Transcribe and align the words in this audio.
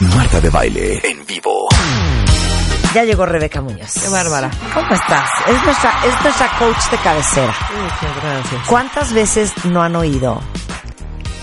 Marta 0.00 0.40
de 0.42 0.50
Baile 0.50 1.00
en 1.04 1.24
vivo. 1.24 1.68
Ya 2.94 3.04
llegó 3.04 3.24
Rebeca 3.24 3.62
Muñoz. 3.62 3.92
Qué 3.94 4.08
bárbara. 4.10 4.50
¿Cómo 4.74 4.92
estás? 4.92 5.28
Es 5.48 5.64
nuestra, 5.64 5.92
es 6.06 6.22
nuestra 6.22 6.50
coach 6.58 6.90
de 6.90 6.96
cabecera. 6.98 7.54
Muchas 7.82 8.16
gracias. 8.22 8.62
¿Cuántas 8.68 9.12
veces 9.14 9.52
no 9.64 9.82
han 9.82 9.96
oído? 9.96 10.40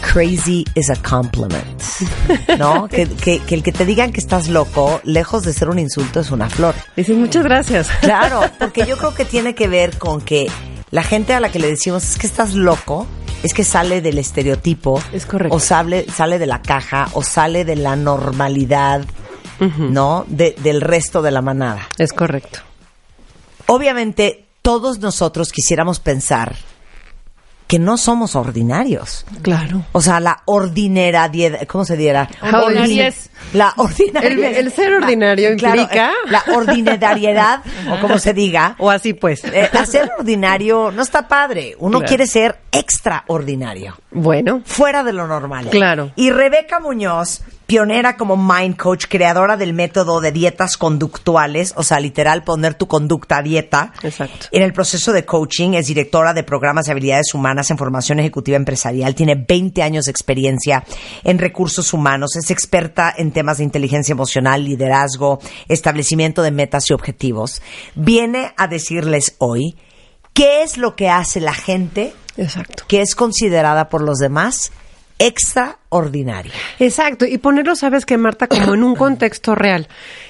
Crazy 0.02 0.66
is 0.76 0.90
a 0.92 0.96
compliment. 1.02 1.82
¿No? 2.60 2.88
que, 2.88 3.08
que, 3.08 3.40
que 3.40 3.56
el 3.56 3.64
que 3.64 3.72
te 3.72 3.86
digan 3.86 4.12
que 4.12 4.20
estás 4.20 4.48
loco, 4.48 5.02
lejos 5.04 5.44
de 5.44 5.54
ser 5.54 5.70
un 5.70 5.80
insulto, 5.80 6.20
es 6.20 6.30
una 6.30 6.50
flor. 6.50 6.76
Dicen 6.96 7.20
muchas 7.20 7.44
gracias. 7.44 7.90
Claro, 8.02 8.42
porque 8.60 8.86
yo 8.86 8.98
creo 8.98 9.16
que 9.16 9.26
tiene 9.26 9.56
que 9.56 9.68
ver 9.68 9.98
con 9.98 10.22
que 10.22 10.48
la 10.92 11.02
gente 11.04 11.34
a 11.34 11.40
la 11.40 11.50
que 11.50 11.58
le 11.58 11.70
decimos 11.70 12.04
es 12.04 12.18
que 12.20 12.28
estás 12.28 12.54
loco, 12.54 13.08
es 13.44 13.54
que 13.54 13.64
sale 13.64 14.02
del 14.02 14.18
estereotipo. 14.18 15.02
Es 15.12 15.26
correcto. 15.26 15.56
O 15.56 15.60
sale, 15.60 16.06
sale 16.12 16.40
de 16.40 16.46
la 16.48 16.62
caja, 16.62 17.10
o 17.14 17.22
sale 17.22 17.66
de 17.66 17.76
la 17.76 17.96
normalidad, 17.96 19.06
¿no? 19.78 20.26
De- 20.28 20.56
del 20.64 20.82
resto 20.82 21.22
de 21.22 21.32
la 21.32 21.42
manada. 21.42 21.88
Es 21.98 22.12
correcto. 22.14 22.60
Obviamente, 23.68 24.46
todos 24.62 25.00
nosotros 25.00 25.52
quisiéramos 25.52 26.00
pensar 26.00 26.56
que 27.74 27.80
no 27.80 27.98
somos 27.98 28.36
ordinarios. 28.36 29.26
Claro. 29.42 29.84
O 29.94 30.00
sea, 30.02 30.20
la 30.20 30.44
ordinariedad, 30.46 31.66
¿cómo 31.68 31.86
se 31.86 31.98
diera? 31.98 32.30
Ordinariez. 32.44 33.32
La 33.54 33.74
ordinariedad. 33.78 34.52
El- 34.52 34.58
el 34.68 34.72
ser 34.72 34.94
ordinario 34.94 35.50
implica- 35.54 36.12
eh, 36.12 36.30
la 36.30 36.44
ordinariedad, 36.56 37.62
o 37.92 38.00
como 38.00 38.20
se 38.20 38.36
diga. 38.36 38.76
O 38.78 38.92
así 38.92 39.14
pues. 39.16 39.44
Eh, 39.46 39.72
hacer 39.74 40.12
ordinario 40.20 40.92
no 40.92 41.02
está 41.02 41.28
padre. 41.28 41.76
Uno 41.80 41.98
Claro. 41.98 42.08
quiere 42.10 42.28
ser 42.28 42.60
extraordinario, 42.72 43.96
Bueno. 44.12 44.62
fuera 44.66 45.04
de 45.04 45.14
lo 45.14 45.26
normal. 45.26 45.70
Claro. 45.72 46.12
Y 46.16 46.30
Rebeca 46.30 46.80
Muñoz, 46.80 47.42
pionera 47.66 48.18
como 48.18 48.38
mind 48.38 48.78
coach, 48.78 49.06
creadora 49.08 49.58
del 49.58 49.74
método 49.74 50.22
de 50.22 50.32
dietas 50.32 50.78
conductuales, 50.78 51.74
o 51.76 51.84
sea, 51.84 52.00
literal 52.00 52.44
poner 52.44 52.76
tu 52.76 52.88
conducta 52.88 53.38
a 53.38 53.42
dieta. 53.42 53.94
Exacto. 54.04 54.48
En 54.52 54.62
el 54.62 54.74
proceso 54.74 55.14
de 55.14 55.26
coaching 55.26 55.74
es 55.74 55.88
directora 55.88 56.34
de 56.34 56.44
programas 56.44 56.86
de 56.86 56.92
habilidades 56.92 57.34
humanas 57.34 57.72
en 57.72 57.78
formación 57.78 58.20
ejecutiva 58.20 58.58
empresarial. 58.58 59.16
Tiene 59.16 59.36
20 59.36 59.82
años 59.82 60.06
de 60.06 60.12
experiencia 60.12 60.84
en 61.24 61.40
recursos 61.40 61.94
humanos. 61.94 62.36
Es 62.36 62.52
experta 62.52 63.14
en 63.16 63.32
temas 63.32 63.58
de 63.58 63.64
inteligencia 63.64 64.14
emocional, 64.14 64.64
liderazgo, 64.64 65.40
establecimiento 65.68 66.42
de 66.42 66.52
metas 66.52 66.90
y 66.90 66.94
objetivos. 66.94 67.62
Viene 67.96 68.54
a 68.58 68.68
decirles 68.68 69.36
hoy 69.40 69.76
qué 70.34 70.64
es 70.64 70.78
lo 70.78 70.96
que 70.96 71.10
hace 71.10 71.40
la 71.40 71.54
gente 71.54 72.14
Exacto. 72.38 72.84
que 72.88 73.02
es 73.02 73.16
considerada 73.16 73.90
por 73.90 74.02
los 74.02 74.18
demás 74.18 74.72
extraordinaria. 75.24 76.52
Exacto, 76.80 77.26
y 77.26 77.38
ponerlo, 77.38 77.76
sabes 77.76 78.06
que 78.06 78.18
Marta, 78.18 78.48
como 78.48 78.74
en 78.74 78.84
un 78.84 78.96
contexto 78.96 79.56
real. 79.56 79.88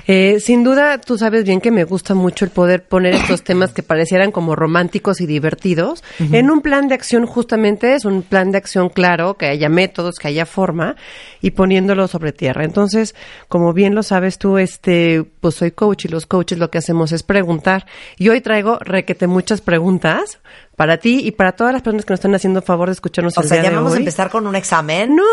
Eh, 0.07 0.39
sin 0.39 0.63
duda, 0.63 0.99
tú 0.99 1.17
sabes 1.17 1.45
bien 1.45 1.61
que 1.61 1.71
me 1.71 1.85
gusta 1.85 2.13
mucho 2.13 2.45
el 2.45 2.51
poder 2.51 2.83
poner 2.83 3.15
estos 3.15 3.43
temas 3.43 3.73
que 3.73 3.83
parecieran 3.83 4.31
como 4.31 4.55
románticos 4.55 5.21
y 5.21 5.25
divertidos 5.25 6.03
en 6.19 6.51
un 6.51 6.61
plan 6.61 6.89
de 6.89 6.95
acción, 6.95 7.25
justamente 7.25 7.95
es 7.95 8.05
un 8.05 8.21
plan 8.21 8.51
de 8.51 8.57
acción 8.57 8.89
claro, 8.89 9.35
que 9.35 9.47
haya 9.47 9.69
métodos, 9.69 10.15
que 10.15 10.27
haya 10.27 10.45
forma, 10.45 10.95
y 11.41 11.51
poniéndolo 11.51 12.07
sobre 12.07 12.33
tierra. 12.33 12.65
Entonces, 12.65 13.15
como 13.47 13.73
bien 13.73 13.95
lo 13.95 14.03
sabes 14.03 14.37
tú, 14.37 14.57
este, 14.57 15.23
pues 15.39 15.55
soy 15.55 15.71
coach 15.71 16.05
y 16.05 16.07
los 16.09 16.25
coaches 16.25 16.59
lo 16.59 16.69
que 16.69 16.77
hacemos 16.77 17.11
es 17.11 17.23
preguntar. 17.23 17.85
Y 18.17 18.29
hoy 18.29 18.41
traigo 18.41 18.77
requete 18.79 19.27
muchas 19.27 19.61
preguntas 19.61 20.39
para 20.75 20.97
ti 20.97 21.21
y 21.23 21.31
para 21.31 21.51
todas 21.51 21.71
las 21.71 21.83
personas 21.83 22.05
que 22.05 22.13
nos 22.13 22.19
están 22.19 22.33
haciendo 22.33 22.61
favor 22.61 22.87
de 22.87 22.93
escucharnos 22.93 23.37
O 23.37 23.41
el 23.41 23.47
sea, 23.47 23.57
día 23.57 23.65
ya 23.65 23.69
de 23.69 23.75
vamos 23.75 23.93
a 23.93 23.97
empezar 23.97 24.29
con 24.29 24.47
un 24.47 24.55
examen. 24.55 25.15
No, 25.15 25.23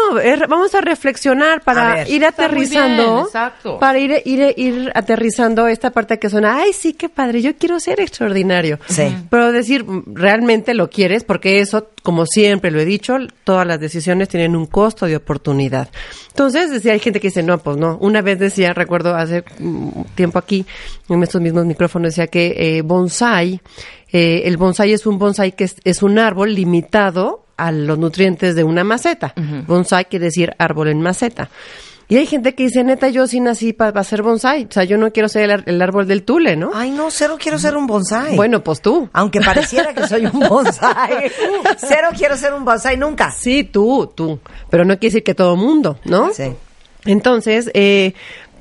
vamos 0.49 0.75
a 0.75 0.81
reflexionar 0.83 1.59
A 1.59 1.65
para 1.65 1.95
ver. 1.95 2.09
ir 2.11 2.23
Está 2.23 2.43
muy 2.43 2.47
aterrizando, 2.47 3.15
bien, 3.15 3.25
exacto. 3.27 3.79
para 3.79 3.99
ir, 3.99 4.23
ir, 4.27 4.55
ir 4.57 4.93
aterrizando 4.95 5.67
esta 5.67 5.91
parte 5.91 6.19
que 6.19 6.29
suena, 6.29 6.57
ay, 6.57 6.73
sí, 6.75 6.93
qué 6.93 7.09
padre, 7.09 7.41
yo 7.41 7.57
quiero 7.57 7.81
ser 7.81 8.01
extraordinario. 8.01 8.79
Sí. 8.89 9.17
Pero 9.31 9.53
decir, 9.53 9.87
realmente 10.07 10.75
lo 10.75 10.91
quieres, 10.91 11.25
porque 11.25 11.61
eso, 11.61 11.89
como 12.03 12.27
siempre 12.27 12.71
lo 12.71 12.79
he 12.79 12.85
dicho, 12.85 13.17
todas 13.45 13.67
las 13.67 13.81
decisiones 13.81 14.29
tienen 14.29 14.55
un 14.57 14.67
costo 14.67 15.07
de 15.07 15.17
oportunidad. 15.17 15.89
Entonces, 16.29 16.71
decía, 16.71 16.93
hay 16.93 17.01
gente 17.01 17.19
que 17.19 17.29
dice, 17.29 17.43
no, 17.43 17.59
pues 17.59 17.77
no. 17.77 17.97
Una 18.01 18.21
vez 18.23 18.39
decía, 18.39 18.73
recuerdo 18.75 19.15
hace 19.15 19.43
mm, 19.59 20.03
tiempo 20.15 20.39
aquí, 20.39 20.67
en 21.09 21.23
estos 21.23 21.41
mismos 21.41 21.65
micrófonos, 21.67 22.11
decía 22.11 22.27
que 22.27 22.79
eh, 22.79 22.83
bonsai, 22.83 23.61
eh, 24.13 24.43
el 24.45 24.57
bonsai 24.57 24.93
es 24.93 25.07
un 25.07 25.19
bonsai 25.19 25.53
que 25.53 25.65
es, 25.65 25.77
es 25.85 26.03
un 26.03 26.19
árbol 26.19 26.55
limitado 26.55 27.45
a 27.57 27.73
los 27.73 27.99
nutrientes 27.99 28.55
de 28.55 28.65
una 28.65 28.85
maceta. 28.85 29.35
Bonsai 29.67 30.07
quiere 30.07 30.27
decir 30.27 30.55
árbol 30.59 30.89
en 30.89 31.01
maceta. 31.01 31.51
Y 32.11 32.17
hay 32.17 32.27
gente 32.27 32.57
que 32.57 32.65
dice, 32.65 32.83
neta, 32.83 33.09
yo 33.09 33.29
sí 33.29 33.39
nací 33.39 33.73
para 33.73 34.01
hacer 34.01 34.23
bonsai. 34.23 34.65
O 34.65 34.73
sea, 34.73 34.83
yo 34.83 34.99
no 34.99 35.13
quiero 35.13 35.29
ser 35.29 35.49
el, 35.49 35.63
el 35.65 35.81
árbol 35.81 36.09
del 36.09 36.25
tule, 36.25 36.57
¿no? 36.57 36.73
Ay, 36.75 36.91
no, 36.91 37.09
cero 37.09 37.37
quiero 37.39 37.57
ser 37.57 37.77
un 37.77 37.87
bonsai. 37.87 38.35
Bueno, 38.35 38.65
pues 38.65 38.83
tú. 38.83 39.09
Aunque 39.13 39.41
pareciera 39.41 39.95
que 39.95 40.09
soy 40.09 40.27
un 40.27 40.41
bonsai. 40.49 41.31
Cero 41.79 42.09
quiero 42.17 42.37
ser 42.37 42.53
un 42.53 42.65
bonsai 42.65 42.97
nunca. 42.97 43.31
Sí, 43.31 43.63
tú, 43.63 44.13
tú. 44.13 44.41
Pero 44.71 44.85
no 44.85 44.95
quiere 44.99 45.13
decir 45.13 45.23
que 45.23 45.35
todo 45.37 45.55
mundo, 45.55 46.01
¿no? 46.05 46.35
Sí. 46.35 46.53
Entonces, 47.05 47.71
eh, 47.75 48.15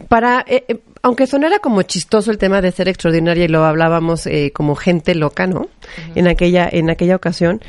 para, 0.10 0.46
eh, 0.48 0.66
eh, 0.68 0.80
aunque 1.02 1.28
sonara 1.28 1.60
como 1.60 1.82
chistoso 1.84 2.32
el 2.32 2.38
tema 2.38 2.62
de 2.62 2.72
ser 2.72 2.88
extraordinaria 2.88 3.46
y 3.46 3.48
lo 3.48 3.64
hablábamos 3.66 4.26
eh, 4.28 4.52
como 4.54 4.76
gente 4.76 5.16
loca, 5.16 5.48
¿no? 5.48 5.68
En 6.16 6.28
aquella, 6.28 6.68
en 6.72 6.90
aquella 6.90 7.16
ocasión. 7.16 7.62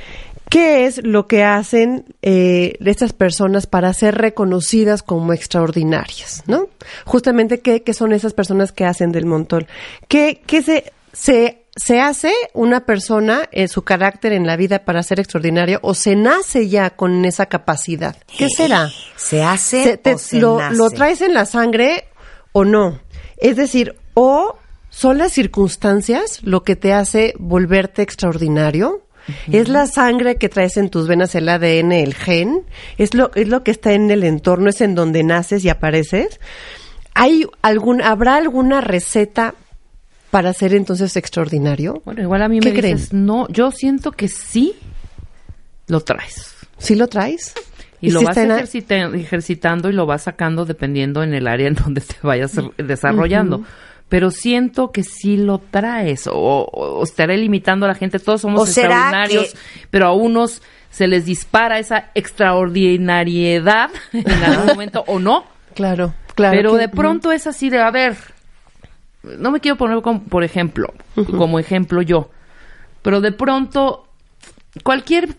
¿Qué 0.48 0.86
es 0.86 1.00
lo 1.04 1.28
que 1.28 1.44
hacen 1.44 2.06
eh, 2.22 2.76
estas 2.84 3.12
personas 3.12 3.66
para 3.68 3.92
ser 3.94 4.16
reconocidas 4.16 5.04
como 5.04 5.32
extraordinarias, 5.32 6.42
no? 6.46 6.66
Justamente, 7.04 7.60
¿qué, 7.60 7.82
qué 7.84 7.94
son 7.94 8.12
esas 8.12 8.32
personas 8.34 8.72
que 8.72 8.84
hacen 8.84 9.12
del 9.12 9.26
montón? 9.26 9.68
¿Qué, 10.08 10.42
qué 10.46 10.60
se, 10.62 10.92
se, 11.12 11.62
se 11.76 12.00
hace 12.00 12.32
una 12.52 12.80
persona 12.84 13.48
en 13.52 13.68
su 13.68 13.82
carácter 13.82 14.32
en 14.32 14.44
la 14.44 14.56
vida 14.56 14.80
para 14.84 15.04
ser 15.04 15.20
extraordinario 15.20 15.78
o 15.82 15.94
se 15.94 16.16
nace 16.16 16.68
ya 16.68 16.90
con 16.90 17.24
esa 17.24 17.46
capacidad? 17.46 18.16
¿Qué 18.36 18.48
será? 18.48 18.90
¿Se 19.16 19.44
hace 19.44 19.84
Se- 19.84 19.96
te- 19.98 20.14
o 20.14 20.18
se 20.18 20.40
lo, 20.40 20.58
nace? 20.58 20.76
lo 20.76 20.90
traes 20.90 21.20
en 21.20 21.32
la 21.32 21.44
sangre 21.46 22.06
o 22.50 22.64
no. 22.64 22.98
Es 23.40 23.56
decir, 23.56 23.96
o 24.14 24.56
son 24.90 25.18
las 25.18 25.32
circunstancias 25.32 26.40
lo 26.42 26.62
que 26.62 26.76
te 26.76 26.92
hace 26.92 27.34
volverte 27.38 28.02
extraordinario. 28.02 29.02
Es 29.52 29.68
la 29.68 29.86
sangre 29.86 30.36
que 30.36 30.48
traes 30.48 30.76
en 30.76 30.90
tus 30.90 31.06
venas, 31.06 31.36
el 31.36 31.48
ADN, 31.48 31.92
el 31.92 32.14
gen. 32.14 32.64
Es 32.98 33.14
lo, 33.14 33.30
es 33.34 33.46
lo 33.46 33.62
que 33.62 33.70
está 33.70 33.92
en 33.92 34.10
el 34.10 34.24
entorno, 34.24 34.70
es 34.70 34.80
en 34.80 34.96
donde 34.96 35.22
naces 35.22 35.64
y 35.64 35.68
apareces. 35.68 36.40
¿Hay 37.14 37.46
algún, 37.62 38.02
¿Habrá 38.02 38.36
alguna 38.36 38.80
receta 38.80 39.54
para 40.30 40.52
ser 40.52 40.74
entonces 40.74 41.16
extraordinario? 41.16 42.02
Bueno, 42.04 42.22
igual 42.22 42.42
a 42.42 42.48
mí 42.48 42.58
¿Qué 42.58 42.72
me 42.72 42.82
dices, 42.82 43.12
no, 43.12 43.46
yo 43.48 43.70
siento 43.70 44.10
que 44.10 44.26
sí 44.26 44.74
lo 45.86 46.00
traes. 46.00 46.54
¿Sí 46.78 46.96
lo 46.96 47.06
traes? 47.06 47.54
Y, 48.02 48.10
lo 48.12 48.20
si 48.20 48.24
vas 48.26 48.36
ejercita- 48.36 49.14
ejercitando 49.14 49.88
y 49.90 49.92
lo 49.92 50.06
vas 50.06 50.22
sacando 50.22 50.64
dependiendo 50.64 51.22
en 51.22 51.34
el 51.34 51.46
área 51.46 51.68
en 51.68 51.74
donde 51.84 52.00
te 52.00 52.16
vayas 52.22 52.52
desarrollando. 52.78 53.62
Pero 54.08 54.30
siento 54.30 54.90
que 54.90 55.02
sí 55.04 55.36
lo 55.36 55.58
traes 55.58 56.26
o, 56.26 56.32
o- 56.34 56.98
o 56.98 57.02
estaré 57.04 57.36
limitando 57.36 57.86
a 57.86 57.88
la 57.90 57.94
gente. 57.94 58.18
Todos 58.18 58.40
somos 58.40 58.60
¿O 58.62 58.66
será 58.66 58.88
extraordinarios, 58.88 59.52
que- 59.52 59.58
pero 59.90 60.06
a 60.06 60.12
unos 60.14 60.62
se 60.90 61.06
les 61.06 61.26
dispara 61.26 61.78
esa 61.78 62.10
extraordinariedad 62.14 63.90
en 64.12 64.28
algún 64.44 64.66
momento 64.66 65.04
o 65.06 65.18
no. 65.18 65.44
Claro, 65.74 66.14
claro. 66.34 66.56
Pero 66.56 66.72
que- 66.72 66.78
de 66.78 66.88
pronto 66.88 67.32
es 67.32 67.46
así 67.46 67.70
de, 67.70 67.78
a 67.80 67.90
ver, 67.90 68.16
no 69.22 69.50
me 69.50 69.60
quiero 69.60 69.76
poner 69.76 70.00
como, 70.02 70.22
por 70.24 70.42
ejemplo, 70.42 70.92
como 71.36 71.58
ejemplo 71.58 72.02
yo, 72.02 72.30
pero 73.02 73.20
de 73.20 73.32
pronto 73.32 74.06
cualquier 74.82 75.36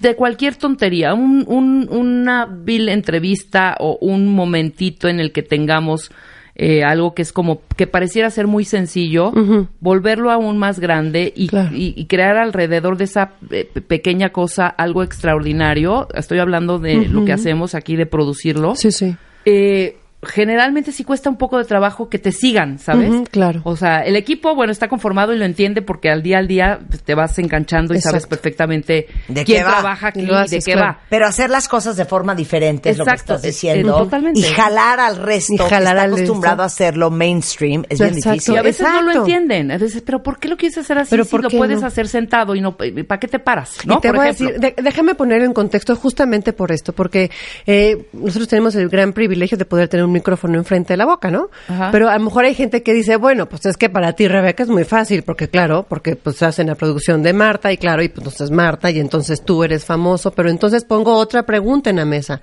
de 0.00 0.14
cualquier 0.16 0.56
tontería, 0.56 1.14
un, 1.14 1.44
un- 1.48 1.88
una 1.90 2.46
vil 2.46 2.88
entrevista 2.88 3.76
o 3.80 3.98
un 4.00 4.32
momentito 4.34 5.08
en 5.08 5.20
el 5.20 5.32
que 5.32 5.42
tengamos 5.42 6.10
eh, 6.60 6.82
algo 6.82 7.14
que 7.14 7.22
es 7.22 7.32
como 7.32 7.60
que 7.76 7.86
pareciera 7.86 8.30
ser 8.30 8.48
muy 8.48 8.64
sencillo, 8.64 9.32
volverlo 9.78 10.32
aún 10.32 10.58
más 10.58 10.80
grande 10.80 11.32
y, 11.36 11.46
Claro. 11.46 11.70
y- 11.72 11.94
y 11.96 12.06
crear 12.06 12.36
alrededor 12.36 12.96
de 12.96 13.04
esa 13.04 13.34
eh, 13.52 13.68
pe- 13.72 13.80
pequeña 13.80 14.30
cosa 14.30 14.66
algo 14.66 15.04
extraordinario. 15.04 16.08
Estoy 16.14 16.40
hablando 16.40 16.80
de 16.80 17.06
lo 17.08 17.24
que 17.24 17.32
hacemos 17.32 17.76
aquí 17.76 17.94
de 17.94 18.06
producirlo 18.06 18.74
Sí, 18.74 18.90
sí. 18.90 19.14
eh, 19.44 19.97
generalmente 20.22 20.90
sí 20.90 21.04
cuesta 21.04 21.30
un 21.30 21.36
poco 21.36 21.58
de 21.58 21.64
trabajo 21.64 22.08
que 22.08 22.18
te 22.18 22.32
sigan, 22.32 22.78
¿sabes? 22.80 23.12
Claro. 23.30 23.60
O 23.64 23.76
sea, 23.76 24.00
el 24.00 24.16
equipo, 24.16 24.54
bueno, 24.56 24.72
está 24.72 24.88
conformado 24.88 25.32
y 25.32 25.38
lo 25.38 25.44
entiende 25.44 25.80
porque 25.80 26.10
al 26.10 26.22
día 26.24 26.38
al 26.38 26.48
día 26.48 26.80
pues, 26.88 27.02
te 27.04 27.14
vas 27.14 27.38
enganchando 27.38 27.94
y 27.94 28.00
sabes 28.00 28.26
perfectamente 28.26 29.06
¿De 29.28 29.44
quién 29.44 29.58
qué 29.58 29.64
va? 29.64 29.70
trabaja 29.80 30.08
aquí 30.08 30.20
Y 30.20 30.22
y 30.24 30.26
lo 30.26 30.38
de 30.40 30.48
qué 30.58 30.72
claro. 30.72 30.80
va. 30.80 31.00
Pero 31.08 31.26
hacer 31.26 31.50
las 31.50 31.68
cosas 31.68 31.96
de 31.96 32.04
forma 32.04 32.34
diferente 32.34 32.90
es 32.90 32.98
lo 32.98 33.04
que 33.04 33.14
estás 33.14 33.44
es- 33.44 33.54
diciendo. 33.54 33.92
es 33.96 34.02
totalmente. 34.04 34.40
Y 34.40 34.42
jalar 34.42 34.98
al 34.98 35.16
resto 35.18 35.52
Y 35.54 35.56
jalar 35.58 35.70
que 35.70 35.76
está 35.88 35.90
al 36.02 36.12
acostumbrado 36.12 36.56
resto. 36.56 36.62
a 36.62 36.66
hacerlo 36.66 37.10
mainstream 37.10 37.84
es 37.88 38.00
bien 38.00 38.14
difícil. 38.16 38.54
Y 38.54 38.56
a 38.58 38.62
veces 38.62 38.86
no 38.92 39.02
lo 39.02 39.12
entienden. 39.12 39.70
A 39.70 39.78
veces, 39.78 40.02
pero 40.02 40.22
¿por 40.22 40.40
qué 40.40 40.48
lo 40.48 40.56
quieres 40.56 40.76
hacer 40.78 40.98
así 40.98 41.10
Pero 41.10 41.24
si 41.24 41.30
¿por 41.30 41.44
lo 41.44 41.50
puedes 41.50 41.80
no? 41.80 41.86
hacer 41.86 42.08
sentado 42.08 42.56
y 42.56 42.60
no 42.60 42.76
para 42.76 43.20
qué 43.20 43.28
te 43.28 43.38
paras? 43.38 43.76
¿no? 43.86 43.98
Y 43.98 44.00
te 44.00 44.08
Por 44.08 44.16
voy 44.16 44.26
ejemplo. 44.28 44.48
a 44.48 44.52
decir, 44.52 44.74
de- 44.76 44.82
déjame 44.82 45.14
poner 45.14 45.42
en 45.42 45.52
contexto 45.52 45.94
justamente 45.94 46.52
por 46.52 46.72
esto, 46.72 46.92
porque 46.92 47.30
eh, 47.66 48.08
nosotros 48.12 48.48
tenemos 48.48 48.74
el 48.74 48.88
gran 48.88 49.12
privilegio 49.12 49.56
de 49.56 49.64
poder 49.64 49.88
tener 49.88 50.07
un 50.08 50.12
micrófono 50.12 50.58
enfrente 50.58 50.94
de 50.94 50.96
la 50.96 51.06
boca, 51.06 51.30
¿no? 51.30 51.48
Ajá. 51.68 51.90
Pero 51.92 52.08
a 52.08 52.18
lo 52.18 52.24
mejor 52.24 52.44
hay 52.44 52.54
gente 52.54 52.82
que 52.82 52.92
dice, 52.92 53.16
bueno, 53.16 53.48
pues 53.48 53.66
es 53.66 53.76
que 53.76 53.88
para 53.88 54.12
ti, 54.14 54.26
Rebeca, 54.26 54.62
es 54.62 54.68
muy 54.68 54.84
fácil, 54.84 55.22
porque 55.22 55.48
claro, 55.48 55.86
porque 55.88 56.16
pues 56.16 56.42
hacen 56.42 56.66
la 56.66 56.74
producción 56.74 57.22
de 57.22 57.32
Marta, 57.32 57.72
y 57.72 57.78
claro, 57.78 58.02
y 58.02 58.08
pues 58.08 58.18
entonces 58.18 58.50
Marta, 58.50 58.90
y 58.90 58.98
entonces 58.98 59.44
tú 59.44 59.62
eres 59.62 59.84
famoso, 59.84 60.32
pero 60.32 60.50
entonces 60.50 60.84
pongo 60.84 61.14
otra 61.14 61.44
pregunta 61.44 61.90
en 61.90 61.96
la 61.96 62.04
mesa. 62.04 62.40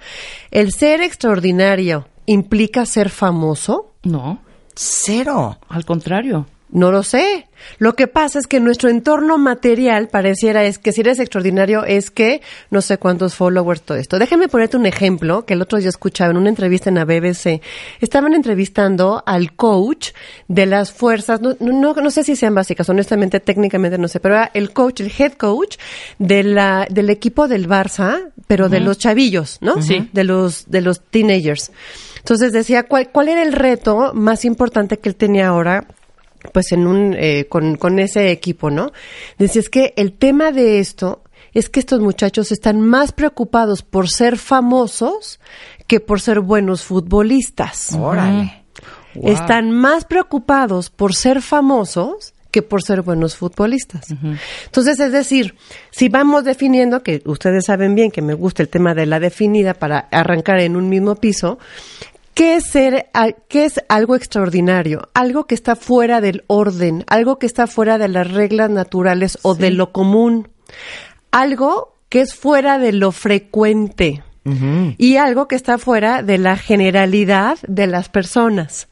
¿El 0.52 0.72
ser 0.72 1.02
extraordinario 1.02 2.08
implica 2.26 2.86
ser 2.86 3.10
famoso? 3.10 3.94
No, 4.04 4.40
Cero. 4.76 5.58
al 5.70 5.86
contrario. 5.86 6.46
No 6.76 6.92
lo 6.92 7.04
sé. 7.04 7.48
Lo 7.78 7.96
que 7.96 8.08
pasa 8.08 8.38
es 8.38 8.48
que 8.48 8.60
nuestro 8.60 8.90
entorno 8.90 9.38
material 9.38 10.10
pareciera 10.10 10.66
es 10.66 10.78
que 10.78 10.92
si 10.92 11.00
eres 11.00 11.20
extraordinario 11.20 11.86
es 11.86 12.12
que 12.12 12.42
no 12.70 12.82
sé 12.82 12.98
cuántos 12.98 13.34
followers, 13.34 13.82
todo 13.82 13.98
esto. 13.98 14.20
Déjame 14.20 14.50
ponerte 14.50 14.76
un 14.76 14.86
ejemplo 14.86 15.46
que 15.46 15.54
el 15.54 15.62
otro 15.62 15.80
día 15.80 15.88
escuchaba 15.88 16.32
en 16.32 16.38
una 16.38 16.50
entrevista 16.50 16.90
en 16.90 16.96
la 16.96 17.06
BBC. 17.06 17.62
Estaban 18.02 18.34
entrevistando 18.34 19.24
al 19.26 19.54
coach 19.54 20.10
de 20.50 20.66
las 20.66 20.92
fuerzas, 20.92 21.40
no, 21.40 21.56
no, 21.62 21.72
no, 21.72 21.94
no 21.94 22.12
sé 22.12 22.26
si 22.26 22.36
sean 22.36 22.54
básicas, 22.54 22.90
honestamente, 22.90 23.40
técnicamente 23.40 23.98
no 23.98 24.10
sé, 24.10 24.20
pero 24.20 24.36
era 24.36 24.52
el 24.54 24.74
coach, 24.74 25.00
el 25.00 25.14
head 25.18 25.32
coach 25.36 25.78
de 26.20 26.44
la, 26.44 26.88
del 26.90 27.10
equipo 27.10 27.48
del 27.48 27.70
Barça, 27.70 28.34
pero 28.48 28.68
de 28.68 28.82
los 28.82 28.98
chavillos, 28.98 29.60
¿no? 29.62 29.82
Sí. 29.82 30.10
De 30.12 30.26
los, 30.26 30.70
de 30.70 30.82
los 30.82 31.00
teenagers. 31.00 31.72
Entonces 32.18 32.52
decía, 32.52 32.84
¿cuál, 32.84 33.12
cuál 33.12 33.30
era 33.30 33.44
el 33.44 33.54
reto 33.54 34.12
más 34.14 34.44
importante 34.44 34.98
que 34.98 35.08
él 35.08 35.16
tenía 35.16 35.48
ahora 35.48 35.86
pues 36.52 36.72
en 36.72 36.88
un 36.88 37.14
eh, 37.18 37.46
con, 37.50 37.76
con 37.76 38.00
ese 38.00 38.32
equipo, 38.32 38.70
¿no? 38.70 38.92
Decía, 39.38 39.62
es 39.62 39.70
que 39.70 39.94
el 39.98 40.14
tema 40.14 40.52
de 40.52 40.80
esto 40.80 41.24
es 41.54 41.70
que 41.70 41.80
estos 41.80 42.02
muchachos 42.02 42.52
están 42.52 42.82
más 42.82 43.12
preocupados 43.12 43.82
por 43.82 44.10
ser 44.10 44.38
famosos 44.38 45.40
que 45.88 46.00
por 46.00 46.20
ser 46.22 46.42
buenos 46.42 46.84
futbolistas. 46.84 47.94
Órale. 47.94 48.64
Wow. 49.16 49.32
Están 49.32 49.72
más 49.72 50.04
preocupados 50.04 50.90
por 50.90 51.16
ser 51.16 51.42
famosos 51.42 52.34
que 52.56 52.62
por 52.62 52.84
ser 52.84 53.02
buenos 53.02 53.36
futbolistas. 53.36 54.08
Entonces, 54.66 54.98
es 55.02 55.12
decir, 55.12 55.56
si 55.92 56.08
vamos 56.08 56.46
definiendo, 56.46 57.04
que 57.04 57.22
ustedes 57.26 57.66
saben 57.66 57.96
bien 57.96 58.12
que 58.12 58.22
me 58.22 58.34
gusta 58.34 58.64
el 58.64 58.70
tema 58.70 58.94
de 58.94 59.06
la 59.06 59.20
definida 59.20 59.74
para 59.74 60.08
arrancar 60.10 60.62
en 60.62 60.78
un 60.78 60.88
mismo 60.88 61.16
piso, 61.16 61.60
¿Qué 62.36 62.58
es, 62.58 62.66
ser, 62.66 63.08
¿Qué 63.48 63.64
es 63.64 63.80
algo 63.88 64.16
extraordinario? 64.16 65.08
Algo 65.14 65.48
que 65.48 65.56
está 65.56 65.78
fuera 65.78 66.20
del 66.20 66.44
orden, 66.48 67.06
algo 67.08 67.40
que 67.40 67.46
está 67.46 67.66
fuera 67.66 67.98
de 67.98 68.10
las 68.10 68.30
reglas 68.30 68.70
naturales 68.70 69.40
o 69.42 69.56
de 69.56 69.72
lo 69.72 69.94
común, 69.94 70.50
algo 71.32 71.96
que 72.10 72.20
es 72.20 72.36
fuera 72.36 72.78
de 72.78 72.92
lo 72.92 73.14
frecuente 73.14 74.22
y 74.98 75.16
algo 75.16 75.48
que 75.48 75.56
está 75.56 75.78
fuera 75.78 76.22
de 76.22 76.38
la 76.38 76.58
generalidad 76.58 77.58
de 77.68 77.88
las 77.88 78.10
personas. 78.10 78.90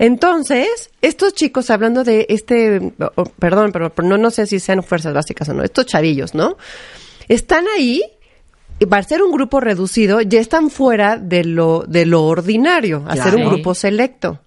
Entonces, 0.00 0.90
estos 1.00 1.34
chicos, 1.34 1.70
hablando 1.70 2.02
de 2.02 2.26
este, 2.28 2.92
oh, 3.14 3.24
perdón, 3.24 3.70
pero, 3.72 3.92
no, 4.02 4.18
no 4.18 4.30
sé 4.30 4.46
si 4.46 4.58
sean 4.58 4.82
fuerzas 4.82 5.14
básicas 5.14 5.48
o 5.48 5.54
no, 5.54 5.62
estos 5.62 5.86
chavillos, 5.86 6.34
¿no? 6.34 6.56
Están 7.28 7.66
ahí, 7.68 8.02
para 8.86 9.02
ser 9.02 9.22
un 9.22 9.32
grupo 9.32 9.60
reducido, 9.60 10.20
ya 10.20 10.40
están 10.40 10.70
fuera 10.70 11.16
de 11.16 11.44
lo, 11.44 11.84
de 11.88 12.06
lo 12.06 12.24
ordinario, 12.24 13.04
a 13.08 13.16
ser 13.16 13.34
un 13.34 13.42
Claro. 13.42 13.50
grupo 13.50 13.74
selecto. 13.74 14.40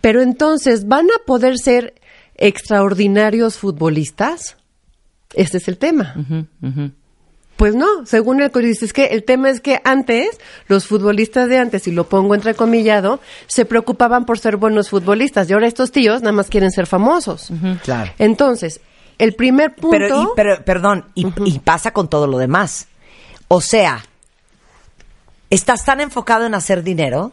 Pero 0.00 0.20
entonces, 0.22 0.86
¿van 0.86 1.06
a 1.06 1.24
poder 1.26 1.58
ser 1.58 1.94
extraordinarios 2.36 3.56
futbolistas? 3.58 4.56
Este 5.34 5.58
es 5.58 5.66
el 5.68 5.78
tema. 5.78 6.14
Pues 7.56 7.74
no, 7.76 7.86
según 8.04 8.40
el 8.42 8.50
coach, 8.50 8.64
dice, 8.64 8.84
es 8.84 8.92
que 8.92 9.06
el 9.06 9.22
tema 9.24 9.48
es 9.48 9.60
que 9.60 9.80
antes, 9.84 10.28
los 10.68 10.86
futbolistas 10.86 11.48
de 11.48 11.58
antes, 11.58 11.86
y 11.86 11.92
lo 11.92 12.04
pongo 12.08 12.34
entrecomillado, 12.34 13.20
se 13.46 13.64
preocupaban 13.64 14.24
por 14.26 14.38
ser 14.40 14.56
buenos 14.56 14.90
futbolistas. 14.90 15.48
Y 15.48 15.52
ahora 15.52 15.68
estos 15.68 15.92
tíos 15.92 16.20
nada 16.22 16.32
más 16.32 16.48
quieren 16.48 16.70
ser 16.72 16.86
famosos. 16.86 17.50
Claro. 17.84 18.10
Entonces, 18.18 18.80
el 19.18 19.34
primer 19.34 19.74
punto... 19.76 19.90
Pero, 19.90 20.22
y- 20.22 20.26
pero, 20.34 20.64
perdón, 20.64 21.04
y, 21.14 21.26
y 21.44 21.58
pasa 21.60 21.92
con 21.92 22.08
todo 22.08 22.26
lo 22.26 22.38
demás. 22.38 22.88
O 23.48 23.60
sea, 23.60 24.04
estás 25.50 25.84
tan 25.84 26.00
enfocado 26.00 26.46
en 26.46 26.54
hacer 26.54 26.82
dinero 26.82 27.32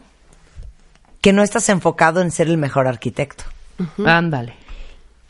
que 1.20 1.32
no 1.32 1.42
estás 1.42 1.68
enfocado 1.68 2.20
en 2.20 2.30
ser 2.30 2.48
el 2.48 2.58
mejor 2.58 2.86
arquitecto. 2.86 3.44
Ándale. 4.04 4.54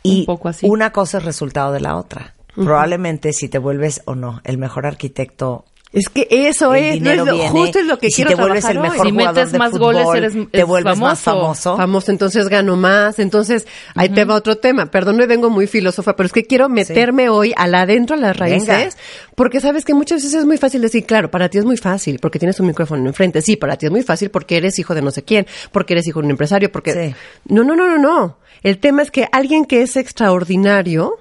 Y 0.03 0.21
Un 0.21 0.27
poco 0.27 0.49
así. 0.49 0.67
una 0.69 0.91
cosa 0.91 1.19
es 1.19 1.25
resultado 1.25 1.73
de 1.73 1.81
la 1.81 1.97
otra. 1.97 2.35
Probablemente 2.55 3.33
si 3.33 3.49
te 3.49 3.59
vuelves 3.59 4.03
o 4.05 4.15
no 4.15 4.41
el 4.45 4.59
mejor 4.59 4.85
arquitecto, 4.85 5.65
Es 5.93 6.09
que 6.09 6.27
eso 6.31 6.75
el 6.75 6.85
es, 6.85 7.01
no 7.03 7.11
es 7.11 7.17
lo- 7.19 7.25
viene. 7.35 7.49
justo 7.51 7.79
es 7.79 7.85
lo 7.87 7.99
que 7.99 8.07
y 8.07 8.11
si 8.11 8.17
quiero 8.23 8.31
te 8.31 8.41
vuelves 8.43 8.65
el 8.65 8.79
mejor 8.79 9.07
Si 9.07 9.11
jugador 9.13 9.35
metes 9.35 9.53
de 9.53 9.59
más 9.59 9.71
fútbol, 9.73 9.95
goles, 10.03 10.15
eres- 10.35 10.51
te 10.51 10.65
vuelves 10.65 10.99
más 10.99 11.21
famoso. 11.21 11.77
famoso. 11.77 12.11
Entonces 12.11 12.49
gano 12.49 12.77
más. 12.77 13.19
Entonces, 13.19 13.67
ahí 13.95 14.09
te 14.09 14.25
va 14.25 14.35
otro 14.37 14.57
tema. 14.57 14.87
Perdón, 14.87 15.17
me 15.17 15.27
vengo 15.27 15.51
muy 15.51 15.67
filósofa, 15.67 16.17
pero 16.17 16.27
es 16.29 16.33
que 16.33 16.45
quiero 16.47 16.71
meterme 16.71 17.29
hoy 17.29 17.53
al 17.57 17.75
adentro, 17.75 18.17
a 18.17 18.19
las 18.19 18.35
raíces, 18.37 18.67
Venga. 18.69 18.91
porque 19.35 19.61
sabes 19.61 19.85
que 19.85 19.93
muchas 19.93 20.23
veces 20.23 20.33
es 20.41 20.47
muy 20.47 20.57
fácil 20.57 20.81
decir, 20.81 21.05
claro, 21.05 21.31
para 21.31 21.51
ti 21.51 21.59
es 21.59 21.65
muy 21.67 21.77
fácil, 21.77 22.19
porque 22.21 22.39
tienes 22.39 22.59
un 22.59 22.69
micrófono 22.69 23.07
enfrente. 23.07 23.43
Sí, 23.43 23.57
para 23.57 23.77
ti 23.77 23.85
es 23.85 23.93
muy 23.93 24.03
fácil 24.03 24.31
porque 24.31 24.57
eres 24.57 24.79
hijo 24.79 24.95
de 24.95 25.03
no 25.03 25.11
sé 25.11 25.25
quién, 25.25 25.47
porque 25.73 25.93
eres 25.93 26.07
hijo 26.07 26.21
de 26.21 26.25
un 26.25 26.31
empresario, 26.31 26.73
porque... 26.73 26.93
Sí. 26.95 27.15
No, 27.49 27.65
no, 27.65 27.77
no, 27.77 27.87
no, 27.87 27.99
no. 27.99 28.39
El 28.63 28.79
tema 28.79 29.03
es 29.03 29.11
que 29.11 29.29
alguien 29.31 29.67
que 29.67 29.83
es 29.83 29.97
extraordinario 29.97 31.19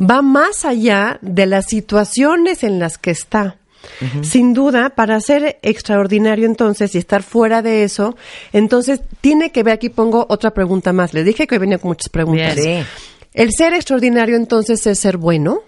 va 0.00 0.22
más 0.22 0.64
allá 0.64 1.18
de 1.20 1.44
las 1.44 1.66
situaciones 1.66 2.62
en 2.64 2.78
las 2.78 2.96
que 2.98 3.10
está. 3.10 3.56
Sin 4.22 4.52
duda, 4.54 4.90
para 4.90 5.20
ser 5.20 5.58
extraordinario 5.62 6.46
entonces 6.46 6.94
y 6.94 6.98
estar 6.98 7.22
fuera 7.22 7.62
de 7.62 7.84
eso, 7.84 8.16
entonces 8.52 9.00
tiene 9.20 9.52
que 9.52 9.62
ver, 9.62 9.74
aquí 9.74 9.88
pongo 9.88 10.26
otra 10.28 10.52
pregunta 10.52 10.92
más. 10.92 11.14
Les 11.14 11.24
dije 11.24 11.46
que 11.46 11.54
hoy 11.54 11.60
venía 11.60 11.78
con 11.78 11.88
muchas 11.88 12.08
preguntas. 12.08 12.56
Bien. 12.56 12.82
Sí. 12.82 12.88
El 13.34 13.52
ser 13.52 13.74
extraordinario 13.74 14.36
entonces 14.36 14.86
es 14.86 14.98
ser 14.98 15.18
bueno. 15.18 15.60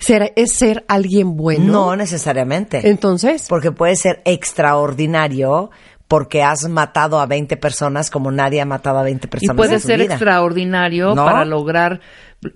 Ser, 0.00 0.32
es 0.36 0.52
ser 0.52 0.84
alguien 0.88 1.36
bueno. 1.36 1.72
No 1.72 1.96
necesariamente. 1.96 2.88
Entonces, 2.88 3.46
Porque 3.48 3.72
puede 3.72 3.96
ser 3.96 4.22
extraordinario 4.24 5.70
porque 6.08 6.42
has 6.42 6.68
matado 6.68 7.20
a 7.20 7.26
20 7.26 7.56
personas 7.56 8.10
como 8.10 8.30
nadie 8.30 8.60
ha 8.60 8.64
matado 8.64 8.98
a 8.98 9.02
20 9.02 9.26
Y 9.26 9.30
personas 9.30 9.56
puede 9.56 9.74
en 9.74 9.80
su 9.80 9.86
ser 9.88 10.00
vida. 10.00 10.14
extraordinario 10.14 11.14
¿No? 11.14 11.24
para 11.24 11.44
lograr 11.44 12.00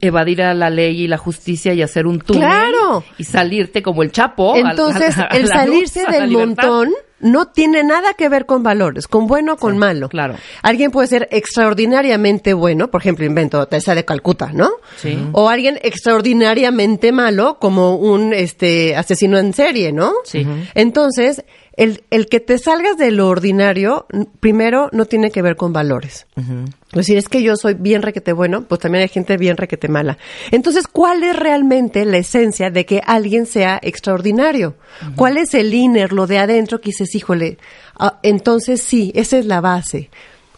evadir 0.01 0.43
a 0.43 0.55
la 0.55 0.71
ley 0.71 1.03
y 1.03 1.09
la 1.09 1.19
justicia 1.19 1.75
y 1.75 1.83
hacer 1.83 2.07
un 2.07 2.21
túnel 2.21 2.43
Claro. 2.43 3.03
y 3.19 3.25
salirte 3.25 3.83
como 3.83 4.03
el 4.03 4.13
Chapo. 4.13 4.55
a- 4.55 4.59
entonces 4.71 5.19
a- 5.19 5.25
a 5.25 5.27
el 5.37 5.43
luz, 5.43 5.51
salirse 5.51 6.07
del 6.07 6.29
libertad. 6.29 6.69
montón 6.69 6.89
no 7.21 7.49
tiene 7.49 7.83
nada 7.85 8.15
que 8.15 8.29
ver 8.29 8.47
con 8.47 8.63
valores, 8.63 9.07
con 9.07 9.27
bueno 9.27 9.55
o 9.55 9.57
con 9.57 9.79
malo. 9.79 10.09
claro. 10.09 10.35
Alguien 10.63 10.91
puede 10.91 11.09
ser 11.09 11.29
extraordinariamente 11.31 12.55
bueno, 12.55 12.91
por 12.91 13.01
ejemplo, 13.01 13.25
invento 13.25 13.67
Teresa 13.67 13.95
de 13.95 14.05
Calcuta, 14.05 14.51
¿no? 14.53 14.71
Sí. 14.97 15.19
O 15.33 15.49
alguien 15.49 15.79
extraordinariamente 15.83 17.13
malo, 17.13 17.59
como 17.61 17.97
un 17.97 18.33
este 18.33 18.97
asesino 18.97 19.39
en 19.39 19.53
serie, 19.53 19.93
¿no? 19.93 20.13
Sí. 20.25 20.47
Entonces, 20.75 21.45
el, 21.77 22.03
el 22.11 22.27
que 22.27 22.41
te 22.41 22.59
salgas 22.59 22.97
de 22.97 23.11
lo 23.11 23.29
ordinario, 23.29 24.07
primero, 24.41 24.89
no 24.93 25.07
tiene 25.07 25.31
que 25.31 25.43
ver 25.43 25.57
con 25.57 25.73
valores. 25.73 26.27
Es 26.37 26.45
decir, 26.93 27.17
es 27.19 27.29
que 27.29 27.43
yo 27.43 27.57
soy 27.57 27.75
bien 27.75 28.03
requete 28.03 28.33
bueno, 28.33 28.63
pues 28.63 28.81
también 28.81 29.03
hay 29.03 29.09
gente 29.09 29.37
bien 29.37 29.57
requete 29.57 29.89
mala. 29.89 30.19
Entonces, 30.51 30.87
¿cuál 30.89 31.23
es 31.23 31.37
realmente 31.37 32.05
la 32.05 32.17
esencia 32.19 32.71
de 32.71 32.85
que 32.87 33.01
alguien 33.07 33.47
sea 33.47 33.79
extraordinario? 33.83 34.75
¿Cuál 35.17 35.37
es 35.37 35.55
el 35.55 35.73
inner, 35.73 36.13
lo 36.13 36.27
de 36.27 36.39
adentro 36.39 36.81
que 36.81 36.91
dices, 36.91 37.15
híjole, 37.15 37.59
ah, 37.99 38.19
entonces 38.23 38.83
sí, 38.83 39.13
esa 39.15 39.39
es 39.39 39.47
la 39.47 39.61
base. 39.61 40.11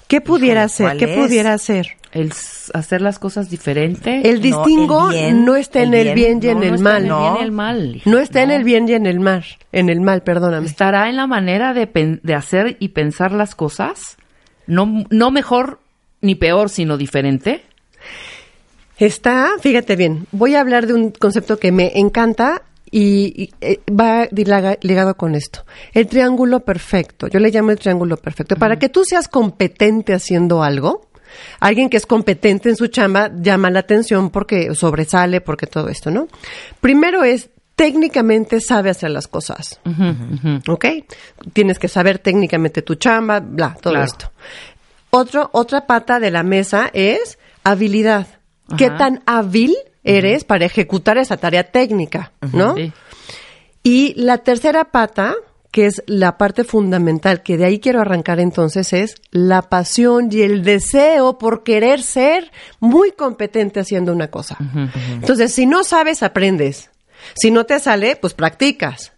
¿Qué 0.08 0.20
pudiera? 0.20 0.66
¿cuál 0.76 0.98
¿Qué 0.98 1.04
es? 1.06 1.18
pudiera 1.18 1.56
ser? 1.58 1.96
El 2.12 2.30
hacer 2.74 3.00
las 3.00 3.18
cosas 3.18 3.48
diferente. 3.48 4.28
El 4.28 4.36
No, 4.36 4.40
distingo 4.42 5.10
el 5.10 5.16
bien, 5.16 5.44
no 5.46 5.56
está 5.56 5.80
en 5.82 5.94
el 5.94 6.08
el 6.08 6.14
bien, 6.14 6.40
y 6.42 6.48
en 6.48 6.58
No, 6.58 6.62
el 6.64 6.68
no 6.68 6.74
está 6.76 6.84
mal. 6.84 7.00
en 7.00 7.02
el 7.04 7.08
No. 7.08 7.22
bien 7.22 7.36
y 7.40 7.44
el 7.44 7.52
mal. 7.52 8.02
No 8.04 8.18
está 8.18 8.42
en 8.42 8.50
el 8.50 8.64
bien 8.64 8.88
y 8.88 8.92
en 8.92 9.06
el 9.06 9.20
mal. 9.20 9.44
En 9.72 9.88
el 9.88 10.00
mal, 10.02 10.22
perdóname. 10.22 10.66
Estará 10.66 11.08
en 11.08 11.16
la 11.16 11.26
manera 11.26 11.72
de, 11.72 11.86
pen- 11.86 12.20
de 12.22 12.34
hacer 12.34 12.76
y 12.80 12.88
pensar 12.88 13.32
las 13.32 13.54
cosas. 13.54 14.18
No, 14.66 15.04
no 15.08 15.30
mejor 15.30 15.80
ni 16.22 16.34
peor, 16.34 16.70
sino 16.70 16.96
diferente. 16.96 17.62
Está, 18.98 19.50
fíjate 19.60 19.96
bien, 19.96 20.26
voy 20.32 20.54
a 20.54 20.60
hablar 20.60 20.86
de 20.86 20.94
un 20.94 21.10
concepto 21.10 21.58
que 21.58 21.72
me 21.72 21.92
encanta 21.98 22.62
y, 22.90 23.42
y, 23.44 23.50
eh, 23.60 23.80
va 23.90 24.28
ligado 24.30 25.16
con 25.16 25.34
esto. 25.34 25.64
El 25.92 26.06
triángulo 26.06 26.60
perfecto, 26.60 27.26
yo 27.26 27.40
le 27.40 27.50
llamo 27.50 27.70
el 27.70 27.78
triángulo 27.78 28.16
perfecto. 28.16 28.56
Para 28.56 28.78
que 28.78 28.88
tú 28.88 29.02
seas 29.04 29.28
competente 29.28 30.12
haciendo 30.14 30.62
algo, 30.62 31.08
alguien 31.58 31.88
que 31.88 31.96
es 31.96 32.06
competente 32.06 32.68
en 32.68 32.76
su 32.76 32.88
chamba 32.88 33.30
llama 33.34 33.70
la 33.70 33.80
atención 33.80 34.30
porque 34.30 34.74
sobresale, 34.74 35.40
porque 35.40 35.66
todo 35.66 35.88
esto, 35.88 36.10
¿no? 36.10 36.28
Primero 36.80 37.24
es 37.24 37.48
técnicamente 37.74 38.60
sabe 38.60 38.90
hacer 38.90 39.10
las 39.10 39.26
cosas. 39.26 39.80
¿Ok? 40.68 40.84
Tienes 41.54 41.78
que 41.78 41.88
saber 41.88 42.18
técnicamente 42.18 42.82
tu 42.82 42.94
chamba, 42.96 43.40
bla, 43.40 43.74
todo 43.80 43.94
Claro. 43.94 44.06
esto. 44.06 44.30
Otro, 45.14 45.50
otra 45.52 45.86
pata 45.86 46.20
de 46.20 46.30
la 46.30 46.42
mesa 46.42 46.88
es 46.94 47.38
habilidad. 47.64 48.26
¿Qué 48.78 48.88
tan 48.88 49.22
hábil 49.26 49.76
eres 50.04 50.44
para 50.44 50.64
ejecutar 50.64 51.18
esa 51.18 51.36
tarea 51.36 51.64
técnica? 51.64 52.32
¿no? 52.52 52.74
Sí. 52.74 52.92
Y 53.82 54.14
la 54.16 54.38
tercera 54.38 54.86
pata, 54.86 55.34
que 55.70 55.84
es 55.84 56.02
la 56.06 56.38
parte 56.38 56.64
fundamental, 56.64 57.42
que 57.42 57.58
de 57.58 57.66
ahí 57.66 57.78
quiero 57.78 58.00
arrancar 58.00 58.40
entonces, 58.40 58.94
es 58.94 59.16
la 59.30 59.60
pasión 59.60 60.30
y 60.32 60.40
el 60.40 60.64
deseo 60.64 61.36
por 61.36 61.62
querer 61.62 62.02
ser 62.02 62.50
muy 62.80 63.12
competente 63.12 63.80
haciendo 63.80 64.12
una 64.12 64.28
cosa. 64.28 64.56
Entonces, 65.12 65.52
si 65.52 65.66
no 65.66 65.84
sabes, 65.84 66.22
aprendes. 66.22 66.90
Si 67.34 67.50
no 67.50 67.66
te 67.66 67.80
sale, 67.80 68.16
pues 68.16 68.32
practicas. 68.32 69.12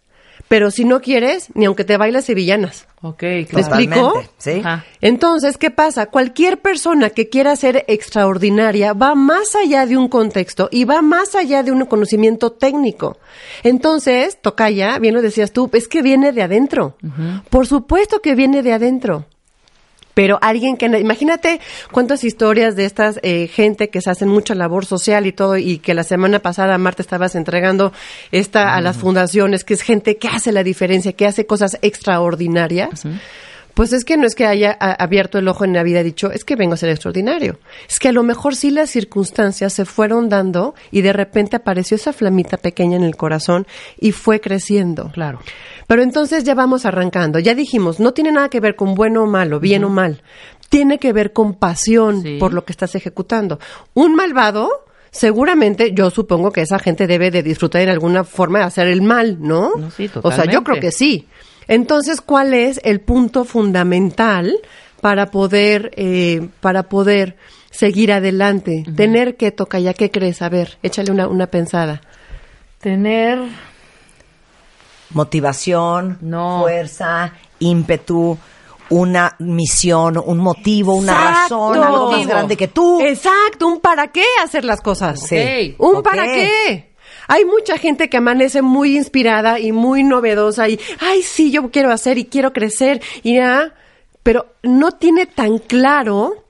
Pero 0.47 0.69
si 0.69 0.85
no 0.85 1.01
quieres, 1.01 1.47
ni 1.55 1.65
aunque 1.65 1.83
te 1.83 1.97
bailes 1.97 2.25
sevillanas. 2.25 2.87
Ok, 3.01 3.23
¿Me 3.23 3.45
claro. 3.45 3.67
explico? 3.67 3.95
Totalmente, 3.95 4.29
¿Sí? 4.37 4.59
Ajá. 4.63 4.85
Entonces, 5.01 5.57
¿qué 5.57 5.71
pasa? 5.71 6.07
Cualquier 6.07 6.59
persona 6.59 7.09
que 7.09 7.29
quiera 7.29 7.55
ser 7.55 7.83
extraordinaria 7.87 8.93
va 8.93 9.15
más 9.15 9.55
allá 9.55 9.85
de 9.85 9.97
un 9.97 10.07
contexto 10.07 10.69
y 10.71 10.85
va 10.85 11.01
más 11.01 11.35
allá 11.35 11.63
de 11.63 11.71
un 11.71 11.85
conocimiento 11.85 12.51
técnico. 12.51 13.17
Entonces, 13.63 14.39
Tocaya, 14.41 14.97
bien 14.99 15.15
lo 15.15 15.21
decías 15.21 15.51
tú, 15.51 15.69
es 15.73 15.87
que 15.87 16.01
viene 16.01 16.31
de 16.31 16.43
adentro. 16.43 16.95
Por 17.49 17.67
supuesto 17.67 18.21
que 18.21 18.35
viene 18.35 18.61
de 18.63 18.73
adentro. 18.73 19.25
Pero 20.15 20.39
alguien 20.41 20.77
que, 20.77 20.87
imagínate 20.87 21.59
cuántas 21.91 22.23
historias 22.23 22.75
de 22.75 22.85
estas 22.85 23.19
eh, 23.21 23.47
gente 23.47 23.89
que 23.89 24.01
se 24.01 24.09
hacen 24.09 24.29
mucha 24.29 24.55
labor 24.55 24.87
social 24.87 25.27
y 25.27 25.31
todo, 25.31 25.57
y 25.57 25.77
que 25.77 25.93
la 25.93 26.03
semana 26.03 26.39
pasada, 26.39 26.75
Marta, 26.79 27.03
estabas 27.03 27.35
entregando 27.35 27.93
esta 28.31 28.73
a 28.73 28.81
las 28.81 28.97
fundaciones, 28.97 29.63
que 29.63 29.75
es 29.75 29.81
gente 29.83 30.17
que 30.17 30.29
hace 30.29 30.51
la 30.51 30.63
diferencia, 30.63 31.13
que 31.13 31.27
hace 31.27 31.45
cosas 31.45 31.77
extraordinarias. 31.83 33.03
Pues 33.75 33.91
es 33.91 34.05
que 34.05 34.15
no 34.15 34.25
es 34.25 34.35
que 34.35 34.45
haya 34.45 34.71
abierto 34.71 35.37
el 35.37 35.49
ojo 35.49 35.65
en 35.65 35.73
la 35.73 35.83
vida 35.83 35.99
y 35.99 36.05
dicho, 36.05 36.31
es 36.31 36.45
que 36.45 36.55
vengo 36.55 36.75
a 36.75 36.77
ser 36.77 36.89
extraordinario. 36.89 37.59
Es 37.89 37.99
que 37.99 38.07
a 38.07 38.13
lo 38.13 38.23
mejor 38.23 38.55
sí 38.55 38.71
las 38.71 38.89
circunstancias 38.89 39.73
se 39.73 39.83
fueron 39.83 40.29
dando 40.29 40.75
y 40.91 41.01
de 41.01 41.11
repente 41.11 41.57
apareció 41.57 41.95
esa 41.95 42.13
flamita 42.13 42.55
pequeña 42.55 42.95
en 42.95 43.03
el 43.03 43.17
corazón 43.17 43.67
y 43.99 44.13
fue 44.13 44.39
creciendo. 44.39 45.11
Claro. 45.11 45.41
Pero 45.87 46.01
entonces 46.01 46.43
ya 46.43 46.55
vamos 46.55 46.85
arrancando. 46.85 47.39
Ya 47.39 47.53
dijimos, 47.53 47.99
no 47.99 48.13
tiene 48.13 48.31
nada 48.31 48.49
que 48.49 48.59
ver 48.59 48.75
con 48.75 48.95
bueno 48.95 49.23
o 49.23 49.27
malo, 49.27 49.59
bien 49.59 49.83
o 49.83 49.89
mal. 49.89 50.21
Tiene 50.69 50.97
que 50.97 51.13
ver 51.13 51.31
con 51.31 51.53
pasión 51.53 52.21
Sí. 52.23 52.37
por 52.39 52.53
lo 52.53 52.65
que 52.65 52.71
estás 52.73 52.95
ejecutando. 52.95 53.59
Un 53.93 54.15
malvado, 54.15 54.69
seguramente, 55.11 55.93
yo 55.93 56.09
supongo 56.09 56.51
que 56.51 56.61
esa 56.61 56.79
gente 56.79 57.05
debe 57.07 57.29
de 57.31 57.43
disfrutar 57.43 57.81
en 57.81 57.89
alguna 57.89 58.23
forma 58.23 58.59
de 58.59 58.65
hacer 58.65 58.87
el 58.87 59.01
mal, 59.03 59.37
¿no? 59.39 59.75
No, 59.75 59.91
sí, 59.91 60.09
o 60.21 60.31
sea, 60.31 60.45
yo 60.45 60.63
creo 60.63 60.79
que 60.79 60.91
sí. 60.91 61.27
Entonces, 61.67 62.21
¿cuál 62.21 62.53
es 62.53 62.79
el 62.83 62.99
punto 63.01 63.43
fundamental 63.45 64.53
para 65.01 65.27
poder, 65.27 65.91
eh, 65.95 66.47
para 66.61 66.83
poder 66.83 67.37
seguir 67.69 68.11
adelante? 68.11 68.83
Tener 68.95 69.35
que 69.35 69.51
tocar, 69.51 69.81
ya 69.81 69.93
qué 69.93 70.09
crees, 70.11 70.41
a 70.41 70.49
ver, 70.49 70.77
échale 70.83 71.11
una, 71.11 71.27
una 71.27 71.47
pensada. 71.47 72.01
Tener 72.79 73.39
Motivación, 75.11 76.17
No. 76.21 76.61
fuerza, 76.61 77.33
ímpetu, 77.59 78.37
una 78.89 79.35
misión, 79.39 80.21
un 80.23 80.37
motivo, 80.39 80.95
una 80.95 81.11
Exacto. 81.13 81.73
razón, 81.73 81.83
algo 81.83 82.11
más 82.11 82.27
grande 82.27 82.57
que 82.57 82.67
tú. 82.67 83.01
Exacto, 83.01 83.67
un 83.67 83.79
para 83.79 84.07
qué 84.09 84.23
hacer 84.43 84.63
las 84.65 84.81
cosas. 84.81 85.19
Sí. 85.21 85.75
Un 85.79 86.03
para 86.03 86.23
qué. 86.25 86.93
Hay 87.27 87.43
mucha 87.45 87.77
gente 87.77 88.07
que 88.09 88.17
amanece 88.17 88.61
muy 88.61 88.95
inspirada 88.95 89.59
y 89.59 89.71
muy 89.71 90.03
novedosa 90.03 90.69
y, 90.69 90.79
ay, 90.99 91.23
sí, 91.23 91.49
yo 91.51 91.71
quiero 91.71 91.91
hacer 91.91 92.19
y 92.19 92.25
quiero 92.25 92.53
crecer 92.53 93.01
y 93.23 93.37
ya, 93.37 93.73
pero 94.21 94.47
no 94.61 94.91
tiene 94.91 95.25
tan 95.25 95.57
claro 95.57 96.44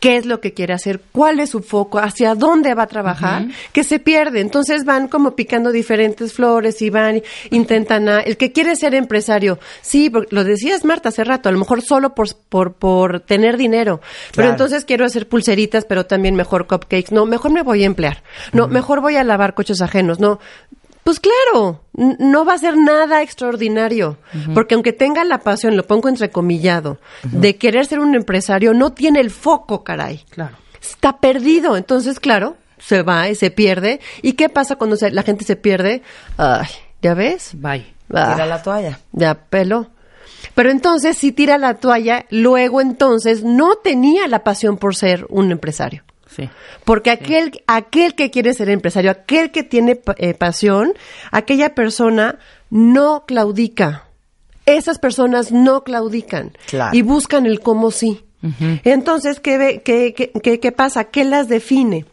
qué 0.00 0.16
es 0.16 0.26
lo 0.26 0.40
que 0.40 0.52
quiere 0.52 0.74
hacer, 0.74 1.00
cuál 1.12 1.40
es 1.40 1.50
su 1.50 1.60
foco, 1.60 1.98
hacia 1.98 2.34
dónde 2.34 2.74
va 2.74 2.84
a 2.84 2.86
trabajar, 2.86 3.46
que 3.72 3.84
se 3.84 3.98
pierde. 3.98 4.40
Entonces 4.40 4.84
van 4.84 5.08
como 5.08 5.34
picando 5.34 5.72
diferentes 5.72 6.32
flores 6.32 6.82
y 6.82 6.90
van, 6.90 7.22
intentan 7.50 8.08
a, 8.08 8.20
el 8.20 8.36
que 8.36 8.52
quiere 8.52 8.76
ser 8.76 8.94
empresario, 8.94 9.58
sí, 9.80 10.10
porque 10.10 10.34
lo 10.34 10.44
decías 10.44 10.84
Marta 10.84 11.08
hace 11.08 11.24
rato, 11.24 11.48
a 11.48 11.52
lo 11.52 11.58
mejor 11.58 11.82
solo 11.82 12.14
por, 12.14 12.28
por, 12.48 12.74
por 12.74 13.20
tener 13.20 13.56
dinero, 13.56 14.00
pero 14.34 14.50
entonces 14.50 14.84
quiero 14.84 15.04
hacer 15.04 15.28
pulseritas, 15.28 15.84
pero 15.84 16.06
también 16.06 16.34
mejor 16.34 16.66
cupcakes, 16.66 17.12
no, 17.12 17.26
mejor 17.26 17.52
me 17.52 17.62
voy 17.62 17.82
a 17.82 17.86
emplear, 17.86 18.22
no, 18.52 18.68
mejor 18.68 19.00
voy 19.00 19.16
a 19.16 19.24
lavar 19.24 19.54
coches 19.54 19.80
ajenos, 19.80 20.20
no. 20.20 20.38
Pues 21.06 21.20
claro, 21.20 21.82
no 21.94 22.44
va 22.44 22.54
a 22.54 22.58
ser 22.58 22.76
nada 22.76 23.22
extraordinario, 23.22 24.18
porque 24.54 24.74
aunque 24.74 24.92
tenga 24.92 25.22
la 25.24 25.38
pasión, 25.38 25.76
lo 25.76 25.86
pongo 25.86 26.08
entrecomillado, 26.08 26.98
de 27.22 27.54
querer 27.56 27.86
ser 27.86 28.00
un 28.00 28.16
empresario, 28.16 28.74
no 28.74 28.90
tiene 28.92 29.20
el 29.20 29.30
foco, 29.30 29.84
caray. 29.84 30.24
Claro. 30.30 30.56
Está 30.82 31.18
perdido, 31.18 31.76
entonces 31.76 32.18
claro, 32.18 32.56
se 32.78 33.02
va 33.02 33.28
y 33.28 33.36
se 33.36 33.52
pierde. 33.52 34.00
¿Y 34.20 34.32
qué 34.32 34.48
pasa 34.48 34.74
cuando 34.74 34.96
se- 34.96 35.12
la 35.12 35.22
gente 35.22 35.44
se 35.44 35.54
pierde? 35.54 36.02
Ay, 36.38 36.66
¿ya 37.00 37.14
ves? 37.14 37.50
Bye. 37.54 37.86
Ah, 38.12 38.32
Tira 38.34 38.46
la 38.46 38.60
toalla. 38.62 38.98
ya 39.12 39.34
peló. 39.36 39.86
Pero 40.56 40.70
entonces, 40.72 41.16
si 41.16 41.30
tira 41.30 41.56
la 41.56 41.74
toalla, 41.74 42.24
luego 42.30 42.80
entonces 42.80 43.44
no 43.44 43.76
tenía 43.76 44.26
la 44.26 44.42
pasión 44.42 44.76
por 44.76 44.96
ser 44.96 45.24
un 45.28 45.52
empresario. 45.52 46.02
Sí. 46.36 46.50
Porque 46.84 47.10
aquel, 47.10 47.62
aquel 47.66 48.14
que 48.14 48.30
quiere 48.30 48.52
ser 48.52 48.68
empresario, 48.68 49.10
aquel 49.10 49.50
que 49.50 49.62
tiene 49.62 50.00
eh, 50.18 50.34
pasión, 50.34 50.92
aquella 51.32 51.74
persona 51.74 52.38
no 52.70 53.24
claudica. 53.26 54.04
Esas 54.66 54.98
personas 54.98 55.50
no 55.52 55.82
claudican 55.84 56.52
Claro. 56.66 56.96
y 56.96 57.02
buscan 57.02 57.46
el 57.46 57.60
cómo 57.60 57.90
sí. 57.90 58.22
Entonces, 58.84 59.40
¿qué, 59.40 59.80
qué, 59.84 60.12
qué, 60.14 60.30
qué- 60.42 60.60
qué 60.60 60.72
pasa? 60.72 61.04
¿Qué 61.04 61.24
las 61.24 61.48
define? 61.48 62.04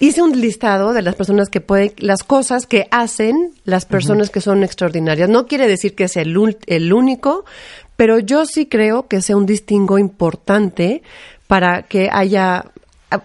Hice 0.00 0.22
un 0.22 0.40
listado 0.40 0.92
de 0.92 1.02
las 1.02 1.16
personas 1.16 1.48
que 1.48 1.60
pueden, 1.60 1.92
las 1.98 2.22
cosas 2.22 2.66
que 2.66 2.86
hacen 2.92 3.52
las 3.64 3.84
personas 3.84 4.30
que 4.30 4.40
son 4.40 4.62
extraordinarias. 4.62 5.28
No 5.28 5.46
quiere 5.46 5.66
decir 5.66 5.96
que 5.96 6.06
sea 6.06 6.22
el, 6.22 6.56
el 6.66 6.92
único, 6.92 7.44
pero 7.96 8.20
yo 8.20 8.46
sí 8.46 8.66
creo 8.66 9.08
que 9.08 9.20
sea 9.20 9.36
un 9.36 9.46
distingo 9.46 9.98
importante 9.98 11.02
para 11.48 11.82
que 11.82 12.08
haya 12.12 12.66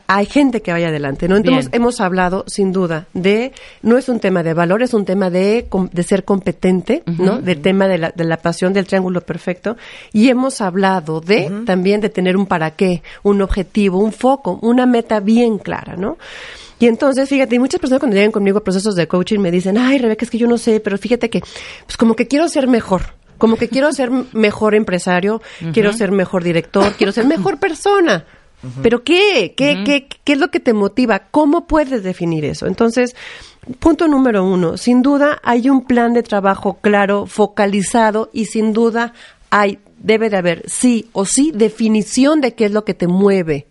hay 0.08 0.25
gente 0.25 0.62
que 0.62 0.72
vaya 0.72 0.88
adelante, 0.88 1.27
¿no? 1.27 1.36
Entonces 1.36 1.70
Bien. 1.70 1.82
hemos 1.82 2.00
hablado, 2.00 2.46
sin 2.48 2.72
duda, 2.72 3.08
de, 3.13 3.51
no 3.82 3.98
es 3.98 4.08
un 4.08 4.20
tema 4.20 4.42
de 4.42 4.53
valor, 4.53 4.82
es 4.82 4.94
un 4.94 5.03
tema 5.03 5.30
de, 5.30 5.68
de 5.92 6.03
ser 6.03 6.24
competente, 6.24 7.03
¿no? 7.06 7.42
Del 7.42 7.62
tema 7.62 7.88
de 7.88 7.98
la, 7.98 8.12
de 8.12 8.24
la 8.24 8.38
pasión 8.38 8.72
del 8.72 8.88
triángulo 8.88 9.22
perfecto. 9.22 9.75
Y 10.13 10.30
hemos 10.30 10.62
hablado 10.62 11.20
de, 11.20 11.51
también 11.65 12.00
de 12.00 12.10
tener 12.10 12.38
un 12.38 12.46
para 12.46 12.72
qué, 12.72 13.03
un 13.24 13.42
objetivo, 13.42 14.00
un 14.00 14.13
foco, 14.13 14.58
una 14.62 14.86
meta 14.86 15.20
bien 15.20 15.58
clara, 15.58 15.98
¿no? 15.98 16.18
Y 16.80 16.88
entonces, 16.88 17.27
fíjate, 17.27 17.56
y 17.56 17.60
muchas 17.60 17.80
personas 17.80 18.00
cuando 18.00 18.15
llegan 18.15 18.32
conmigo 18.32 18.60
a 18.60 18.63
procesos 18.63 18.96
de 18.96 19.08
coaching 19.08 19.39
me 19.39 19.51
dicen, 19.51 19.77
ay, 19.77 19.98
Rebeca, 20.00 20.24
es 20.25 20.32
que 20.32 20.38
yo 20.38 20.48
no 20.48 20.58
sé, 20.58 20.80
pero 20.80 20.98
fíjate 20.98 21.30
que, 21.30 21.42
pues 21.86 21.98
como 21.98 22.15
que 22.15 22.27
quiero 22.27 22.48
ser 22.48 22.68
mejor. 22.68 23.15
Como 23.37 23.55
que 23.57 23.69
quiero 23.69 23.91
ser 23.91 24.09
mejor 24.11 24.75
empresario, 24.75 25.41
quiero 25.73 25.93
ser 25.93 26.11
mejor 26.11 26.43
director, 26.43 26.93
quiero 26.93 27.11
ser 27.11 27.25
mejor 27.25 27.59
persona. 27.59 28.25
¿Pero 28.81 29.03
qué? 29.03 29.53
¿Qué, 29.57 29.83
qué? 29.85 30.07
¿Qué 30.23 30.33
es 30.33 30.39
lo 30.39 30.49
que 30.49 30.61
te 30.61 30.73
motiva? 30.73 31.27
¿Cómo 31.31 31.67
puedes 31.67 32.01
definir 32.01 32.45
eso? 32.45 32.65
Entonces, 32.65 33.13
punto 33.79 34.07
número 34.07 34.45
uno, 34.45 34.77
sin 34.77 35.01
duda 35.01 35.39
hay 35.43 35.69
un 35.69 35.85
plan 35.85 36.13
de 36.13 36.23
trabajo 36.23 36.79
claro, 36.81 37.25
focalizado 37.25 38.29
y 38.31 38.45
sin 38.45 38.71
duda 38.71 39.13
hay, 39.49 39.79
debe 39.97 40.29
de 40.29 40.37
haber 40.37 40.63
sí 40.65 41.09
o 41.11 41.25
sí 41.25 41.51
definición 41.53 42.41
de 42.41 42.55
qué 42.55 42.65
es 42.65 42.71
lo 42.71 42.85
que 42.85 42.93
te 42.93 43.07
mueve. 43.07 43.67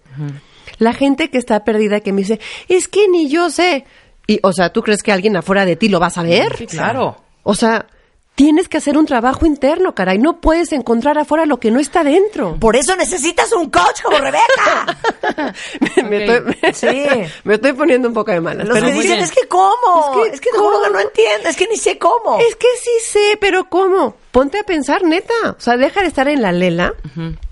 La 0.79 0.93
gente 0.93 1.31
que 1.31 1.39
está 1.39 1.65
perdida 1.65 2.01
que 2.01 2.13
me 2.13 2.21
dice, 2.21 2.41
es 2.69 2.89
que 2.89 3.09
ni 3.09 3.29
yo 3.29 3.51
sé. 3.51 3.85
Y, 4.27 4.41
o 4.43 4.53
sea, 4.53 4.73
¿tú 4.73 4.83
crees 4.83 5.03
que 5.03 5.13
alguien 5.13 5.37
afuera 5.37 5.65
de 5.65 5.77
ti 5.77 5.89
lo 5.89 6.01
va 6.01 6.07
a 6.07 6.11
saber? 6.11 6.57
Sí, 6.57 6.67
claro. 6.67 7.17
O 7.43 7.55
sea, 7.55 7.87
tienes 8.35 8.69
que 8.69 8.79
hacer 8.79 8.97
un 8.97 9.07
trabajo 9.07 9.45
interno, 9.47 9.95
caray. 9.95 10.19
No 10.19 10.41
puedes 10.41 10.73
encontrar 10.73 11.19
afuera 11.19 11.47
lo 11.47 11.59
que 11.61 11.71
no 11.71 11.79
está 11.81 12.03
dentro. 12.03 12.57
Por 12.59 12.77
eso 12.77 12.97
necesitas 12.97 13.53
un 13.53 13.71
coach 13.71 14.03
como 14.03 14.19
Rebeca. 14.19 14.99
me, 16.09 16.25
estoy, 16.25 16.55
Sí. 16.73 17.05
me 17.45 17.55
estoy 17.55 17.73
poniendo 17.75 18.09
un 18.09 18.15
poco 18.15 18.31
de 18.33 18.41
malas. 18.41 18.67
Los 18.67 18.75
pero 18.79 18.87
que 18.89 18.93
dicen, 18.95 19.11
bien. 19.13 19.23
es 19.25 19.31
que 19.33 19.47
cómo, 19.49 20.25
Es 20.25 20.31
que 20.31 20.35
es 20.37 20.41
que, 20.41 20.51
te 20.51 20.59
juro 20.59 20.81
que 20.83 20.89
¿cómo? 20.89 20.95
no 20.95 21.01
entiendo, 21.01 21.49
es 21.49 21.57
que 21.57 21.67
ni 21.69 21.77
sé 21.77 21.99
cómo. 21.99 22.39
Es 22.41 22.57
que 22.57 22.67
sí 22.83 22.91
sé, 23.11 23.37
pero 23.41 23.69
¿cómo? 23.69 24.17
Ponte 24.31 24.59
a 24.59 24.63
pensar, 24.65 25.05
neta. 25.05 25.35
O 25.51 25.61
sea, 25.61 25.77
deja 25.77 26.01
de 26.01 26.07
estar 26.07 26.27
en 26.29 26.41
la 26.41 26.53
lela 26.53 26.95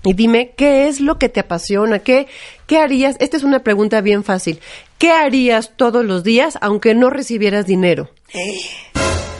y 0.03 0.13
dime 0.13 0.53
qué 0.57 0.87
es 0.87 0.99
lo 0.99 1.19
que 1.19 1.29
te 1.29 1.39
apasiona, 1.41 1.99
qué, 1.99 2.27
qué 2.65 2.79
harías. 2.79 3.15
Esta 3.19 3.37
es 3.37 3.43
una 3.43 3.59
pregunta 3.59 4.01
bien 4.01 4.23
fácil. 4.23 4.59
¿Qué 4.97 5.11
harías 5.11 5.73
todos 5.77 6.03
los 6.03 6.23
días 6.23 6.57
aunque 6.61 6.95
no 6.95 7.09
recibieras 7.11 7.65
dinero? 7.67 8.09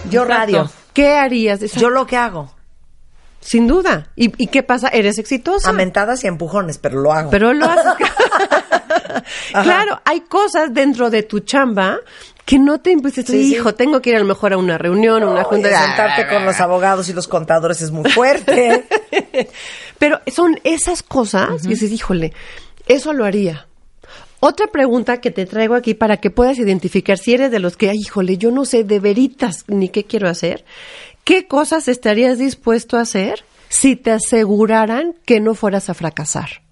Yo 0.10 0.24
Exacto. 0.24 0.26
radio, 0.26 0.70
¿Qué 0.94 1.14
harías? 1.16 1.62
Esa- 1.62 1.80
yo 1.80 1.90
lo 1.90 2.06
que 2.08 2.18
hago, 2.18 2.54
Sin 3.40 3.68
duda. 3.68 4.08
¿Y, 4.16 4.32
y 4.38 4.48
qué 4.48 4.62
pasa? 4.62 4.90
Eres 4.90 5.18
exitosa. 5.18 5.70
amentadas 5.72 6.24
y 6.24 6.28
empujones, 6.28 6.78
pero 6.78 7.02
lo 7.02 7.12
hago. 7.12 7.32
Pero 7.32 7.54
lo 7.54 7.66
haces. 7.66 7.94
claro, 9.64 10.00
hay 10.06 10.22
cosas 10.22 10.74
dentro 10.74 11.10
de 11.10 11.24
tu 11.24 11.40
chamba 11.40 11.98
que 12.46 12.60
no 12.60 12.80
te 12.82 12.92
impulses. 12.92 13.26
Sí, 13.26 13.44
sí. 13.44 13.56
Hijo, 13.56 13.74
tengo 13.74 14.02
que 14.02 14.12
ir 14.12 14.18
a 14.18 14.20
lo 14.20 14.26
mejor 14.26 14.54
a 14.54 14.58
una 14.58 14.78
reunión, 14.78 15.24
a 15.24 15.28
una 15.28 15.44
junta. 15.44 15.70
Oye, 15.70 15.78
sentarte 15.78 16.28
con 16.28 16.46
los 16.46 16.60
abogados 16.60 17.10
y 17.10 17.14
los 17.14 17.28
contadores 17.28 17.82
es 17.82 17.92
muy 17.92 18.10
fuerte. 18.12 18.86
Pero 19.98 20.22
son 20.28 20.60
esas 20.64 21.02
cosas 21.04 21.62
que 21.64 21.70
dices, 21.70 21.92
híjole, 21.92 22.34
eso 22.88 23.14
lo 23.14 23.26
haría. 23.26 23.68
Otra 24.44 24.66
pregunta 24.66 25.22
que 25.22 25.30
te 25.30 25.46
traigo 25.46 25.76
aquí 25.76 25.94
para 25.94 26.18
que 26.18 26.32
puedas 26.32 26.58
identificar 26.58 27.20
si 27.20 27.36
eres 27.36 27.52
de 27.52 27.60
los 27.60 27.78
que, 27.78 27.92
ay, 27.92 28.00
híjole, 28.00 28.40
yo 28.40 28.50
no 28.50 28.66
sé 28.66 28.84
de 28.84 29.00
veritas 29.00 29.66
ni 29.68 29.88
qué 29.88 30.06
quiero 30.06 30.28
hacer. 30.28 30.66
¿Qué 31.24 31.48
cosas 31.48 31.88
estarías 31.88 32.40
dispuesto 32.40 32.98
a 32.98 33.02
hacer 33.02 33.44
si 33.70 33.96
te 33.96 34.10
aseguraran 34.10 35.14
que 35.26 35.40
no 35.40 35.54
fueras 35.54 35.92
a 35.92 35.94
fracasar? 35.94 36.64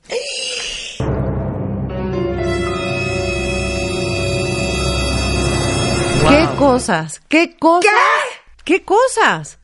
¿Qué 6.28 6.48
cosas? 6.58 7.22
¿Qué 7.30 7.56
cosas? 7.56 7.94
¿Qué 8.64 8.84
cosas? 8.84 9.60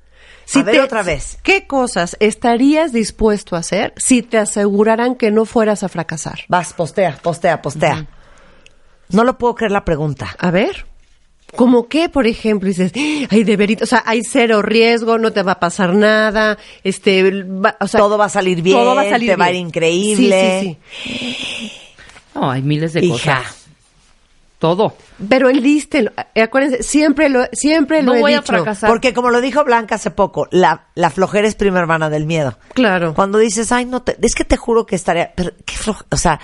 A 0.54 0.64
ver, 0.64 0.80
otra 0.82 1.04
vez. 1.04 1.38
¿Qué 1.44 1.66
cosas 1.68 2.16
estarías 2.20 2.94
dispuesto 2.94 3.56
a 3.56 3.60
hacer 3.60 3.94
si 3.98 4.22
te 4.22 4.38
aseguraran 4.38 5.16
que 5.16 5.32
no 5.32 5.46
fueras 5.46 5.84
a 5.84 5.90
fracasar? 5.90 6.42
Vas, 6.48 6.74
postea, 6.74 7.18
postea, 7.22 7.62
postea. 7.62 8.06
No 9.10 9.24
lo 9.24 9.38
puedo 9.38 9.56
creer 9.56 9.72
la 9.72 9.86
pregunta. 9.86 10.36
A 10.40 10.52
ver. 10.52 10.86
¿Cómo 11.56 11.88
qué, 11.88 12.10
por 12.10 12.28
ejemplo? 12.28 12.68
Dices, 12.68 12.92
ay, 13.30 13.44
de 13.44 13.56
verito, 13.56 13.84
o 13.86 13.88
sea, 13.88 14.04
hay 14.06 14.22
cero 14.24 14.62
riesgo, 14.62 15.18
no 15.18 15.32
te 15.32 15.42
va 15.42 15.54
a 15.54 15.60
pasar 15.60 15.94
nada, 15.94 16.58
este, 16.84 17.44
va- 17.44 17.78
o 17.80 17.88
sea, 17.88 18.00
Todo 18.02 18.18
va 18.18 18.26
a 18.26 18.30
salir 18.30 18.62
bien, 18.62 18.76
todo 18.78 18.94
va 18.96 19.04
a 19.04 19.10
salir 19.10 19.30
te 19.30 19.36
va 19.38 19.46
a 19.46 19.52
ir 19.52 19.58
increíble. 19.58 20.60
Sí, 20.62 20.78
sí, 21.04 21.20
sí. 21.20 21.72
No, 22.34 22.52
hay 22.52 22.62
miles 22.62 22.92
de 22.94 23.06
Hija. 23.06 23.38
cosas. 23.44 23.65
Todo. 24.66 24.96
Pero 25.30 25.50
el 25.50 25.62
diste, 25.62 26.12
eh, 26.34 26.42
acuérdense, 26.42 26.82
siempre 26.82 27.30
lo, 27.30 27.46
siempre 27.52 28.02
lo 28.02 28.14
No 28.14 28.18
he 28.18 28.22
voy 28.22 28.34
a 28.34 28.42
fracasar. 28.42 28.90
Porque 28.90 29.14
como 29.14 29.30
lo 29.30 29.42
dijo 29.42 29.64
Blanca 29.64 29.96
hace 29.96 30.10
poco, 30.12 30.48
la, 30.50 30.88
la 30.96 31.10
flojera 31.12 31.48
es 31.48 31.56
prima 31.56 31.80
hermana 31.80 32.10
del 32.10 32.26
miedo. 32.26 32.58
Claro. 32.74 33.14
Cuando 33.14 33.38
dices, 33.38 33.72
ay, 33.72 33.86
no 33.86 34.02
te, 34.02 34.18
es 34.22 34.34
que 34.34 34.44
te 34.44 34.58
juro 34.58 34.86
que 34.86 34.96
estaría, 34.96 35.32
pero 35.36 35.52
qué 35.66 35.76
floja, 35.76 36.06
o 36.10 36.18
sea, 36.18 36.40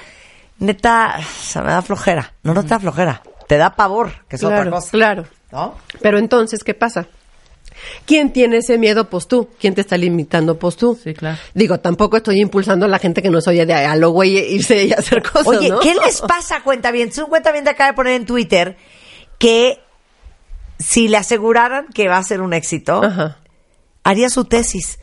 neta, 0.60 1.16
o 1.20 1.44
sea, 1.44 1.62
me 1.64 1.72
da 1.72 1.82
flojera. 1.82 2.34
No, 2.44 2.54
no 2.54 2.62
te 2.64 2.70
da 2.70 2.80
flojera. 2.80 3.22
Te 3.48 3.58
da 3.58 3.76
pavor, 3.76 4.12
que 4.30 4.36
es 4.36 4.42
claro, 4.42 4.60
otra 4.62 4.72
cosa. 4.72 4.92
claro. 4.92 5.26
¿No? 5.52 5.76
Pero 6.02 6.18
entonces, 6.18 6.64
¿qué 6.64 6.74
pasa? 6.74 7.08
¿Quién 8.06 8.32
tiene 8.34 8.58
ese 8.58 8.78
miedo? 8.78 9.10
Pues 9.10 9.28
tú. 9.28 9.50
¿Quién 9.60 9.74
te 9.76 9.82
está 9.82 9.98
limitando? 9.98 10.58
Pues 10.58 10.76
tú. 10.76 11.00
Sí, 11.02 11.14
claro. 11.14 11.38
Digo, 11.54 11.80
tampoco 11.80 12.18
estoy 12.18 12.40
impulsando 12.40 12.86
a 12.86 12.90
la 12.90 13.00
gente 13.00 13.22
que 13.22 13.30
no 13.30 13.42
soy 13.42 13.64
de 13.66 13.74
a 13.74 13.96
lo 13.96 14.12
güey 14.12 14.38
irse 14.38 14.86
y 14.86 14.94
hacer 14.94 15.24
cosas, 15.32 15.48
Oye, 15.48 15.70
¿no? 15.70 15.80
¿qué 15.80 15.96
les 15.96 16.22
pasa, 16.22 16.62
cuenta 16.64 16.92
bien? 16.92 17.12
Un 17.18 17.26
cuenta 17.26 17.52
bien 17.52 17.68
acaba 17.68 17.92
de 17.92 17.96
poner 17.96 18.14
en 18.14 18.26
Twitter 18.26 18.78
que 19.38 19.80
si 20.80 21.08
le 21.08 21.18
aseguraran 21.18 21.88
que 21.94 22.08
va 22.08 22.18
a 22.18 22.24
ser 22.24 22.42
un 22.42 22.54
éxito, 22.54 23.04
Ajá. 23.04 23.38
haría 24.04 24.30
su 24.30 24.46
tesis. 24.46 25.00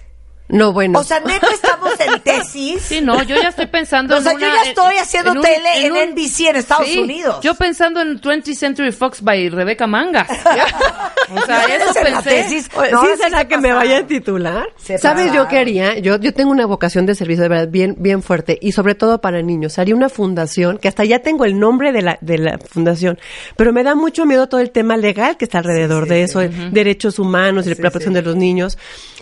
No, 0.48 0.72
bueno. 0.72 0.98
O 0.98 1.04
sea, 1.04 1.20
neta, 1.20 1.46
estamos 1.52 1.92
en 2.00 2.20
tesis. 2.24 2.80
Sí, 2.82 3.00
no, 3.02 3.22
yo 3.22 3.36
ya 3.36 3.48
estoy 3.50 3.66
pensando 3.66 4.16
O 4.16 4.20
sea, 4.20 4.32
yo 4.32 4.38
ya 4.40 4.62
estoy 4.62 4.96
haciendo 4.96 5.32
un- 5.32 5.42
tele 5.42 5.84
en 5.86 5.92
un- 5.92 5.98
NBC 6.14 6.48
en 6.48 6.56
Estados 6.56 6.86
Sí, 6.88 6.98
Unidos. 6.98 7.40
Yo 7.42 7.54
pensando 7.54 8.00
en 8.00 8.18
20th 8.20 8.54
Century 8.54 8.90
Fox 8.92 9.20
by 9.22 9.50
Rebecca 9.50 9.86
Mangas. 9.86 10.28
o 11.30 11.40
sea, 11.46 11.64
eso 11.66 11.88
¿Ustedes 11.88 12.06
en 12.06 12.12
la 12.14 12.22
pensé. 12.22 12.42
tesis? 12.42 12.70
Oye, 12.76 12.90
No, 12.92 13.02
¿Sí 13.02 13.08
será 13.22 13.40
se 13.40 13.48
que 13.48 13.58
me 13.58 13.72
vaya 13.72 13.98
a 13.98 14.06
titular? 14.06 14.66
Se 14.76 14.96
¿Sabes 14.98 15.32
yo 15.32 15.46
qué 15.48 15.58
haría? 15.58 15.98
Yo, 15.98 16.16
yo 16.18 16.32
tengo 16.32 16.50
una 16.50 16.64
vocación 16.66 17.04
de 17.04 17.14
servicio 17.14 17.42
de 17.42 17.48
verdad 17.50 17.68
bien, 17.68 17.96
bien 17.98 18.22
fuerte 18.22 18.58
y 18.60 18.72
sobre 18.72 18.94
todo 18.94 19.20
para 19.20 19.42
niños. 19.42 19.78
Haría 19.78 19.94
una 19.94 20.08
fundación, 20.08 20.78
que 20.78 20.88
hasta 20.88 21.04
ya 21.04 21.18
tengo 21.18 21.44
el 21.44 21.58
nombre 21.58 21.92
de 21.92 22.02
la, 22.02 22.18
de 22.22 22.38
la 22.38 22.58
fundación, 22.58 23.18
pero 23.56 23.72
me 23.72 23.82
da 23.82 23.94
mucho 23.94 24.24
miedo 24.24 24.48
todo 24.48 24.60
el 24.60 24.70
tema 24.70 24.96
legal 24.96 25.36
que 25.36 25.44
está 25.44 25.58
alrededor 25.58 26.08
de 26.08 26.22
eso, 26.22 26.40
derechos 26.40 27.18
humanos 27.18 27.66
y 27.66 27.70
la 27.70 27.76
protección 27.76 28.14
de 28.14 28.22
los 28.22 28.34
niños. 28.34 28.78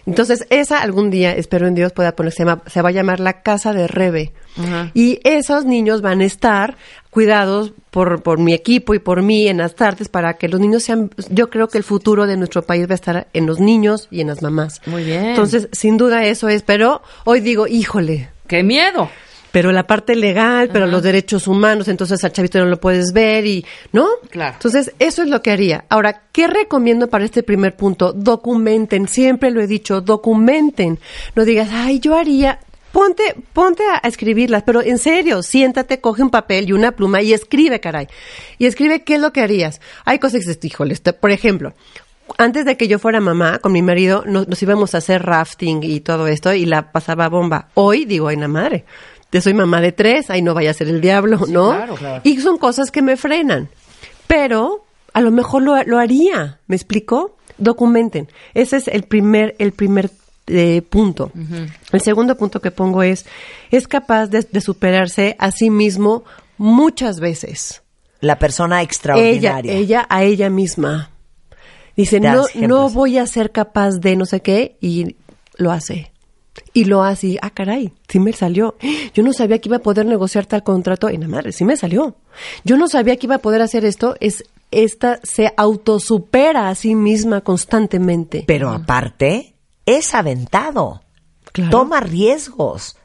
Entonces, 0.06 0.46
esa 0.50 0.82
algún 0.82 1.10
día, 1.10 1.15
espero 1.24 1.66
en 1.66 1.74
Dios, 1.74 1.92
pueda 1.92 2.14
ponerse, 2.16 2.38
se, 2.38 2.44
llama- 2.44 2.62
se 2.66 2.82
va 2.82 2.88
a 2.90 2.92
llamar 2.92 3.20
la 3.20 3.42
Casa 3.42 3.72
de 3.72 3.86
Rebe. 3.86 4.32
Y 4.94 5.20
esos 5.24 5.64
niños 5.66 6.00
van 6.00 6.20
a 6.20 6.24
estar 6.24 6.76
cuidados 7.10 7.72
por, 7.90 8.22
por 8.22 8.38
mi 8.38 8.52
equipo 8.54 8.94
y 8.94 8.98
por 8.98 9.22
mí 9.22 9.48
en 9.48 9.58
las 9.58 9.74
tardes 9.74 10.08
para 10.08 10.34
que 10.34 10.48
los 10.48 10.60
niños 10.60 10.82
sean, 10.82 11.10
yo 11.30 11.50
creo 11.50 11.68
que 11.68 11.78
el 11.78 11.84
futuro 11.84 12.26
de 12.26 12.36
nuestro 12.36 12.62
país 12.62 12.86
va 12.88 12.92
a 12.92 12.94
estar 12.94 13.26
en 13.32 13.46
los 13.46 13.60
niños 13.60 14.08
y 14.10 14.20
en 14.22 14.28
las 14.28 14.42
mamás. 14.42 14.80
Muy 14.86 15.04
bien. 15.04 15.26
Entonces, 15.26 15.68
sin 15.72 15.96
duda 15.98 16.24
eso 16.24 16.48
es, 16.48 16.62
pero 16.62 17.02
hoy 17.24 17.40
digo, 17.40 17.66
híjole, 17.66 18.30
¡Qué 18.48 18.62
miedo! 18.62 19.10
Pero 19.56 19.72
la 19.72 19.86
parte 19.86 20.14
legal, 20.14 20.68
pero 20.70 20.86
los 20.86 21.02
derechos 21.02 21.48
humanos, 21.48 21.88
entonces 21.88 22.22
al 22.22 22.30
chavito 22.30 22.58
no 22.58 22.66
lo 22.66 22.78
puedes 22.78 23.14
ver 23.14 23.46
y, 23.46 23.64
¿no? 23.90 24.06
Claro. 24.28 24.52
Entonces, 24.52 24.92
eso 24.98 25.22
es 25.22 25.30
lo 25.30 25.40
que 25.40 25.50
haría. 25.50 25.86
Ahora, 25.88 26.24
¿qué 26.30 26.46
recomiendo 26.46 27.08
para 27.08 27.24
este 27.24 27.42
primer 27.42 27.74
punto? 27.74 28.12
Documenten, 28.12 29.08
siempre 29.08 29.50
lo 29.50 29.62
he 29.62 29.66
dicho, 29.66 30.02
documenten. 30.02 30.98
No 31.34 31.46
digas, 31.46 31.70
ay, 31.72 32.00
yo 32.00 32.14
haría, 32.14 32.60
ponte, 32.92 33.34
ponte 33.54 33.82
a, 33.84 34.06
escribirlas, 34.06 34.62
pero 34.62 34.82
en 34.82 34.98
serio, 34.98 35.42
siéntate, 35.42 36.02
coge 36.02 36.22
un 36.22 36.28
papel 36.28 36.68
y 36.68 36.74
una 36.74 36.92
pluma 36.92 37.22
y 37.22 37.32
escribe, 37.32 37.80
caray. 37.80 38.08
Y 38.58 38.66
escribe 38.66 39.04
qué 39.04 39.14
es 39.14 39.22
lo 39.22 39.32
que 39.32 39.40
harías. 39.40 39.80
Hay 40.04 40.18
cosas 40.18 40.44
que 40.44 40.66
híjole, 40.66 40.92
esto- 40.92 41.16
por 41.16 41.30
ejemplo, 41.30 41.72
antes 42.36 42.66
de 42.66 42.76
que 42.76 42.88
yo 42.88 42.98
fuera 42.98 43.20
mamá, 43.20 43.58
con 43.60 43.72
mi 43.72 43.80
marido, 43.80 44.22
nos, 44.26 44.48
nos 44.48 44.62
íbamos 44.62 44.94
a 44.94 44.98
hacer 44.98 45.22
rafting 45.22 45.82
y 45.82 46.00
todo 46.00 46.26
esto 46.26 46.52
y 46.52 46.66
la 46.66 46.92
pasaba 46.92 47.30
bomba. 47.30 47.68
Hoy 47.72 48.04
digo, 48.04 48.28
ay, 48.28 48.36
la 48.36 48.48
madre, 48.48 48.84
soy 49.40 49.54
mamá 49.54 49.80
de 49.80 49.92
tres, 49.92 50.30
ay, 50.30 50.42
no 50.42 50.54
vaya 50.54 50.70
a 50.70 50.74
ser 50.74 50.88
el 50.88 51.00
diablo, 51.00 51.40
¿no? 51.48 51.70
claro, 51.70 51.94
claro. 51.94 52.20
Y 52.24 52.40
son 52.40 52.58
cosas 52.58 52.90
que 52.90 53.02
me 53.02 53.16
frenan. 53.16 53.68
Pero 54.26 54.84
a 55.12 55.20
lo 55.20 55.30
mejor 55.30 55.62
lo, 55.62 55.82
lo 55.84 55.98
haría, 55.98 56.60
¿me 56.66 56.76
explico? 56.76 57.36
Documenten. 57.58 58.28
Ese 58.54 58.76
es 58.76 58.88
el 58.88 59.04
primer, 59.04 59.54
el 59.58 59.72
primer 59.72 60.10
eh, 60.48 60.82
punto. 60.82 61.32
El 61.92 62.00
segundo 62.00 62.36
punto 62.36 62.60
que 62.60 62.70
pongo 62.70 63.02
es, 63.02 63.24
es 63.70 63.88
capaz 63.88 64.26
de, 64.26 64.46
de 64.50 64.60
superarse 64.60 65.36
a 65.38 65.50
sí 65.50 65.70
mismo 65.70 66.24
muchas 66.58 67.18
veces 67.20 67.82
La 68.20 68.38
persona 68.38 68.82
extraordinaria. 68.82 69.72
ella 69.72 70.06
a 70.08 70.22
ella 70.22 70.50
misma. 70.50 71.10
Dice, 71.96 72.20
no, 72.20 72.44
no 72.54 72.90
voy 72.90 73.16
a 73.16 73.26
ser 73.26 73.52
capaz 73.52 73.92
de 74.00 74.16
no 74.16 74.26
sé 74.26 74.42
qué, 74.42 74.76
y 74.82 75.16
lo 75.56 75.72
hace. 75.72 76.12
Y 76.72 76.84
lo 76.84 77.02
hace, 77.02 77.26
y, 77.28 77.38
ah, 77.42 77.50
caray, 77.50 77.92
sí 78.08 78.18
me 78.20 78.32
salió. 78.32 78.76
Yo 79.14 79.22
no 79.22 79.32
sabía 79.32 79.58
que 79.58 79.68
iba 79.68 79.78
a 79.78 79.82
poder 79.82 80.06
negociar 80.06 80.46
tal 80.46 80.62
contrato, 80.62 81.10
y 81.10 81.16
la 81.16 81.28
madre, 81.28 81.52
sí 81.52 81.64
me 81.64 81.76
salió. 81.76 82.16
Yo 82.64 82.76
no 82.76 82.88
sabía 82.88 83.16
que 83.16 83.26
iba 83.26 83.36
a 83.36 83.40
poder 83.40 83.62
hacer 83.62 83.84
esto, 83.84 84.16
es, 84.20 84.44
esta 84.70 85.20
se 85.22 85.52
autosupera 85.56 86.68
a 86.68 86.74
sí 86.74 86.94
misma 86.94 87.40
constantemente. 87.40 88.44
Pero 88.46 88.70
aparte, 88.70 89.54
es 89.84 90.14
aventado. 90.14 91.02
Claro. 91.52 91.70
Toma 91.70 92.00
riesgos. 92.00 92.96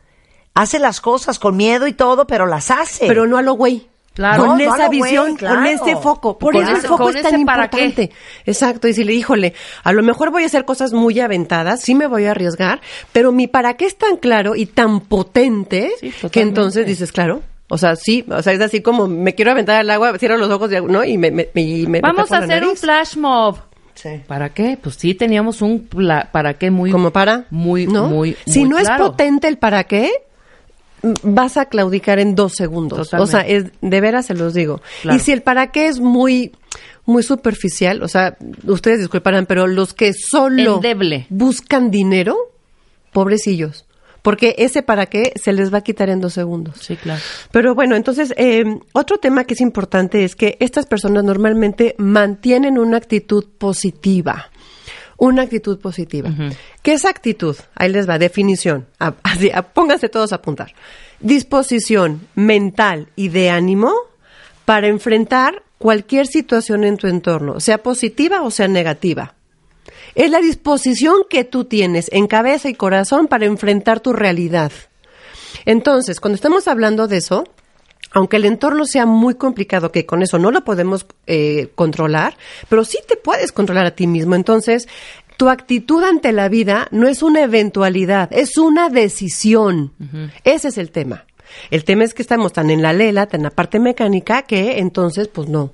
Hace 0.53 0.79
las 0.79 0.99
cosas 0.99 1.39
con 1.39 1.55
miedo 1.55 1.87
y 1.87 1.93
todo, 1.93 2.27
pero 2.27 2.45
las 2.45 2.71
hace. 2.71 3.07
Pero 3.07 3.25
no 3.25 3.37
a 3.37 3.41
lo 3.41 3.53
güey. 3.53 3.87
Claro. 4.13 4.45
Con 4.45 4.57
No, 4.57 4.75
esa 4.75 4.89
visión, 4.89 5.35
claro. 5.37 5.55
con 5.55 5.65
ese 5.67 5.95
foco. 5.95 6.37
Por 6.37 6.53
Con 6.53 6.63
eso 6.63 6.71
el 6.71 6.77
ese- 6.79 6.87
foco 6.89 7.03
con 7.05 7.15
es 7.15 7.23
tan 7.23 7.31
qué. 7.33 7.39
importante. 7.39 8.11
Exacto. 8.45 8.87
Y 8.89 8.93
si 8.93 9.03
le, 9.05 9.13
híjole, 9.13 9.53
a 9.83 9.93
lo 9.93 10.03
mejor 10.03 10.31
voy 10.31 10.43
a 10.43 10.47
hacer 10.47 10.65
cosas 10.65 10.91
muy 10.91 11.17
aventadas, 11.21 11.81
sí 11.81 11.95
me 11.95 12.07
voy 12.07 12.25
a 12.25 12.31
arriesgar, 12.31 12.81
pero 13.13 13.31
mi 13.31 13.47
para 13.47 13.75
qué 13.75 13.85
es 13.85 13.97
tan 13.97 14.17
claro 14.17 14.55
y 14.55 14.65
tan 14.65 14.99
potente 14.99 15.91
Sí, 15.99 16.11
que 16.31 16.41
entonces 16.41 16.85
dices, 16.85 17.11
claro. 17.11 17.41
O 17.69 17.77
sea, 17.77 17.95
sí, 17.95 18.25
o 18.29 18.41
sea, 18.41 18.51
es 18.51 18.59
así 18.59 18.81
como 18.81 19.07
me 19.07 19.33
quiero 19.33 19.51
aventar 19.51 19.77
al 19.77 19.89
agua, 19.89 20.17
cierro 20.19 20.35
los 20.35 20.49
ojos, 20.51 20.69
¿no? 20.89 21.05
Y 21.05 21.17
me, 21.17 21.31
me, 21.31 21.47
me- 21.53 21.61
y 21.61 21.83
me- 21.83 21.91
me 21.93 22.01
Vamos 22.01 22.29
a 22.33 22.39
hacer 22.39 22.65
un 22.65 22.75
flash 22.75 23.15
mob. 23.15 23.59
Sí. 23.93 24.09
¿Para 24.27 24.49
qué? 24.49 24.77
Pues 24.81 24.95
sí, 24.95 25.13
teníamos 25.15 25.61
un 25.61 25.87
pla- 25.87 26.27
para 26.33 26.55
qué 26.55 26.69
muy... 26.69 26.91
como 26.91 27.11
para 27.11 27.45
Muy, 27.49 27.87
¿no? 27.87 28.07
muy, 28.07 28.35
si 28.45 28.59
muy 28.61 28.69
no 28.69 28.77
claro. 28.77 29.03
es 29.05 29.09
potente 29.11 29.47
el 29.47 29.57
para 29.57 29.83
qué 29.85 30.09
vas 31.23 31.57
a 31.57 31.65
claudicar 31.65 32.19
en 32.19 32.35
dos 32.35 32.53
segundos. 32.53 33.09
Totalmente. 33.09 33.23
O 33.23 33.39
sea, 33.39 33.47
es, 33.47 33.65
de 33.81 34.01
veras 34.01 34.25
se 34.25 34.33
los 34.33 34.53
digo. 34.53 34.81
Claro. 35.01 35.17
Y 35.17 35.19
si 35.19 35.31
el 35.31 35.41
para 35.41 35.71
qué 35.71 35.87
es 35.87 35.99
muy, 35.99 36.51
muy 37.05 37.23
superficial, 37.23 38.03
o 38.03 38.07
sea, 38.07 38.37
ustedes 38.65 38.99
disculparán, 38.99 39.45
pero 39.45 39.67
los 39.67 39.93
que 39.93 40.13
solo 40.13 40.75
Endeble. 40.75 41.27
buscan 41.29 41.91
dinero, 41.91 42.37
pobrecillos. 43.11 43.85
Porque 44.21 44.53
ese 44.59 44.83
para 44.83 45.07
qué 45.07 45.33
se 45.41 45.51
les 45.51 45.73
va 45.73 45.79
a 45.79 45.81
quitar 45.81 46.09
en 46.09 46.21
dos 46.21 46.33
segundos. 46.33 46.75
Sí, 46.79 46.95
claro. 46.95 47.19
Pero 47.51 47.73
bueno, 47.73 47.95
entonces, 47.95 48.33
eh, 48.37 48.63
otro 48.93 49.17
tema 49.17 49.45
que 49.45 49.55
es 49.55 49.61
importante 49.61 50.23
es 50.23 50.35
que 50.35 50.57
estas 50.59 50.85
personas 50.85 51.23
normalmente 51.23 51.95
mantienen 51.97 52.77
una 52.77 52.97
actitud 52.97 53.45
positiva. 53.57 54.51
Una 55.21 55.43
actitud 55.43 55.77
positiva. 55.77 56.31
¿Qué 56.81 56.93
es 56.93 57.05
actitud? 57.05 57.55
Ahí 57.75 57.91
les 57.91 58.09
va, 58.09 58.17
definición. 58.17 58.87
Así, 58.97 59.51
ah, 59.53 59.61
pónganse 59.61 60.09
todos 60.09 60.31
a 60.31 60.37
apuntar. 60.37 60.73
Disposición 61.19 62.27
mental 62.33 63.07
y 63.15 63.29
de 63.29 63.51
ánimo 63.51 63.93
para 64.65 64.87
enfrentar 64.87 65.61
cualquier 65.77 66.25
situación 66.25 66.83
en 66.83 66.97
tu 66.97 67.05
entorno, 67.05 67.59
sea 67.59 67.83
positiva 67.83 68.41
o 68.41 68.49
sea 68.49 68.67
negativa. 68.67 69.35
Es 70.15 70.31
la 70.31 70.39
disposición 70.39 71.17
que 71.29 71.43
tú 71.43 71.65
tienes 71.65 72.09
en 72.11 72.25
cabeza 72.25 72.69
y 72.69 72.73
corazón 72.73 73.27
para 73.27 73.45
enfrentar 73.45 73.99
tu 73.99 74.13
realidad. 74.13 74.71
Entonces, 75.65 76.19
cuando 76.19 76.33
estamos 76.33 76.67
hablando 76.67 77.07
de 77.07 77.17
eso, 77.17 77.43
aunque 78.11 78.37
el 78.37 78.45
entorno 78.45 78.85
sea 78.85 79.05
muy 79.05 79.35
complicado, 79.35 79.91
que 79.91 80.05
con 80.05 80.21
eso 80.21 80.37
no 80.37 80.51
lo 80.51 80.63
podemos 80.63 81.05
eh, 81.27 81.69
controlar, 81.75 82.35
pero 82.67 82.83
sí 82.83 82.99
te 83.07 83.15
puedes 83.15 83.51
controlar 83.51 83.85
a 83.85 83.91
ti 83.91 84.07
mismo. 84.07 84.35
Entonces, 84.35 84.87
tu 85.37 85.49
actitud 85.49 86.03
ante 86.03 86.33
la 86.33 86.49
vida 86.49 86.87
no 86.91 87.07
es 87.07 87.23
una 87.23 87.41
eventualidad, 87.41 88.29
es 88.31 88.57
una 88.57 88.89
decisión. 88.89 89.93
Ese 90.43 90.67
es 90.67 90.77
el 90.77 90.91
tema. 90.91 91.25
El 91.69 91.83
tema 91.83 92.03
es 92.03 92.13
que 92.13 92.21
estamos 92.21 92.53
tan 92.53 92.69
en 92.69 92.81
la 92.81 92.93
lela, 92.93 93.25
tan 93.25 93.39
en 93.41 93.43
la 93.45 93.49
parte 93.49 93.79
mecánica, 93.79 94.43
que 94.43 94.79
entonces, 94.79 95.27
pues 95.27 95.49
no. 95.49 95.71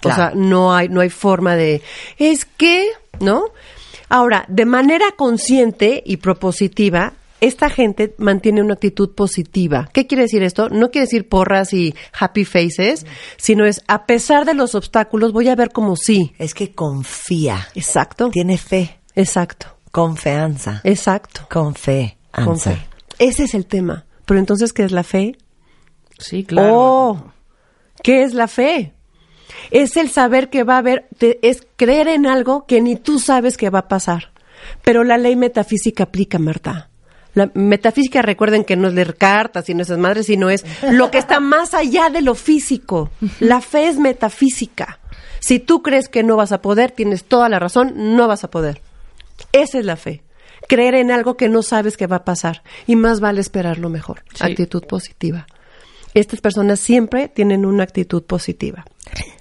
Claro. 0.00 0.14
O 0.14 0.16
sea, 0.16 0.32
no 0.34 0.74
hay, 0.74 0.88
no 0.88 1.00
hay 1.00 1.10
forma 1.10 1.56
de, 1.56 1.82
es 2.18 2.44
que, 2.44 2.88
¿no? 3.20 3.46
Ahora, 4.08 4.44
de 4.48 4.64
manera 4.64 5.06
consciente 5.16 6.02
y 6.06 6.18
propositiva, 6.18 7.14
esta 7.40 7.70
gente 7.70 8.14
mantiene 8.18 8.62
una 8.62 8.74
actitud 8.74 9.14
positiva. 9.14 9.88
¿Qué 9.92 10.06
quiere 10.06 10.22
decir 10.24 10.42
esto? 10.42 10.68
No 10.70 10.90
quiere 10.90 11.06
decir 11.06 11.28
porras 11.28 11.72
y 11.72 11.94
happy 12.18 12.44
faces, 12.44 13.06
sino 13.36 13.64
es, 13.64 13.82
a 13.86 14.06
pesar 14.06 14.44
de 14.44 14.54
los 14.54 14.74
obstáculos, 14.74 15.32
voy 15.32 15.48
a 15.48 15.54
ver 15.56 15.70
como 15.70 15.96
sí. 15.96 16.32
Es 16.38 16.54
que 16.54 16.72
confía. 16.74 17.68
Exacto. 17.74 18.30
Tiene 18.30 18.58
fe. 18.58 18.98
Exacto. 19.14 19.66
Confianza. 19.92 20.80
Exacto. 20.84 21.42
Con 21.50 21.74
fe. 21.74 22.18
Con 22.32 22.58
fe. 22.58 22.78
Ese 23.18 23.44
es 23.44 23.54
el 23.54 23.66
tema. 23.66 24.04
Pero 24.26 24.38
entonces, 24.40 24.72
¿qué 24.72 24.84
es 24.84 24.92
la 24.92 25.02
fe? 25.02 25.36
Sí, 26.18 26.44
claro. 26.44 26.70
Oh, 26.74 27.32
¿qué 28.02 28.22
es 28.22 28.34
la 28.34 28.48
fe? 28.48 28.92
Es 29.70 29.96
el 29.96 30.10
saber 30.10 30.50
que 30.50 30.62
va 30.64 30.74
a 30.74 30.78
haber, 30.78 31.08
te- 31.16 31.38
es 31.48 31.66
creer 31.76 32.08
en 32.08 32.26
algo 32.26 32.66
que 32.66 32.80
ni 32.80 32.96
tú 32.96 33.18
sabes 33.18 33.56
que 33.56 33.70
va 33.70 33.80
a 33.80 33.88
pasar. 33.88 34.32
Pero 34.82 35.04
la 35.04 35.16
ley 35.18 35.36
metafísica 35.36 36.04
aplica, 36.04 36.38
Marta. 36.38 36.87
La 37.38 37.52
metafísica, 37.54 38.20
recuerden 38.20 38.64
que 38.64 38.74
no 38.74 38.88
es 38.88 38.94
leer 38.94 39.14
cartas 39.14 39.68
y 39.68 39.74
no 39.74 39.82
esas 39.82 39.96
madres, 39.96 40.26
sino 40.26 40.50
es 40.50 40.64
lo 40.90 41.12
que 41.12 41.18
está 41.18 41.38
más 41.38 41.72
allá 41.72 42.10
de 42.10 42.20
lo 42.20 42.34
físico. 42.34 43.10
La 43.38 43.60
fe 43.60 43.86
es 43.86 43.96
metafísica. 43.96 44.98
Si 45.38 45.60
tú 45.60 45.80
crees 45.80 46.08
que 46.08 46.24
no 46.24 46.34
vas 46.34 46.50
a 46.50 46.60
poder, 46.60 46.90
tienes 46.90 47.22
toda 47.22 47.48
la 47.48 47.60
razón, 47.60 48.16
no 48.16 48.26
vas 48.26 48.42
a 48.42 48.50
poder. 48.50 48.82
Esa 49.52 49.78
es 49.78 49.84
la 49.84 49.94
fe. 49.94 50.22
Creer 50.66 50.96
en 50.96 51.12
algo 51.12 51.36
que 51.36 51.48
no 51.48 51.62
sabes 51.62 51.96
que 51.96 52.08
va 52.08 52.16
a 52.16 52.24
pasar. 52.24 52.64
Y 52.88 52.96
más 52.96 53.20
vale 53.20 53.40
esperar 53.40 53.78
lo 53.78 53.88
mejor. 53.88 54.24
Sí. 54.34 54.42
Actitud 54.42 54.84
positiva. 54.84 55.46
Estas 56.14 56.40
personas 56.40 56.80
siempre 56.80 57.28
tienen 57.28 57.64
una 57.64 57.84
actitud 57.84 58.24
positiva. 58.24 58.84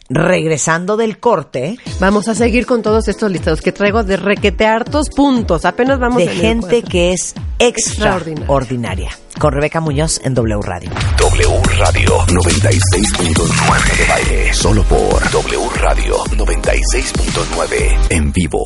Regresando 0.10 0.96
del 0.98 1.20
corte, 1.20 1.78
Vamos 2.00 2.28
a 2.28 2.36
seguir 2.36 2.66
con 2.66 2.82
todos 2.82 3.08
estos 3.08 3.32
listados 3.32 3.62
que 3.62 3.72
traigo 3.72 4.04
de 4.04 4.18
requete 4.18 4.66
hartos 4.66 5.10
puntos. 5.10 5.66
Apenas 5.66 6.00
vamos 6.00 6.18
de 6.18 6.28
gente 6.28 6.82
que 6.84 7.12
es 7.14 7.34
Extraordinaria. 7.60 8.40
extraordinaria. 8.40 9.10
Con 9.40 9.54
Rebeca 9.54 9.80
Muñoz 9.82 10.20
en 10.24 10.34
W 10.34 10.60
Radio. 10.62 10.90
W 11.18 11.62
Radio 11.78 12.18
96.9 12.28 13.98
de 13.98 14.06
baile. 14.08 14.54
Solo 14.54 14.84
por 14.84 15.30
W 15.32 15.70
Radio 15.76 16.18
96.9 16.26 18.08
en 18.10 18.32
vivo. 18.32 18.64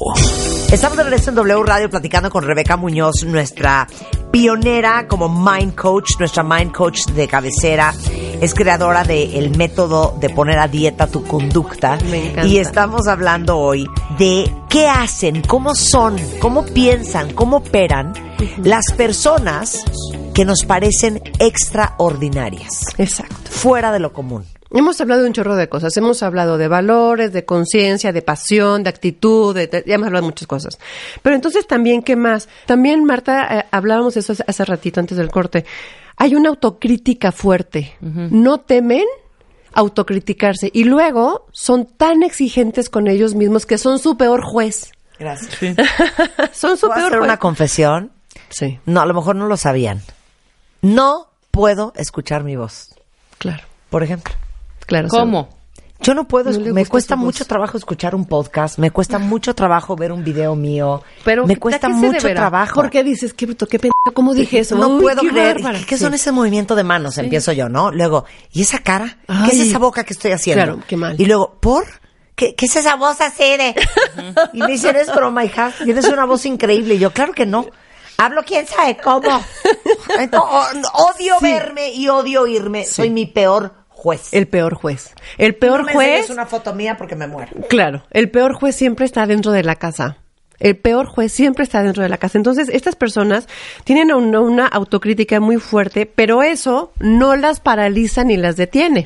Estamos 0.71 0.97
de 0.97 1.03
regreso 1.03 1.29
en 1.31 1.35
W 1.35 1.63
Radio 1.63 1.89
platicando 1.89 2.29
con 2.29 2.43
Rebeca 2.43 2.77
Muñoz, 2.77 3.23
nuestra 3.25 3.87
pionera 4.31 5.07
como 5.07 5.27
Mind 5.27 5.75
Coach, 5.75 6.11
nuestra 6.19 6.43
Mind 6.43 6.71
Coach 6.71 7.05
de 7.07 7.27
cabecera. 7.27 7.93
Es 8.41 8.53
creadora 8.55 9.03
del 9.03 9.55
método 9.55 10.17
de 10.19 10.29
poner 10.29 10.57
a 10.57 10.67
dieta 10.67 11.05
tu 11.07 11.23
conducta. 11.23 11.97
Me 12.09 12.29
encanta. 12.31 12.47
Y 12.47 12.57
estamos 12.57 13.07
hablando 13.07 13.57
hoy 13.59 13.87
de 14.17 14.51
qué 14.67 14.87
hacen, 14.87 15.43
cómo 15.43 15.75
son, 15.75 16.15
cómo 16.39 16.65
piensan, 16.65 17.33
cómo 17.33 17.57
operan 17.57 18.13
las 18.63 18.85
personas 18.97 19.83
que 20.33 20.43
nos 20.43 20.65
parecen 20.65 21.21
extraordinarias, 21.37 22.85
Exacto. 22.97 23.35
fuera 23.49 23.91
de 23.91 23.99
lo 23.99 24.11
común. 24.11 24.43
Hemos 24.73 24.99
hablado 25.01 25.21
de 25.21 25.27
un 25.27 25.33
chorro 25.33 25.55
de 25.57 25.67
cosas. 25.69 25.95
Hemos 25.97 26.23
hablado 26.23 26.57
de 26.57 26.67
valores, 26.69 27.33
de 27.33 27.43
conciencia, 27.45 28.13
de 28.13 28.21
pasión, 28.21 28.83
de 28.83 28.89
actitud, 28.89 29.53
de, 29.53 29.67
de- 29.67 29.83
ya 29.85 29.95
hemos 29.95 30.07
hablado 30.07 30.23
de 30.25 30.29
muchas 30.31 30.47
cosas. 30.47 30.79
Pero 31.21 31.35
entonces 31.35 31.67
también, 31.67 32.01
¿qué 32.01 32.15
más? 32.15 32.47
También, 32.65 33.03
Marta, 33.03 33.59
eh, 33.59 33.65
hablábamos 33.71 34.13
de 34.13 34.21
eso 34.21 34.31
hace, 34.31 34.43
hace 34.47 34.63
ratito 34.65 34.99
antes 35.01 35.17
del 35.17 35.29
corte. 35.29 35.65
Hay 36.21 36.35
una 36.35 36.49
autocrítica 36.49 37.31
fuerte. 37.31 37.95
No 37.99 38.59
temen 38.59 39.05
autocriticarse. 39.73 40.69
Y 40.71 40.83
luego 40.83 41.47
son 41.51 41.85
tan 41.85 42.21
exigentes 42.21 42.91
con 42.91 43.07
ellos 43.07 43.33
mismos 43.33 43.65
que 43.65 43.79
son 43.79 43.97
su 43.97 44.17
peor 44.17 44.43
juez. 44.43 44.91
Gracias. 45.17 45.57
son 46.53 46.77
su 46.77 46.87
¿Puedo 46.87 46.93
peor 46.95 47.07
hacer 47.07 47.17
juez. 47.17 47.23
una 47.23 47.37
confesión? 47.37 48.11
Sí, 48.49 48.79
No, 48.85 49.01
a 49.01 49.05
lo 49.07 49.15
mejor 49.15 49.35
no 49.35 49.47
lo 49.47 49.57
sabían. 49.57 50.01
No 50.83 51.27
puedo 51.49 51.91
escuchar 51.95 52.43
mi 52.43 52.55
voz, 52.55 52.93
claro, 53.39 53.63
por 53.89 54.03
ejemplo. 54.03 54.33
claro. 54.85 55.07
¿Cómo? 55.09 55.49
Yo 56.01 56.15
no 56.15 56.23
puedo, 56.27 56.49
No 56.51 56.73
me 56.73 56.85
cuesta 56.87 57.15
voz. 57.15 57.25
mucho 57.25 57.45
trabajo 57.45 57.77
escuchar 57.77 58.15
un 58.15 58.25
podcast, 58.25 58.79
me 58.79 58.89
cuesta 58.89 59.19
mucho 59.19 59.53
trabajo 59.53 59.95
ver 59.95 60.11
un 60.11 60.23
video 60.23 60.55
mío, 60.55 61.03
Pero, 61.23 61.45
me 61.45 61.53
¿a 61.53 61.59
cuesta 61.59 61.89
mucho 61.89 62.27
trabajo. 62.33 62.73
¿Por 62.73 62.89
qué 62.89 63.03
dices, 63.03 63.33
qué 63.33 63.45
bruto, 63.45 63.67
qué 63.67 63.77
pendejo, 63.77 64.11
cómo 64.13 64.33
dije 64.33 64.59
eso? 64.59 64.75
No 64.77 64.89
Uy, 64.95 65.01
puedo 65.03 65.21
qué 65.21 65.29
creer. 65.29 65.55
bárbara. 65.61 65.79
¿Qué 65.87 65.97
son 65.97 66.09
Sí. 66.09 66.15
ese 66.15 66.31
movimiento 66.31 66.75
de 66.75 66.83
manos? 66.83 67.17
Empiezo 67.19 67.51
yo, 67.51 67.69
¿no? 67.69 67.91
Luego, 67.91 68.25
¿y 68.51 68.63
esa 68.63 68.79
cara? 68.79 69.17
¿Qué 69.27 69.51
es 69.55 69.59
esa 69.59 69.77
boca 69.77 70.03
que 70.03 70.13
estoy 70.13 70.31
haciendo? 70.31 70.63
Claro, 70.63 70.79
qué 70.87 70.97
mal. 70.97 71.15
Y 71.21 71.25
luego, 71.25 71.57
¿por? 71.59 71.85
¿Qué, 72.35 72.55
qué 72.55 72.65
es 72.65 72.75
esa 72.75 72.95
voz 72.95 73.21
así 73.21 73.43
de? 73.57 73.75
y 74.53 74.59
me 74.59 74.67
dicen, 74.71 74.95
es 74.95 75.13
broma, 75.13 75.45
hija. 75.45 75.71
Tienes 75.83 76.05
una 76.07 76.25
voz 76.25 76.45
increíble. 76.47 76.95
Y 76.95 76.99
yo, 76.99 77.11
claro 77.11 77.33
que 77.33 77.45
no. 77.45 77.67
Hablo 78.17 78.41
quién 78.43 78.65
sabe 78.65 78.97
cómo. 78.97 79.21
Entonces, 80.19 80.87
odio 80.93 81.35
Sí. 81.39 81.45
verme 81.45 81.91
y 81.93 82.07
odio 82.07 82.41
oírme. 82.41 82.85
Soy 82.85 83.09
mi 83.11 83.25
peor 83.27 83.80
juez. 84.01 84.33
El 84.33 84.47
peor 84.47 84.73
juez. 84.73 85.13
El 85.37 85.53
peor 85.53 85.81
No 85.81 85.85
me 85.85 85.93
juez. 85.93 86.09
enseñes 86.09 86.29
una 86.31 86.47
foto 86.47 86.73
mía 86.73 86.97
porque 86.97 87.15
me 87.15 87.27
muero. 87.27 87.51
Claro, 87.69 88.03
el 88.09 88.31
peor 88.31 88.53
juez 88.55 88.75
siempre 88.75 89.05
está 89.05 89.27
dentro 89.27 89.51
de 89.51 89.63
la 89.63 89.75
casa. 89.75 90.17
El 90.61 90.77
peor 90.77 91.05
juez 91.07 91.31
siempre 91.33 91.63
está 91.63 91.83
dentro 91.83 92.01
de 92.03 92.09
la 92.09 92.17
casa. 92.17 92.37
Entonces, 92.37 92.69
estas 92.69 92.95
personas 92.95 93.47
tienen 93.83 94.13
una, 94.13 94.39
una 94.39 94.67
autocrítica 94.67 95.39
muy 95.41 95.57
fuerte, 95.57 96.05
pero 96.05 96.43
eso 96.43 96.93
no 96.99 97.35
las 97.35 97.59
paraliza 97.59 98.23
ni 98.23 98.37
las 98.37 98.55
detiene. 98.55 99.05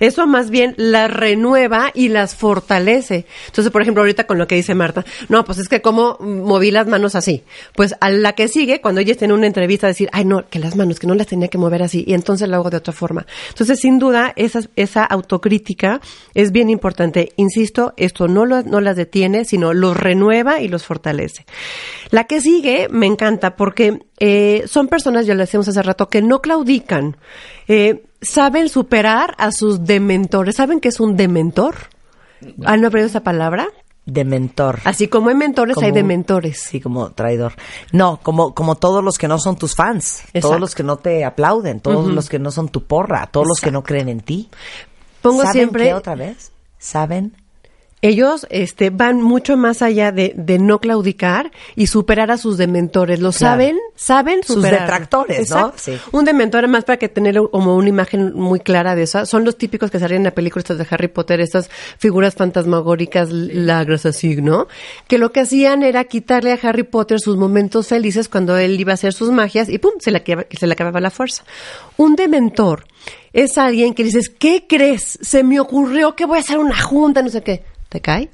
Eso 0.00 0.26
más 0.26 0.50
bien 0.50 0.74
las 0.76 1.10
renueva 1.10 1.90
y 1.94 2.08
las 2.08 2.34
fortalece. 2.34 3.26
Entonces, 3.46 3.70
por 3.70 3.82
ejemplo, 3.82 4.02
ahorita 4.02 4.26
con 4.26 4.38
lo 4.38 4.46
que 4.48 4.54
dice 4.56 4.74
Marta, 4.74 5.04
no, 5.28 5.44
pues 5.44 5.58
es 5.58 5.68
que 5.68 5.80
como 5.82 6.16
moví 6.20 6.70
las 6.70 6.86
manos 6.86 7.14
así. 7.14 7.44
Pues 7.74 7.94
a 8.00 8.10
la 8.10 8.32
que 8.32 8.48
sigue, 8.48 8.80
cuando 8.80 9.00
ella 9.00 9.12
esté 9.12 9.26
en 9.26 9.32
una 9.32 9.46
entrevista, 9.46 9.86
decir, 9.86 10.08
ay, 10.12 10.24
no, 10.24 10.48
que 10.48 10.58
las 10.58 10.76
manos, 10.76 10.98
que 10.98 11.06
no 11.06 11.14
las 11.14 11.26
tenía 11.26 11.48
que 11.48 11.58
mover 11.58 11.82
así, 11.82 12.04
y 12.06 12.14
entonces 12.14 12.48
lo 12.48 12.56
hago 12.56 12.70
de 12.70 12.78
otra 12.78 12.92
forma. 12.92 13.26
Entonces, 13.50 13.78
sin 13.80 13.98
duda, 13.98 14.32
esa, 14.36 14.60
esa 14.76 15.04
autocrítica 15.04 16.00
es 16.34 16.52
bien 16.52 16.70
importante. 16.70 17.32
Insisto, 17.36 17.92
esto 17.96 18.28
no, 18.28 18.46
lo- 18.46 18.62
no 18.62 18.80
las 18.80 18.96
detiene, 18.96 19.44
sino 19.44 19.74
los 19.74 19.96
renueva 19.96 20.60
y 20.60 20.68
los 20.68 20.84
fortalece. 20.86 21.44
La 22.10 22.24
que 22.24 22.40
sigue 22.40 22.88
me 22.90 23.06
encanta 23.06 23.56
porque 23.56 24.06
eh, 24.18 24.64
son 24.66 24.88
personas, 24.88 25.26
ya 25.26 25.34
lo 25.34 25.40
decíamos 25.40 25.68
hace 25.68 25.82
rato, 25.82 26.08
que 26.08 26.22
no 26.22 26.40
claudican. 26.40 27.16
Eh, 27.68 28.04
saben 28.22 28.68
superar 28.68 29.34
a 29.38 29.52
sus 29.52 29.84
dementores. 29.84 30.56
¿Saben 30.56 30.80
qué 30.80 30.88
es 30.88 31.00
un 31.00 31.16
dementor? 31.16 31.74
¿Han 32.64 32.84
oído 32.84 33.06
esa 33.06 33.20
palabra? 33.20 33.68
De 34.04 34.24
mentor. 34.24 34.78
Así 34.84 35.08
como 35.08 35.30
hay 35.30 35.34
mentores, 35.34 35.74
Como 35.74 35.84
hay 35.84 35.92
dementores. 35.92 36.60
Sí, 36.60 36.80
como 36.80 37.10
traidor. 37.10 37.54
No, 37.90 38.20
como, 38.22 38.54
como 38.54 38.76
todos 38.76 39.02
los 39.02 39.18
que 39.18 39.26
no 39.26 39.38
son 39.40 39.56
tus 39.56 39.74
fans, 39.74 40.22
todos 40.40 40.60
los 40.60 40.76
que 40.76 40.84
no 40.84 40.98
te 40.98 41.24
aplauden, 41.24 41.80
todos 41.80 42.06
los 42.06 42.28
que 42.28 42.38
no 42.38 42.52
son 42.52 42.68
tu 42.68 42.84
porra, 42.84 43.26
todos 43.26 43.48
los 43.48 43.60
que 43.60 43.72
no 43.72 43.82
creen 43.82 44.08
en 44.08 44.20
ti. 44.20 44.48
Pongo 45.22 45.42
¿Saben 45.42 45.52
siempre 45.52 45.84
qué 45.86 45.94
otra 45.94 46.14
vez? 46.14 46.52
¿Saben 46.78 47.34
ellos 48.08 48.46
este, 48.50 48.90
van 48.90 49.20
mucho 49.20 49.56
más 49.56 49.82
allá 49.82 50.12
de, 50.12 50.32
de 50.36 50.58
no 50.58 50.80
claudicar 50.80 51.50
y 51.74 51.86
superar 51.88 52.30
a 52.30 52.38
sus 52.38 52.56
dementores. 52.58 53.20
Lo 53.20 53.30
Claro. 53.32 53.52
saben, 53.54 53.78
saben 53.94 54.42
Sus 54.42 54.62
detractores, 54.62 55.50
¿no? 55.50 55.72
Sí. 55.76 55.96
Un 56.12 56.24
dementor, 56.24 56.66
más 56.68 56.84
para 56.84 56.98
que 56.98 57.08
tener 57.08 57.36
como 57.50 57.76
una 57.76 57.88
imagen 57.88 58.32
muy 58.34 58.60
clara 58.60 58.94
de 58.94 59.02
eso, 59.04 59.26
son 59.26 59.44
los 59.44 59.56
típicos 59.58 59.90
que 59.90 59.98
salen 59.98 60.18
en 60.18 60.24
la 60.24 60.30
película 60.32 60.60
estas 60.60 60.78
de 60.78 60.86
Harry 60.90 61.08
Potter, 61.08 61.40
estas 61.40 61.70
figuras 61.98 62.34
fantasmagóricas, 62.34 63.30
lagras 63.30 64.06
así, 64.06 64.36
¿no? 64.36 64.68
Que 65.08 65.18
lo 65.18 65.32
que 65.32 65.40
hacían 65.40 65.82
era 65.82 66.04
quitarle 66.04 66.52
a 66.52 66.58
Harry 66.62 66.82
Potter 66.84 67.20
sus 67.20 67.36
momentos 67.36 67.88
felices 67.88 68.28
cuando 68.28 68.56
él 68.56 68.78
iba 68.80 68.92
a 68.92 68.94
hacer 68.94 69.12
sus 69.12 69.30
magias 69.30 69.68
y 69.68 69.78
pum, 69.78 69.92
se 69.98 70.10
le, 70.10 70.22
se 70.58 70.66
le 70.66 70.72
acababa 70.72 71.00
la 71.00 71.10
fuerza. 71.10 71.44
Un 71.96 72.16
dementor 72.16 72.84
es 73.32 73.58
alguien 73.58 73.94
que 73.94 74.04
dices, 74.04 74.28
¿qué 74.30 74.66
crees? 74.68 75.18
Se 75.20 75.42
me 75.44 75.60
ocurrió 75.60 76.16
que 76.16 76.24
voy 76.24 76.38
a 76.38 76.40
hacer 76.40 76.58
una 76.58 76.80
junta, 76.80 77.22
no 77.22 77.28
sé 77.28 77.42
qué. 77.42 77.62
Така 77.88 78.18
и? 78.18 78.28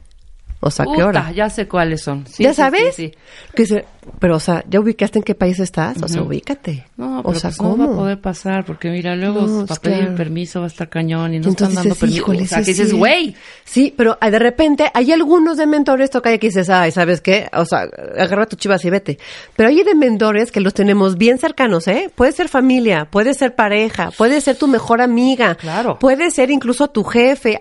O 0.64 0.70
sea, 0.70 0.86
¿qué 0.94 1.02
hora? 1.02 1.32
ya 1.32 1.50
sé 1.50 1.66
cuáles 1.66 2.02
son. 2.02 2.24
Sí, 2.26 2.44
¿Ya 2.44 2.50
sí, 2.50 2.56
sabes? 2.56 2.94
sí. 2.94 3.12
Que 3.54 3.62
dice, 3.64 3.84
pero, 4.20 4.36
o 4.36 4.40
sea, 4.40 4.64
¿ya 4.68 4.78
ubicaste 4.80 5.18
en 5.18 5.24
qué 5.24 5.34
país 5.34 5.58
estás? 5.58 6.00
O 6.00 6.06
sea, 6.06 6.22
ubícate. 6.22 6.86
No, 6.96 7.18
o 7.18 7.22
pero 7.24 7.38
sea, 7.40 7.50
pues 7.50 7.58
¿cómo? 7.58 7.76
no 7.76 7.88
va 7.88 7.92
a 7.94 7.96
poder 7.96 8.20
pasar, 8.20 8.64
porque 8.64 8.88
mira, 8.90 9.16
luego 9.16 9.40
No, 9.40 9.66
para 9.66 9.74
es 9.74 9.78
pedir 9.80 9.98
claro. 10.00 10.14
permiso 10.16 10.60
va 10.60 10.66
a 10.66 10.68
estar 10.68 10.88
cañón 10.88 11.34
y 11.34 11.40
no 11.40 11.48
Y 11.48 11.50
están 11.50 11.74
dando 11.74 11.94
permiso. 11.96 12.24
o 12.30 12.34
sea, 12.46 12.58
que 12.62 12.70
es 12.70 12.78
dices, 12.78 12.92
güey, 12.94 13.34
Sí, 13.64 13.92
pero 13.96 14.18
ah, 14.20 14.30
de 14.30 14.38
repente 14.38 14.84
hay 14.94 15.10
algunos 15.12 15.56
de 15.56 15.66
mentores 15.66 16.10
toca 16.10 16.30
que 16.38 16.46
dices, 16.48 16.70
ay, 16.70 16.92
¿sabes 16.92 17.20
qué? 17.20 17.48
O 17.54 17.64
sea, 17.64 17.88
agarra 18.18 18.46
tu 18.46 18.54
chivas 18.56 18.84
y 18.84 18.90
vete. 18.90 19.18
Pero 19.56 19.68
hay 19.68 19.82
de 19.82 19.94
mentores 19.96 20.52
que 20.52 20.60
los 20.60 20.74
tenemos 20.74 21.16
bien 21.18 21.38
cercanos, 21.38 21.88
¿eh? 21.88 22.08
Puede 22.14 22.32
ser 22.32 22.48
familia, 22.48 23.08
puede 23.10 23.34
ser 23.34 23.54
pareja, 23.56 24.10
puede 24.16 24.40
ser 24.40 24.56
tu 24.56 24.68
mejor 24.68 25.00
amiga. 25.00 25.56
Claro. 25.56 25.98
Puede 25.98 26.30
ser 26.30 26.50
incluso 26.50 26.88
tu 26.88 27.02
jefe. 27.02 27.60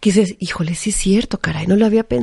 Que 0.00 0.10
dices, 0.12 0.34
híjole, 0.38 0.74
sí 0.74 0.90
es 0.90 0.96
cierto, 0.96 1.38
caray, 1.38 1.66
no 1.66 1.76
lo 1.76 1.84
había 1.86 2.04
pensado. 2.04 2.21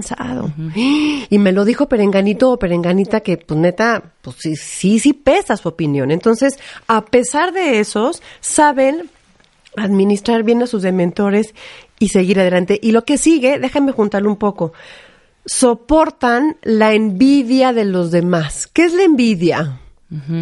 Y 1.30 1.38
me 1.38 1.52
lo 1.52 1.66
dijo 1.66 1.88
Perenganito 1.88 2.52
o 2.52 2.60
Perenganita 2.60 3.20
que, 3.22 3.38
pues 3.38 3.60
neta, 3.60 4.04
pues 4.22 4.38
sí, 4.40 4.56
sí, 4.56 5.00
sí 5.00 5.14
pesa 5.14 5.58
su 5.58 5.70
opinión. 5.70 6.12
Entonces, 6.12 6.58
a 6.88 7.06
pesar 7.06 7.54
de 7.54 7.80
esos, 7.80 8.22
saben 8.40 9.10
administrar 9.76 10.44
bien 10.44 10.64
a 10.64 10.68
sus 10.68 10.82
dementores 10.82 11.54
y 12.00 12.10
seguir 12.10 12.40
adelante. 12.40 12.80
Y 12.82 12.92
lo 12.92 13.06
que 13.06 13.18
sigue, 13.18 13.60
déjame 13.60 13.92
juntarlo 13.92 14.30
un 14.30 14.38
poco, 14.38 14.74
soportan 15.46 16.58
la 16.62 16.94
envidia 16.94 17.74
de 17.74 17.86
los 17.86 18.12
demás. 18.12 18.68
¿Qué 18.68 18.86
es 18.86 18.94
la 18.94 19.04
envidia? 19.04 19.80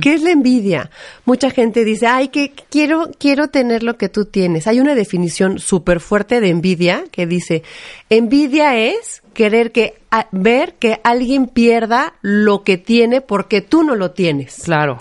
¿Qué 0.01 0.13
es 0.13 0.21
la 0.23 0.31
envidia? 0.31 0.89
Mucha 1.25 1.49
gente 1.49 1.83
dice, 1.83 2.07
ay, 2.07 2.29
que 2.29 2.53
quiero, 2.69 3.09
quiero 3.19 3.49
tener 3.49 3.83
lo 3.83 3.97
que 3.97 4.07
tú 4.07 4.23
tienes. 4.25 4.65
Hay 4.65 4.79
una 4.79 4.95
definición 4.95 5.59
súper 5.59 5.99
fuerte 5.99 6.39
de 6.39 6.49
envidia 6.49 7.03
que 7.11 7.25
dice, 7.27 7.63
envidia 8.09 8.77
es 8.77 9.21
querer 9.33 9.71
que, 9.71 9.95
a- 10.09 10.27
ver 10.31 10.75
que 10.79 10.99
alguien 11.03 11.47
pierda 11.47 12.13
lo 12.21 12.63
que 12.63 12.77
tiene 12.77 13.21
porque 13.21 13.61
tú 13.61 13.83
no 13.83 13.95
lo 13.95 14.11
tienes. 14.11 14.61
claro. 14.63 14.97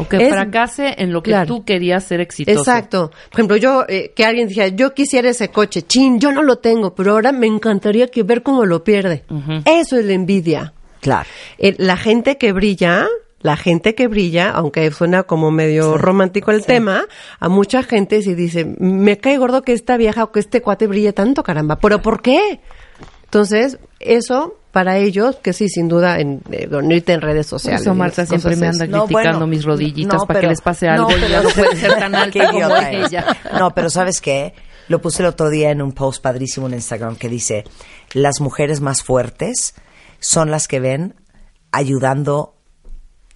O 0.00 0.06
que 0.08 0.16
Es- 0.16 0.30
fracase 0.30 0.94
en 0.98 1.12
lo 1.12 1.24
que 1.24 1.32
Claro. 1.32 1.46
tú 1.48 1.64
querías 1.64 2.04
ser 2.04 2.20
exitoso. 2.20 2.60
Exacto. 2.60 3.10
Por 3.30 3.40
ejemplo, 3.40 3.56
yo, 3.56 3.84
eh, 3.88 4.12
que 4.14 4.24
alguien 4.24 4.46
dijera, 4.46 4.68
yo 4.68 4.94
quisiera 4.94 5.28
ese 5.30 5.48
coche, 5.48 5.82
chin, 5.82 6.20
yo 6.20 6.30
no 6.30 6.44
lo 6.44 6.58
tengo, 6.58 6.94
pero 6.94 7.12
ahora 7.14 7.32
me 7.32 7.48
encantaría 7.48 8.06
que 8.06 8.22
ver 8.22 8.44
cómo 8.44 8.64
lo 8.64 8.84
pierde. 8.84 9.24
Eso 9.64 9.96
es 9.98 10.04
la 10.04 10.12
envidia. 10.12 10.72
Claro. 11.00 11.28
Eh, 11.58 11.74
la 11.78 11.96
gente 11.96 12.38
que 12.38 12.52
brilla, 12.52 13.08
la 13.40 13.56
gente 13.56 13.94
que 13.94 14.08
brilla, 14.08 14.50
aunque 14.50 14.90
suena 14.90 15.22
como 15.22 15.50
medio 15.50 15.96
romántico 15.96 16.50
el 16.50 16.64
tema, 16.66 17.04
a 17.38 17.48
mucha 17.48 17.82
gente 17.84 18.22
se 18.22 18.34
dice, 18.34 18.64
me 18.78 19.18
cae 19.18 19.38
gordo 19.38 19.62
que 19.62 19.72
esta 19.72 19.96
vieja 19.96 20.24
o 20.24 20.32
que 20.32 20.40
este 20.40 20.60
cuate 20.60 20.86
brille 20.88 21.12
tanto, 21.12 21.42
caramba. 21.44 21.76
¿Pero 21.76 22.02
por 22.02 22.20
qué? 22.20 22.60
Entonces, 23.24 23.78
eso 24.00 24.56
para 24.72 24.98
ellos, 24.98 25.36
que 25.36 25.52
sí, 25.52 25.68
sin 25.68 25.88
duda, 25.88 26.18
en, 26.20 26.40
eh, 26.50 26.68
no 26.70 26.94
irte 26.94 27.12
en 27.12 27.20
redes 27.20 27.46
sociales. 27.46 27.80
eso 27.82 27.94
Marta 27.94 28.26
siempre 28.26 28.54
me 28.56 28.68
anda 28.68 28.86
No, 28.86 29.04
criticando 29.06 29.38
bueno, 29.38 29.46
mis 29.46 29.64
rodillitas 29.64 30.14
no, 30.14 30.20
pero- 30.20 30.26
para 30.26 30.40
que 30.40 30.46
les 30.48 30.60
pase 30.60 30.88
algo 30.88 31.10
no, 31.10 31.16
y 31.16 31.30
ya 31.30 31.42
no 31.42 31.48
puede 31.50 31.76
ser 31.76 31.94
tan 31.98 32.14
alta 32.14 32.30
Qué 32.32 32.46
como 32.46 32.76
ella. 32.76 33.36
No, 33.58 33.70
pero 33.74 33.88
¿sabes 33.90 34.20
qué? 34.20 34.54
Lo 34.88 35.00
puse 35.00 35.22
el 35.22 35.28
otro 35.28 35.48
día 35.50 35.70
en 35.70 35.82
un 35.82 35.92
post 35.92 36.22
padrísimo 36.22 36.66
en 36.66 36.74
Instagram 36.74 37.16
que 37.16 37.28
dice, 37.28 37.64
las 38.12 38.40
mujeres 38.40 38.80
más 38.80 39.02
fuertes 39.02 39.74
son 40.20 40.50
las 40.50 40.66
que 40.68 40.80
ven 40.80 41.14
ayudando 41.72 42.54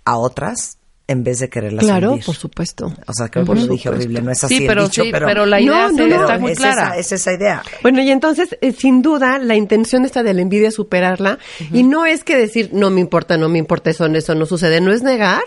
a 0.04 0.16
otras 0.16 0.78
en 1.08 1.24
vez 1.24 1.40
de 1.40 1.50
quererlas 1.50 1.84
Claro, 1.84 2.12
hundir. 2.12 2.24
por 2.24 2.36
supuesto. 2.36 2.94
O 3.06 3.12
sea, 3.12 3.28
que 3.28 3.40
por 3.40 3.58
eso 3.58 3.66
dije 3.66 3.88
horrible, 3.88 4.22
no 4.22 4.30
es 4.30 4.42
así 4.44 4.56
Sí, 4.56 4.62
el 4.62 4.68
pero 4.68 4.84
dicho, 4.84 5.02
sí, 5.02 5.10
pero, 5.12 5.26
pero 5.26 5.46
la 5.46 5.60
idea 5.60 5.88
No, 5.88 5.92
no, 5.92 6.06
no, 6.06 6.14
está 6.22 6.38
muy 6.38 6.52
es 6.52 6.58
clara. 6.58 6.90
Esa, 6.90 6.96
es 6.96 7.12
esa 7.12 7.32
idea. 7.34 7.62
Bueno, 7.82 8.00
y 8.00 8.10
entonces, 8.10 8.56
eh, 8.60 8.72
sin 8.72 9.02
duda, 9.02 9.38
la 9.38 9.54
intención 9.56 10.04
esta 10.04 10.22
de 10.22 10.32
la 10.32 10.40
envidia 10.42 10.68
es 10.68 10.74
superarla. 10.74 11.38
Y 11.72 11.82
no 11.82 12.06
es 12.06 12.24
que 12.24 12.36
decir, 12.36 12.70
no 12.72 12.88
me 12.90 13.00
importa, 13.00 13.36
no 13.36 13.48
me 13.48 13.58
importa, 13.58 13.90
eso, 13.90 14.06
eso 14.06 14.34
no 14.34 14.46
sucede. 14.46 14.80
No 14.80 14.92
es 14.92 15.02
negar, 15.02 15.42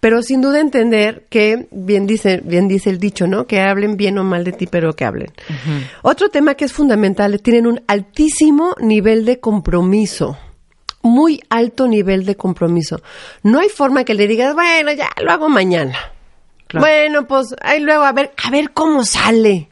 pero 0.00 0.22
sin 0.22 0.40
duda 0.40 0.58
entender 0.58 1.26
que, 1.28 1.68
bien 1.70 2.06
dice, 2.06 2.40
bien 2.42 2.66
dice 2.66 2.90
el 2.90 2.98
dicho, 2.98 3.26
¿no? 3.26 3.46
Que 3.46 3.60
hablen 3.60 3.96
bien 3.96 4.18
o 4.18 4.24
mal 4.24 4.42
de 4.42 4.52
ti, 4.52 4.66
pero 4.66 4.94
que 4.96 5.04
hablen. 5.04 5.30
Otro 6.02 6.28
tema 6.30 6.54
que 6.54 6.64
es 6.64 6.72
fundamental, 6.72 7.40
tienen 7.40 7.66
un 7.66 7.82
altísimo 7.86 8.74
nivel 8.80 9.24
de 9.26 9.38
compromiso. 9.38 10.36
Muy 11.04 11.40
alto 11.50 11.86
nivel 11.86 12.24
de 12.24 12.34
compromiso. 12.34 13.00
No 13.42 13.60
hay 13.60 13.68
forma 13.68 14.04
que 14.04 14.14
le 14.14 14.26
digas, 14.26 14.54
bueno, 14.54 14.90
ya 14.92 15.10
lo 15.22 15.30
hago 15.30 15.48
mañana. 15.50 15.96
Claro. 16.66 16.86
Bueno, 16.86 17.26
pues 17.28 17.54
ahí 17.60 17.78
luego 17.80 18.02
a 18.04 18.12
ver, 18.12 18.32
a 18.42 18.50
ver 18.50 18.70
cómo 18.72 19.04
sale. 19.04 19.68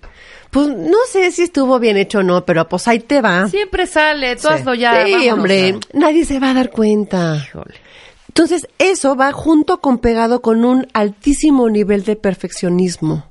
Pues 0.51 0.69
no 0.69 0.99
sé 1.11 1.31
si 1.33 1.45
estuvo 1.45 1.79
bien 1.79 1.97
hecho 1.97 2.19
o 2.19 2.23
no, 2.23 2.45
pero 2.45 2.69
pues 2.69 2.87
ahí 2.87 3.01
te 3.01 3.23
va. 3.23 3.49
Siempre 3.49 3.87
sale, 3.87 4.37
tú 4.37 4.43
Sí. 4.43 4.49
hazlo 4.49 4.75
ya. 4.75 5.07
sí, 5.07 5.31
hombre, 5.31 5.77
nadie 5.95 6.27
se 6.27 6.39
va 6.39 6.51
a 6.51 6.55
dar 6.55 6.71
cuenta. 6.71 7.37
Híjole. 7.49 7.75
Entonces, 8.33 8.67
eso 8.79 9.15
va 9.15 9.31
junto 9.33 9.83
con 9.83 9.99
pegado 9.99 10.41
con 10.41 10.65
un 10.65 10.87
altísimo 10.95 11.69
nivel 11.69 12.03
de 12.03 12.17
perfeccionismo. 12.17 13.27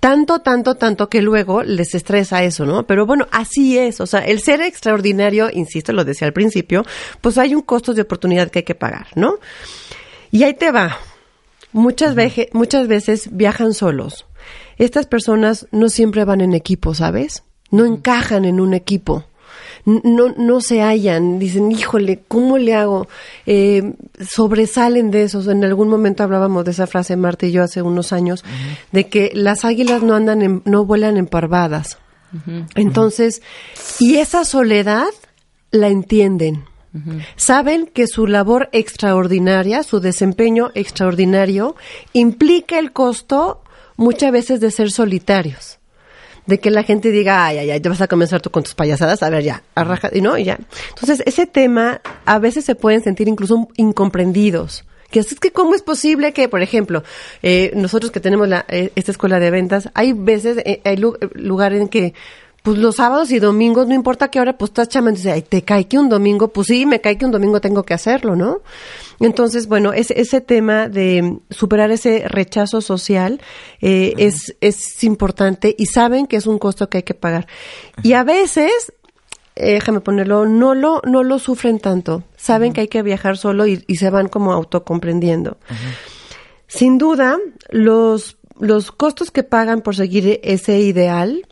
Tanto, 0.00 0.40
tanto, 0.40 0.74
tanto 0.74 1.08
que 1.08 1.22
luego 1.22 1.62
les 1.62 1.94
estresa 1.94 2.42
eso, 2.42 2.66
¿no? 2.66 2.86
Pero 2.86 3.06
bueno, 3.06 3.26
así 3.30 3.78
es. 3.78 4.02
O 4.02 4.06
sea, 4.06 4.20
el 4.20 4.40
ser 4.40 4.60
extraordinario, 4.60 5.48
insisto, 5.50 5.94
lo 5.94 6.04
decía 6.04 6.26
al 6.26 6.34
principio, 6.34 6.84
pues 7.22 7.38
hay 7.38 7.54
un 7.54 7.62
costo 7.62 7.94
de 7.94 8.02
oportunidad 8.02 8.50
que 8.50 8.58
hay 8.58 8.64
que 8.64 8.74
pagar, 8.74 9.06
¿no? 9.14 9.38
Y 10.30 10.42
ahí 10.42 10.52
te 10.52 10.72
va. 10.72 10.98
Muchas, 11.72 12.14
muchas 12.52 12.88
veces 12.88 13.28
viajan 13.32 13.72
solos. 13.72 14.26
Estas 14.76 15.06
personas 15.06 15.68
no 15.70 15.88
siempre 15.88 16.26
van 16.26 16.42
en 16.42 16.52
equipo, 16.52 16.92
¿sabes? 16.92 17.44
No 17.70 17.86
encajan 17.86 18.44
en 18.44 18.60
un 18.60 18.74
equipo. 18.74 19.24
No, 19.84 20.28
no 20.36 20.60
se 20.60 20.80
hallan, 20.80 21.38
dicen, 21.40 21.72
híjole, 21.72 22.22
¿cómo 22.28 22.56
le 22.56 22.74
hago? 22.74 23.08
Eh, 23.46 23.94
sobresalen 24.20 25.10
de 25.10 25.24
esos. 25.24 25.48
En 25.48 25.64
algún 25.64 25.88
momento 25.88 26.22
hablábamos 26.22 26.64
de 26.64 26.70
esa 26.70 26.86
frase, 26.86 27.16
Marta 27.16 27.46
y 27.46 27.52
yo, 27.52 27.62
hace 27.64 27.82
unos 27.82 28.12
años, 28.12 28.44
de 28.92 29.08
que 29.08 29.32
las 29.34 29.64
águilas 29.64 30.02
no 30.02 30.14
andan, 30.14 30.40
en- 30.42 30.62
no 30.64 30.84
vuelan 30.84 31.16
en 31.16 31.26
parvadas. 31.26 31.98
Entonces, 32.76 33.42
y 33.98 34.16
esa 34.16 34.44
soledad 34.44 35.08
la 35.70 35.88
entienden. 35.88 36.64
Saben 37.36 37.86
que 37.92 38.06
su 38.06 38.26
labor 38.26 38.68
extraordinaria, 38.72 39.82
su 39.82 39.98
desempeño 40.00 40.70
extraordinario, 40.74 41.74
implica 42.12 42.78
el 42.78 42.92
costo 42.92 43.62
muchas 43.96 44.30
veces 44.32 44.60
de 44.60 44.70
ser 44.70 44.90
solitarios. 44.90 45.78
De 46.46 46.58
que 46.58 46.70
la 46.70 46.82
gente 46.82 47.10
diga, 47.12 47.46
ay, 47.46 47.58
ay, 47.58 47.70
ay, 47.70 47.80
te 47.80 47.88
vas 47.88 48.00
a 48.00 48.08
comenzar 48.08 48.40
tú 48.40 48.50
con 48.50 48.62
tus 48.64 48.74
payasadas, 48.74 49.22
a 49.22 49.30
ver, 49.30 49.44
ya, 49.44 49.62
arraja, 49.76 50.10
y 50.12 50.20
no, 50.20 50.36
y 50.36 50.44
ya. 50.44 50.58
Entonces, 50.88 51.22
ese 51.24 51.46
tema 51.46 52.00
a 52.24 52.38
veces 52.40 52.64
se 52.64 52.74
pueden 52.74 53.02
sentir 53.02 53.28
incluso 53.28 53.68
incomprendidos. 53.76 54.84
Que 55.10 55.20
es 55.20 55.38
que 55.38 55.50
cómo 55.52 55.74
es 55.74 55.82
posible 55.82 56.32
que, 56.32 56.48
por 56.48 56.62
ejemplo, 56.62 57.04
eh, 57.42 57.70
nosotros 57.76 58.10
que 58.10 58.18
tenemos 58.20 58.48
la, 58.48 58.64
eh, 58.68 58.90
esta 58.96 59.10
escuela 59.12 59.38
de 59.38 59.50
ventas, 59.50 59.90
hay 59.94 60.14
veces, 60.14 60.56
eh, 60.64 60.80
hay 60.84 60.96
lu- 60.96 61.18
lugar 61.34 61.74
en 61.74 61.88
que, 61.88 62.14
pues 62.62 62.78
los 62.78 62.96
sábados 62.96 63.32
y 63.32 63.40
domingos, 63.40 63.88
no 63.88 63.94
importa 63.94 64.28
qué 64.28 64.40
hora, 64.40 64.56
pues 64.56 64.70
estás 64.70 64.88
chamando 64.88 65.18
y 65.18 65.22
dices, 65.22 65.32
ay, 65.32 65.42
te 65.42 65.62
cae 65.62 65.88
que 65.88 65.98
un 65.98 66.08
domingo, 66.08 66.48
pues 66.48 66.68
sí, 66.68 66.86
me 66.86 67.00
cae 67.00 67.18
que 67.18 67.24
un 67.24 67.32
domingo 67.32 67.60
tengo 67.60 67.82
que 67.82 67.92
hacerlo, 67.92 68.36
¿no? 68.36 68.60
Entonces, 69.18 69.66
bueno, 69.66 69.92
ese, 69.92 70.20
ese 70.20 70.40
tema 70.40 70.88
de 70.88 71.38
superar 71.50 71.90
ese 71.90 72.24
rechazo 72.28 72.80
social 72.80 73.40
eh, 73.80 74.14
es, 74.16 74.56
es 74.60 75.02
importante 75.02 75.74
y 75.76 75.86
saben 75.86 76.26
que 76.28 76.36
es 76.36 76.46
un 76.46 76.58
costo 76.58 76.88
que 76.88 76.98
hay 76.98 77.02
que 77.02 77.14
pagar. 77.14 77.48
Y 78.04 78.12
a 78.12 78.22
veces, 78.22 78.92
eh, 79.56 79.72
déjame 79.72 80.00
ponerlo, 80.00 80.46
no 80.46 80.76
lo, 80.76 81.02
no 81.04 81.24
lo 81.24 81.40
sufren 81.40 81.80
tanto. 81.80 82.22
Saben 82.36 82.72
que 82.72 82.82
hay 82.82 82.88
que 82.88 83.02
viajar 83.02 83.38
solo 83.38 83.66
y, 83.66 83.84
y 83.88 83.96
se 83.96 84.10
van 84.10 84.28
como 84.28 84.52
autocomprendiendo. 84.52 85.56
Sin 86.68 86.96
duda, 86.96 87.38
los, 87.70 88.38
los 88.60 88.92
costos 88.92 89.32
que 89.32 89.42
pagan 89.42 89.80
por 89.80 89.96
seguir 89.96 90.38
ese 90.44 90.78
ideal 90.78 91.44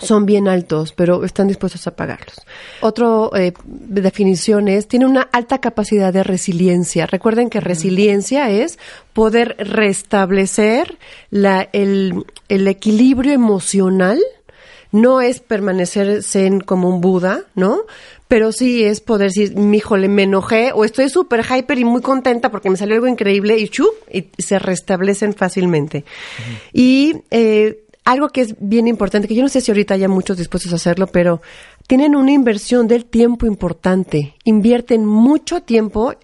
son 0.00 0.26
bien 0.26 0.48
altos, 0.48 0.92
pero 0.92 1.24
están 1.24 1.48
dispuestos 1.48 1.86
a 1.86 1.94
pagarlos. 1.94 2.36
Otro 2.80 3.34
eh, 3.36 3.52
definición 3.64 4.68
es, 4.68 4.88
tiene 4.88 5.06
una 5.06 5.22
alta 5.32 5.58
capacidad 5.58 6.12
de 6.12 6.22
resiliencia. 6.22 7.06
Recuerden 7.06 7.50
que 7.50 7.60
resiliencia 7.60 8.50
es 8.50 8.78
poder 9.12 9.56
restablecer 9.58 10.98
la, 11.30 11.68
el, 11.72 12.24
el 12.48 12.68
equilibrio 12.68 13.32
emocional 13.32 14.18
no 14.92 15.20
es 15.20 15.40
permanecer 15.40 16.22
zen 16.22 16.60
como 16.60 16.88
un 16.88 17.00
Buda, 17.00 17.44
¿no? 17.54 17.82
Pero 18.28 18.52
sí 18.52 18.84
es 18.84 19.00
poder 19.00 19.28
decir, 19.28 19.54
híjole, 19.56 20.08
me 20.08 20.24
enojé 20.24 20.72
o 20.72 20.84
estoy 20.84 21.08
súper 21.08 21.44
hyper 21.44 21.78
y 21.78 21.84
muy 21.84 22.00
contenta 22.00 22.50
porque 22.50 22.70
me 22.70 22.76
salió 22.76 22.96
algo 22.96 23.06
increíble 23.06 23.58
y 23.58 23.68
chup, 23.68 23.92
y 24.12 24.30
se 24.38 24.58
restablecen 24.58 25.34
fácilmente. 25.34 26.04
Y 26.72 27.22
eh, 27.30 27.84
algo 28.04 28.28
que 28.30 28.42
es 28.42 28.54
bien 28.58 28.88
importante, 28.88 29.28
que 29.28 29.34
yo 29.34 29.42
no 29.42 29.48
sé 29.48 29.60
si 29.60 29.70
ahorita 29.70 29.94
haya 29.94 30.08
muchos 30.08 30.36
dispuestos 30.36 30.72
a 30.72 30.76
hacerlo, 30.76 31.06
pero 31.06 31.42
tienen 31.86 32.16
una 32.16 32.32
inversión 32.32 32.88
del 32.88 33.04
tiempo 33.04 33.46
importante. 33.46 34.34
Invierten 34.44 35.04
mucho 35.04 35.62
tiempo. 35.62 36.14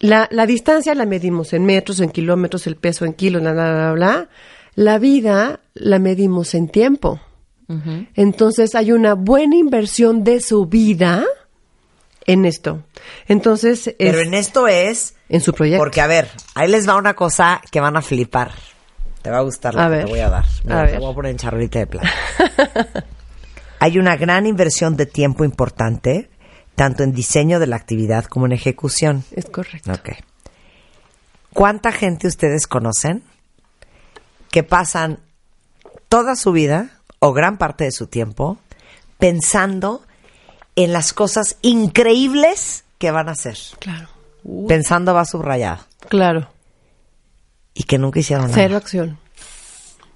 La, 0.00 0.28
la 0.30 0.46
distancia 0.46 0.94
la 0.94 1.06
medimos 1.06 1.52
en 1.52 1.64
metros, 1.64 2.00
en 2.00 2.10
kilómetros, 2.10 2.66
el 2.66 2.76
peso 2.76 3.04
en 3.04 3.14
kilos, 3.14 3.42
bla, 3.42 3.52
bla, 3.52 3.72
bla, 3.72 3.92
bla. 3.92 4.28
La 4.74 4.98
vida 4.98 5.60
la 5.74 5.98
medimos 5.98 6.54
en 6.54 6.68
tiempo. 6.68 7.20
Entonces 8.14 8.74
hay 8.74 8.92
una 8.92 9.14
buena 9.14 9.56
inversión 9.56 10.22
de 10.22 10.40
su 10.40 10.66
vida 10.66 11.24
en 12.26 12.44
esto. 12.44 12.82
Entonces, 13.26 13.86
es 13.86 13.94
Pero 13.98 14.20
en 14.20 14.34
esto 14.34 14.68
es... 14.68 15.14
en 15.28 15.40
su 15.40 15.52
proyecto. 15.52 15.82
Porque, 15.82 16.00
a 16.00 16.06
ver, 16.06 16.28
ahí 16.54 16.68
les 16.68 16.88
va 16.88 16.96
una 16.96 17.14
cosa 17.14 17.62
que 17.70 17.80
van 17.80 17.96
a 17.96 18.02
flipar. 18.02 18.52
Te 19.24 19.30
va 19.30 19.38
a 19.38 19.40
gustar 19.40 19.72
lo 19.74 19.80
A 19.80 19.84
que 19.84 19.90
ver. 19.90 20.04
te 20.04 20.10
voy 20.10 20.20
a 20.20 20.28
dar. 20.28 20.44
Mira, 20.64 20.82
A 20.82 20.84
te 20.84 20.92
ver. 20.92 21.00
voy 21.00 21.10
a 21.10 21.14
poner 21.14 21.30
en 21.30 21.38
charolita 21.38 21.78
de 21.78 21.86
plata. 21.86 22.10
Hay 23.80 23.98
una 23.98 24.16
gran 24.16 24.44
inversión 24.44 24.98
de 24.98 25.06
tiempo 25.06 25.44
importante, 25.46 26.28
tanto 26.74 27.04
en 27.04 27.12
diseño 27.14 27.58
de 27.58 27.66
la 27.66 27.76
actividad 27.76 28.26
como 28.26 28.44
en 28.44 28.52
ejecución. 28.52 29.24
Es 29.32 29.46
correcto. 29.46 29.90
¿Cuánta 31.54 31.90
gente 31.90 32.26
ustedes 32.28 32.66
conocen 32.66 33.22
que 34.50 34.62
pasan 34.62 35.20
toda 36.10 36.36
su 36.36 36.52
vida 36.52 36.90
o 37.18 37.32
gran 37.32 37.56
parte 37.56 37.84
de 37.84 37.92
su 37.92 38.06
tiempo 38.08 38.58
pensando 39.16 40.02
en 40.76 40.92
las 40.92 41.14
cosas 41.14 41.56
increíbles 41.62 42.84
que 42.98 43.10
van 43.10 43.30
a 43.30 43.32
hacer? 43.32 43.56
Claro. 43.78 44.08
Pensando 44.68 45.14
va 45.14 45.24
subrayado. 45.24 45.82
Claro. 46.10 46.48
Y 47.74 47.82
que 47.84 47.98
nunca 47.98 48.20
hicieron 48.20 48.46
nada. 48.46 48.54
Cero 48.54 48.76
acción. 48.76 49.18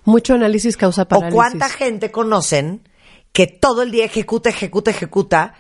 Mucho 0.05 0.35
análisis 0.35 0.77
causa 0.77 1.03
O 1.03 1.09
parálisis. 1.09 1.35
cuánta 1.35 1.69
gente 1.69 2.11
conocen 2.11 2.89
que 3.33 3.47
todo 3.47 3.83
el 3.83 3.91
día 3.91 4.05
ejecuta, 4.05 4.49
ejecuta, 4.49 4.91
ejecuta 4.91 5.55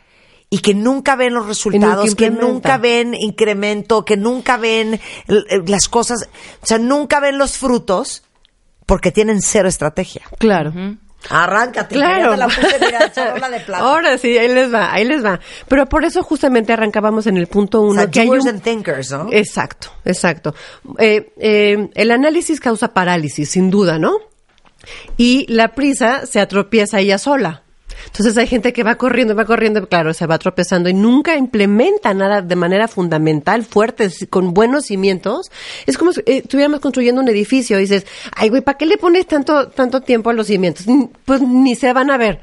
y 0.50 0.58
que 0.58 0.74
nunca 0.74 1.16
ven 1.16 1.34
los 1.34 1.46
resultados, 1.46 2.14
que 2.14 2.30
nunca 2.30 2.78
ven 2.78 3.14
incremento, 3.14 4.04
que 4.04 4.16
nunca 4.16 4.56
ven 4.56 4.98
las 5.26 5.88
cosas, 5.88 6.28
o 6.62 6.66
sea, 6.66 6.78
nunca 6.78 7.20
ven 7.20 7.36
los 7.36 7.58
frutos 7.58 8.22
porque 8.86 9.12
tienen 9.12 9.42
cero 9.42 9.68
estrategia. 9.68 10.22
Claro. 10.38 10.72
Arráncate, 11.30 11.94
Claro. 11.96 12.36
la 12.36 12.46
puse, 12.46 12.78
mira, 12.80 13.04
en 13.06 13.12
charola 13.12 13.50
de 13.50 13.60
plata. 13.60 13.84
Ahora 13.84 14.18
sí, 14.18 14.38
ahí 14.38 14.48
les 14.48 14.72
va, 14.72 14.92
ahí 14.92 15.04
les 15.04 15.24
va. 15.24 15.40
Pero 15.66 15.86
por 15.86 16.04
eso 16.04 16.22
justamente 16.22 16.72
arrancábamos 16.72 17.26
en 17.26 17.36
el 17.36 17.48
punto 17.48 17.80
o 17.80 17.86
uno. 17.90 18.00
sea, 18.02 18.10
que 18.10 18.20
hay 18.20 18.28
doers 18.28 18.44
un- 18.44 18.50
and 18.50 18.62
thinkers, 18.62 19.10
¿no? 19.10 19.28
Exacto, 19.32 19.88
exacto. 20.04 20.54
Eh, 20.98 21.32
eh, 21.38 21.88
el 21.94 22.10
análisis 22.12 22.60
causa 22.60 22.94
parálisis, 22.94 23.50
sin 23.50 23.68
duda, 23.70 23.98
¿no? 23.98 24.12
Y 25.16 25.44
la 25.52 25.74
prisa 25.74 26.24
se 26.24 26.40
atropieza 26.40 27.00
ella 27.00 27.18
sola. 27.18 27.62
Entonces 28.06 28.36
hay 28.36 28.46
gente 28.46 28.72
que 28.72 28.82
va 28.82 28.96
corriendo, 28.96 29.34
va 29.34 29.44
corriendo, 29.44 29.88
claro, 29.88 30.14
se 30.14 30.26
va 30.26 30.38
tropezando 30.38 30.88
y 30.88 30.94
nunca 30.94 31.36
implementa 31.36 32.14
nada 32.14 32.42
de 32.42 32.56
manera 32.56 32.88
fundamental, 32.88 33.64
fuerte, 33.64 34.10
con 34.30 34.54
buenos 34.54 34.86
cimientos. 34.86 35.50
Es 35.86 35.98
como 35.98 36.12
si 36.12 36.20
eh, 36.20 36.38
estuviéramos 36.38 36.80
construyendo 36.80 37.20
un 37.20 37.28
edificio 37.28 37.78
y 37.78 37.82
dices, 37.82 38.06
ay, 38.34 38.48
güey, 38.48 38.62
¿para 38.62 38.78
qué 38.78 38.86
le 38.86 38.98
pones 38.98 39.26
tanto, 39.26 39.68
tanto 39.68 40.00
tiempo 40.00 40.30
a 40.30 40.32
los 40.32 40.46
cimientos? 40.46 40.86
Pues 41.24 41.42
ni 41.42 41.74
se 41.74 41.92
van 41.92 42.10
a 42.10 42.16
ver. 42.16 42.40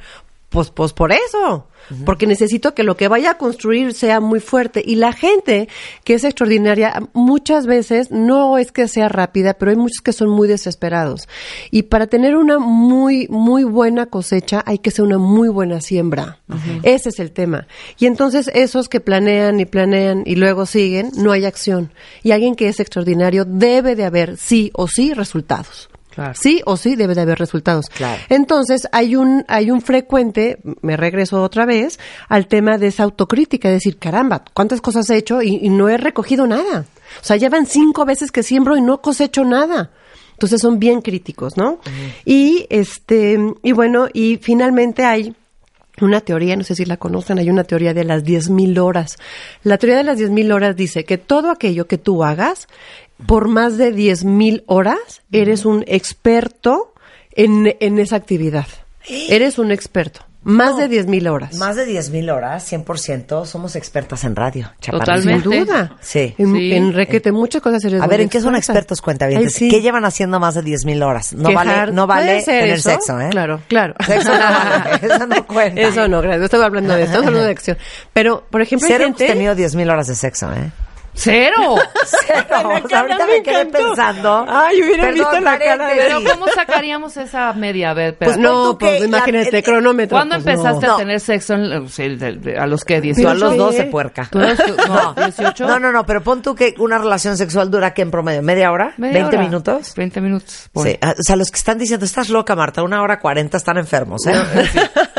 Pues, 0.56 0.72
pues 0.72 0.94
por 0.94 1.12
eso. 1.12 1.68
Porque 2.06 2.28
necesito 2.28 2.74
que 2.74 2.84
lo 2.84 2.96
que 2.96 3.10
vaya 3.10 3.32
a 3.32 3.38
construir 3.38 3.94
sea 3.94 4.22
muy 4.22 4.40
fuerte. 4.40 4.82
Y 4.84 4.96
la 4.96 5.12
gente 5.12 5.68
que 6.06 6.14
es 6.14 6.24
extraordinaria, 6.24 7.04
muchas 7.12 7.68
veces 7.68 8.10
no 8.10 8.58
es 8.58 8.72
que 8.72 8.88
sea 8.88 9.10
rápida, 9.10 9.56
pero 9.56 9.72
hay 9.72 9.78
muchos 9.78 10.02
que 10.02 10.14
son 10.14 10.30
muy 10.30 10.48
desesperados. 10.48 11.28
Y 11.72 11.84
para 11.84 12.08
tener 12.08 12.38
una 12.38 12.58
muy, 12.58 13.28
muy 13.28 13.66
buena 13.66 14.06
cosecha, 14.06 14.64
hay 14.66 14.80
que 14.80 14.92
ser 14.92 15.04
una 15.04 15.18
muy 15.18 15.50
buena 15.50 15.82
siembra. 15.82 16.40
Ese 16.84 17.10
es 17.10 17.20
el 17.20 17.34
tema. 17.34 17.68
Y 18.00 18.06
entonces 18.06 18.50
esos 18.54 18.88
que 18.88 19.02
planean 19.02 19.60
y 19.60 19.66
planean 19.66 20.24
y 20.26 20.38
luego 20.38 20.66
siguen, 20.66 21.12
no 21.18 21.34
hay 21.34 21.44
acción. 21.44 21.92
Y 22.24 22.32
alguien 22.32 22.56
que 22.56 22.70
es 22.70 22.80
extraordinario 22.80 23.44
debe 23.44 23.98
de 23.98 24.06
haber 24.06 24.38
sí 24.38 24.72
o 24.74 24.88
sí 24.88 25.14
resultados. 25.14 25.90
Claro. 26.16 26.34
Sí 26.36 26.62
o 26.66 26.78
sí 26.78 26.96
debe 26.96 27.14
de 27.14 27.22
haber 27.22 27.38
resultados. 27.38 27.90
Claro. 27.90 28.22
Entonces, 28.30 28.88
hay 28.92 29.16
un, 29.16 29.46
hay 29.48 29.70
un 29.70 29.82
frecuente, 29.82 30.60
me 30.82 30.98
regreso 30.98 31.44
otra 31.44 31.66
vez, 31.66 32.00
al 32.30 32.48
tema 32.48 32.78
de 32.78 32.88
esa 32.88 33.04
autocrítica, 33.04 33.70
decir, 33.70 33.98
caramba, 33.98 34.44
¿cuántas 34.54 34.82
cosas 34.82 35.10
he 35.10 35.18
hecho 35.18 35.42
y, 35.42 35.60
y 35.62 35.70
no 35.70 35.90
he 35.90 35.98
recogido 35.98 36.48
nada? 36.48 36.86
O 37.22 37.26
sea, 37.26 37.36
ya 37.36 37.50
van 37.50 37.66
cinco 37.66 38.06
veces 38.06 38.32
que 38.32 38.44
siembro 38.44 38.78
y 38.78 38.82
no 38.82 39.02
cosecho 39.02 39.44
nada. 39.44 39.92
Entonces 40.36 40.62
son 40.62 40.80
bien 40.80 41.02
críticos, 41.02 41.56
¿no? 41.56 41.80
Y 42.26 42.66
este, 42.70 43.38
y 43.64 43.72
bueno, 43.72 44.08
y 44.12 44.38
finalmente 44.38 45.06
hay 45.06 45.34
una 46.02 46.20
teoría, 46.20 46.58
no 46.58 46.66
sé 46.66 46.76
si 46.76 46.84
la 46.84 46.98
conocen, 46.98 47.40
hay 47.40 47.50
una 47.50 47.64
teoría 47.64 47.94
de 47.94 48.04
las 48.04 48.26
10.000 48.26 48.78
horas. 48.80 49.18
La 49.64 49.78
teoría 49.78 49.98
de 49.98 50.04
las 50.04 50.20
10.000 50.20 50.54
horas 50.54 50.76
dice 50.76 51.06
que 51.06 51.18
todo 51.18 51.52
aquello 51.52 51.88
que 51.88 51.98
tú 51.98 52.26
hagas 52.26 52.68
por 53.26 53.48
más 53.48 53.78
de 53.78 53.94
10.000 53.94 54.64
horas, 54.68 55.22
eres 55.32 55.66
un 55.66 55.84
experto 55.88 56.94
en, 57.32 57.76
en 57.80 58.00
esa 58.00 58.16
actividad. 58.16 58.68
Eres 59.08 59.60
un 59.60 59.72
experto. 59.72 60.22
Más 60.48 60.78
de 60.78 60.88
10.000 60.88 61.28
horas. 61.32 61.56
Más 61.58 61.76
de 61.76 61.88
10.000 61.88 62.32
horas, 62.32 62.72
100%, 62.72 63.46
somos 63.48 63.76
expertas 63.76 64.24
en 64.26 64.36
radio. 64.36 64.72
chaparrita. 64.80 65.06
Totalmente. 65.16 65.50
Sin 65.50 65.66
duda. 65.66 65.98
Sí. 66.02 66.36
En, 66.38 66.54
Sí. 66.56 66.74
en 66.74 66.94
requete, 66.94 67.32
muchas 67.32 67.64
cosas 67.64 67.84
eres 67.84 68.00
A 68.00 68.06
ver, 68.06 68.22
¿en 68.22 68.30
qué 68.30 68.40
son 68.42 68.56
experta. 68.56 68.80
expertos 68.82 69.02
cuenta 69.02 69.28
sí. 69.50 69.70
¿Qué 69.70 69.82
llevan 69.82 70.06
haciendo 70.06 70.40
más 70.40 70.54
de 70.54 70.62
10.000 70.64 71.04
horas? 71.04 71.34
No 71.34 71.50
Quejar- 71.50 71.66
vale, 71.66 71.92
no 71.94 72.06
¿Puede 72.06 72.20
vale 72.28 72.44
tener 72.44 72.70
eso? 72.76 72.90
sexo, 72.92 73.20
¿eh? 73.20 73.30
Claro, 73.32 73.60
claro. 73.68 73.96
Sexo 74.06 74.34
no 74.34 74.40
vale, 74.40 75.00
eso 75.02 75.26
no 75.28 75.48
cuenta. 75.48 75.82
Eso 75.82 76.08
no, 76.08 76.22
gracias. 76.22 76.40
No 76.40 76.46
estaba 76.46 76.66
hablando 76.66 76.94
de 76.94 77.00
esto, 77.00 77.12
estamos 77.14 77.28
hablando 77.28 77.46
de 77.48 77.52
acción. 77.52 77.78
Pero, 78.14 78.44
por 78.52 78.62
ejemplo, 78.62 78.86
hay 78.86 78.94
Cero 78.94 79.06
hemos 79.06 79.18
gente... 79.18 79.34
tenido 79.34 79.56
10.000 79.56 79.92
horas 79.92 80.08
de 80.08 80.14
sexo, 80.16 80.52
¿eh? 80.54 80.72
¡Cero! 81.16 81.76
Cero. 82.06 82.46
O 82.84 82.88
sea, 82.88 83.00
ahorita 83.00 83.26
me 83.26 83.42
quedé 83.42 83.62
encantó. 83.62 83.78
pensando. 83.88 84.46
Ay, 84.48 84.84
hubiera 84.84 85.12
visto 85.12 85.40
la 85.40 85.58
cara 85.58 85.88
de- 85.88 85.96
Pero 85.96 86.20
¿cómo 86.24 86.48
sacaríamos 86.54 87.18
esa 87.18 87.54
media? 87.54 87.92
A 87.92 87.94
ver, 87.94 88.18
Pues 88.18 88.32
espera. 88.32 88.50
pon 88.52 88.64
no, 88.66 88.78
pues 88.78 89.00
que 89.00 89.06
imagínate, 89.06 89.52
la- 89.52 89.58
el- 89.60 89.64
cronómetro. 89.64 90.18
¿Cuándo 90.18 90.36
pues, 90.36 90.48
empezaste 90.48 90.88
no. 90.88 90.94
a 90.94 90.98
tener 90.98 91.20
sexo? 91.20 91.54
En, 91.56 91.72
o 91.72 91.88
sea, 91.88 92.06
el- 92.06 92.22
el- 92.22 92.58
¿A 92.60 92.68
los 92.68 92.84
que 92.84 92.98
Tú 92.98 93.02
18? 93.04 93.30
a 93.30 93.34
los 93.34 93.52
Sí. 93.54 93.58
12, 93.58 93.84
puerca. 93.86 94.28
¿Tú 94.30 94.40
los- 94.40 94.58
no, 94.88 95.14
18? 95.18 95.68
No, 95.68 95.80
no, 95.80 95.92
no, 95.92 96.06
pero 96.06 96.22
pon 96.22 96.42
tú 96.42 96.54
que 96.54 96.76
una 96.80 96.98
relación 96.98 97.38
sexual 97.38 97.72
dura 97.72 97.94
que 97.94 98.02
en 98.02 98.12
promedio, 98.12 98.42
¿media 98.42 98.72
hora? 98.72 98.94
Media 98.98 99.24
¿20 99.24 99.28
hora. 99.28 99.40
minutos? 99.42 99.94
20 99.96 100.22
minutos. 100.22 100.70
pon. 100.74 100.84
Sí, 100.84 100.98
ah, 101.02 101.12
o 101.18 101.24
sea, 101.24 101.36
los 101.36 101.50
que 101.50 101.58
están 101.58 101.78
diciendo, 101.78 102.06
estás 102.06 102.30
loca, 102.30 102.56
Marta, 102.56 102.84
una 102.84 103.02
hora 103.02 103.20
40 103.20 103.58
están 103.58 103.78
enfermos, 103.78 104.26
¿eh? 104.28 104.34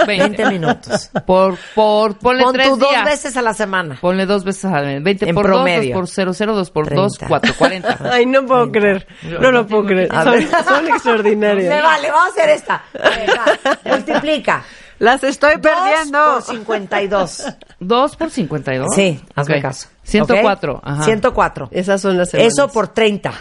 20 0.07 0.45
minutos. 0.51 1.11
Por, 1.27 1.57
por, 1.75 2.19
ponle 2.19 2.43
Pon 2.43 2.53
tres 2.53 2.69
tú 2.69 2.77
dos 2.77 2.91
días. 2.91 3.05
veces 3.05 3.37
a 3.37 3.43
la 3.43 3.55
semana. 3.55 3.99
Ponle 4.01 4.27
dos 4.27 4.45
veces 4.45 4.65
a 4.67 4.81
20 4.81 5.29
En 5.29 5.35
por 5.35 5.45
promedio. 5.47 5.77
2, 5.81 5.86
2 5.92 5.94
por 5.94 6.09
0, 6.09 6.33
0, 6.35 6.55
2 6.55 6.70
por 6.70 6.94
2, 6.94 7.12
30. 7.18 7.29
4, 7.29 7.55
40. 7.59 7.99
Ay, 8.12 8.27
no 8.27 8.44
puedo 8.46 8.70
creer. 8.72 9.07
No 9.40 9.51
lo 9.53 9.66
puedo 9.66 9.87
creer. 9.87 10.09
Son, 10.12 10.40
son 10.64 10.88
extraordinarias. 10.88 11.68
Me 11.75 11.83
vale, 11.83 12.11
vamos 12.11 12.27
a 12.29 12.31
hacer 12.31 12.49
esta. 12.51 12.85
A 13.03 13.09
ver, 13.11 13.31
va, 13.31 13.70
Multiplica. 13.96 14.64
Las 14.99 15.22
estoy 15.25 15.57
Dos 15.57 15.72
perdiendo. 15.72 16.25
por 16.35 16.42
52. 16.42 17.44
2 17.81 18.16
por 18.16 18.31
52. 18.31 18.94
Sí, 18.94 19.20
hazme 19.35 19.57
Ok. 19.57 19.62
caso. 19.62 19.88
104. 20.05 20.72
¿Ok? 20.77 20.81
Ajá. 20.85 21.03
104. 21.05 21.68
Esas 21.70 22.01
son 22.01 22.16
las 22.16 22.31
semanas. 22.31 22.53
Eso 22.55 22.68
por 22.68 22.88
30. 22.88 23.33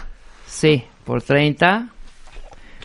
Sí, 0.46 0.84
por 1.04 1.22
30. 1.22 1.88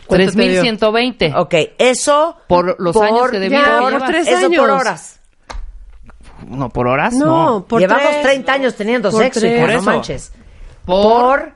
¿Cuánto 0.06 0.32
te 0.32 0.42
dio? 0.42 0.60
3120. 0.62 1.32
Ok, 1.36 1.54
eso 1.78 2.36
Por 2.48 2.76
los 2.80 2.96
años 2.96 3.30
que 3.30 3.38
de 3.38 3.48
Ya, 3.50 3.58
vida 3.60 3.78
por 3.80 3.92
llevas. 3.92 4.10
tres 4.10 4.28
Eso 4.28 4.46
años. 4.46 4.60
por 4.60 4.70
horas. 4.70 5.20
No, 6.48 6.68
por 6.70 6.86
horas 6.88 7.14
No, 7.14 7.26
no. 7.26 7.64
por 7.66 7.80
Llevamos 7.80 8.10
tres. 8.10 8.22
30 8.22 8.52
años 8.52 8.74
teniendo 8.74 9.10
Por 9.10 9.22
sexo, 9.22 9.40
tres. 9.40 9.52
hija, 9.52 9.60
Por 9.62 9.70
no 9.72 9.76
eso. 9.80 9.90
manches. 9.90 10.32
Por, 10.84 11.40
Por... 11.40 11.52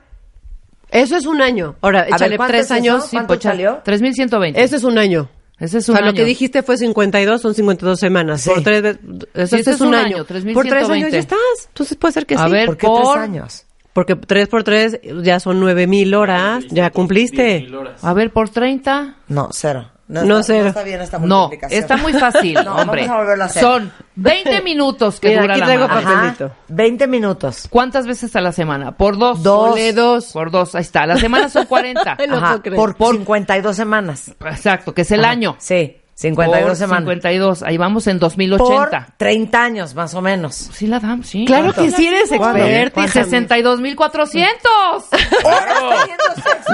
Eso 0.89 1.17
es 1.17 1.25
un 1.25 1.41
año. 1.41 1.75
Ahora, 1.81 2.03
ver, 2.05 2.13
échale 2.13 2.37
¿cuánto 2.37 2.51
tres 2.53 2.65
es 2.65 2.71
años. 2.71 3.03
eso? 3.03 3.11
¿Cuánto 3.11 3.33
pocha- 3.33 3.49
salió? 3.49 3.81
3120. 3.83 4.63
Ese 4.63 4.75
es 4.77 4.83
un 4.83 4.97
año. 4.97 5.29
Ese 5.59 5.79
es 5.79 5.89
O 5.89 5.91
un 5.91 5.97
sea, 5.97 6.05
año. 6.05 6.11
lo 6.13 6.15
que 6.17 6.23
dijiste 6.25 6.63
fue 6.63 6.77
52, 6.77 7.41
son 7.41 7.53
52 7.53 7.99
semanas. 7.99 8.41
Sí. 8.41 8.49
Por 8.51 8.61
tres, 8.63 8.81
ve- 8.83 8.99
eso 9.33 9.47
Sí, 9.55 9.59
este 9.61 9.71
es 9.71 9.81
un 9.81 9.93
año. 9.95 10.17
Por 10.17 10.25
tres 10.27 10.43
años 10.45 10.55
3,120. 10.63 11.11
ya 11.11 11.19
estás. 11.19 11.39
Entonces 11.67 11.97
puede 11.97 12.11
ser 12.13 12.25
que 12.25 12.35
A 12.35 12.45
sí. 12.45 12.51
ver, 12.51 12.67
¿Por 12.67 12.77
qué 12.77 12.87
por- 12.87 13.01
tres 13.13 13.23
años? 13.23 13.63
Porque 13.91 14.15
tres 14.15 14.47
por 14.47 14.63
tres 14.63 14.99
ya 15.23 15.39
son 15.39 15.59
nueve 15.59 15.87
mil 15.87 16.13
horas. 16.13 16.63
Ya 16.69 16.91
cumpliste. 16.91 17.67
A 18.03 18.13
ver, 18.13 18.31
por 18.31 18.47
30. 18.49 19.15
No, 19.27 19.49
cero. 19.51 19.89
No, 20.09 20.23
No, 20.23 20.39
está. 20.39 20.53
No 20.53 20.67
está 20.67 20.83
bien 20.83 21.01
esta 21.01 21.19
No, 21.19 21.39
multiplicación. 21.41 21.81
está 21.81 21.97
muy 21.97 22.13
fácil, 22.13 22.53
No, 22.65 22.75
hombre. 22.77 23.01
vamos 23.01 23.15
a 23.15 23.19
volverlo 23.19 23.43
a 23.43 23.47
hacer. 23.47 23.61
Son 23.61 23.91
20 24.15 24.61
minutos 24.61 25.19
que 25.19 25.27
Mira, 25.29 25.41
dura 25.41 25.53
aquí 25.53 25.59
la 25.59 25.65
traigo 25.65 25.87
mano. 25.87 26.01
papel. 26.01 26.13
Ajá, 26.17 26.31
papelito. 26.33 26.55
20 26.69 27.07
minutos. 27.07 27.67
¿Cuántas 27.69 28.07
veces 28.07 28.35
a 28.35 28.41
la 28.41 28.51
semana? 28.53 28.93
Por 28.95 29.17
dos. 29.17 29.43
Dos. 29.43 29.77
Dos. 29.93 30.31
Por 30.31 30.49
dos, 30.51 30.75
ahí 30.75 30.81
está. 30.81 31.05
La 31.05 31.17
semana 31.17 31.49
son 31.49 31.65
40. 31.65 32.15
Ay, 32.19 32.27
no 32.27 32.37
Ajá, 32.37 32.61
por, 32.75 32.95
Por- 32.95 33.15
52 33.17 33.75
semanas. 33.75 34.31
Exacto, 34.39 34.93
que 34.93 35.01
es 35.01 35.11
el 35.11 35.21
Ajá, 35.25 35.31
año. 35.31 35.55
Sí. 35.59 35.97
52 36.19 36.67
por 36.67 36.75
semanas. 36.75 37.03
52. 37.03 37.61
Ahí 37.63 37.77
vamos 37.77 38.07
en 38.07 38.17
Por 38.19 38.29
2080. 38.31 39.07
30 39.17 39.63
años, 39.63 39.93
más 39.93 40.15
o 40.15 40.21
menos. 40.21 40.55
Sí 40.55 40.87
la 40.87 40.99
damos, 40.99 41.27
sí. 41.27 41.45
Claro 41.45 41.65
¿Cuánto? 41.73 41.83
que 41.83 41.91
sí 41.91 42.07
eres 42.07 42.31
experta. 42.31 43.01
hija. 43.05 43.23
62.400. 43.23 44.43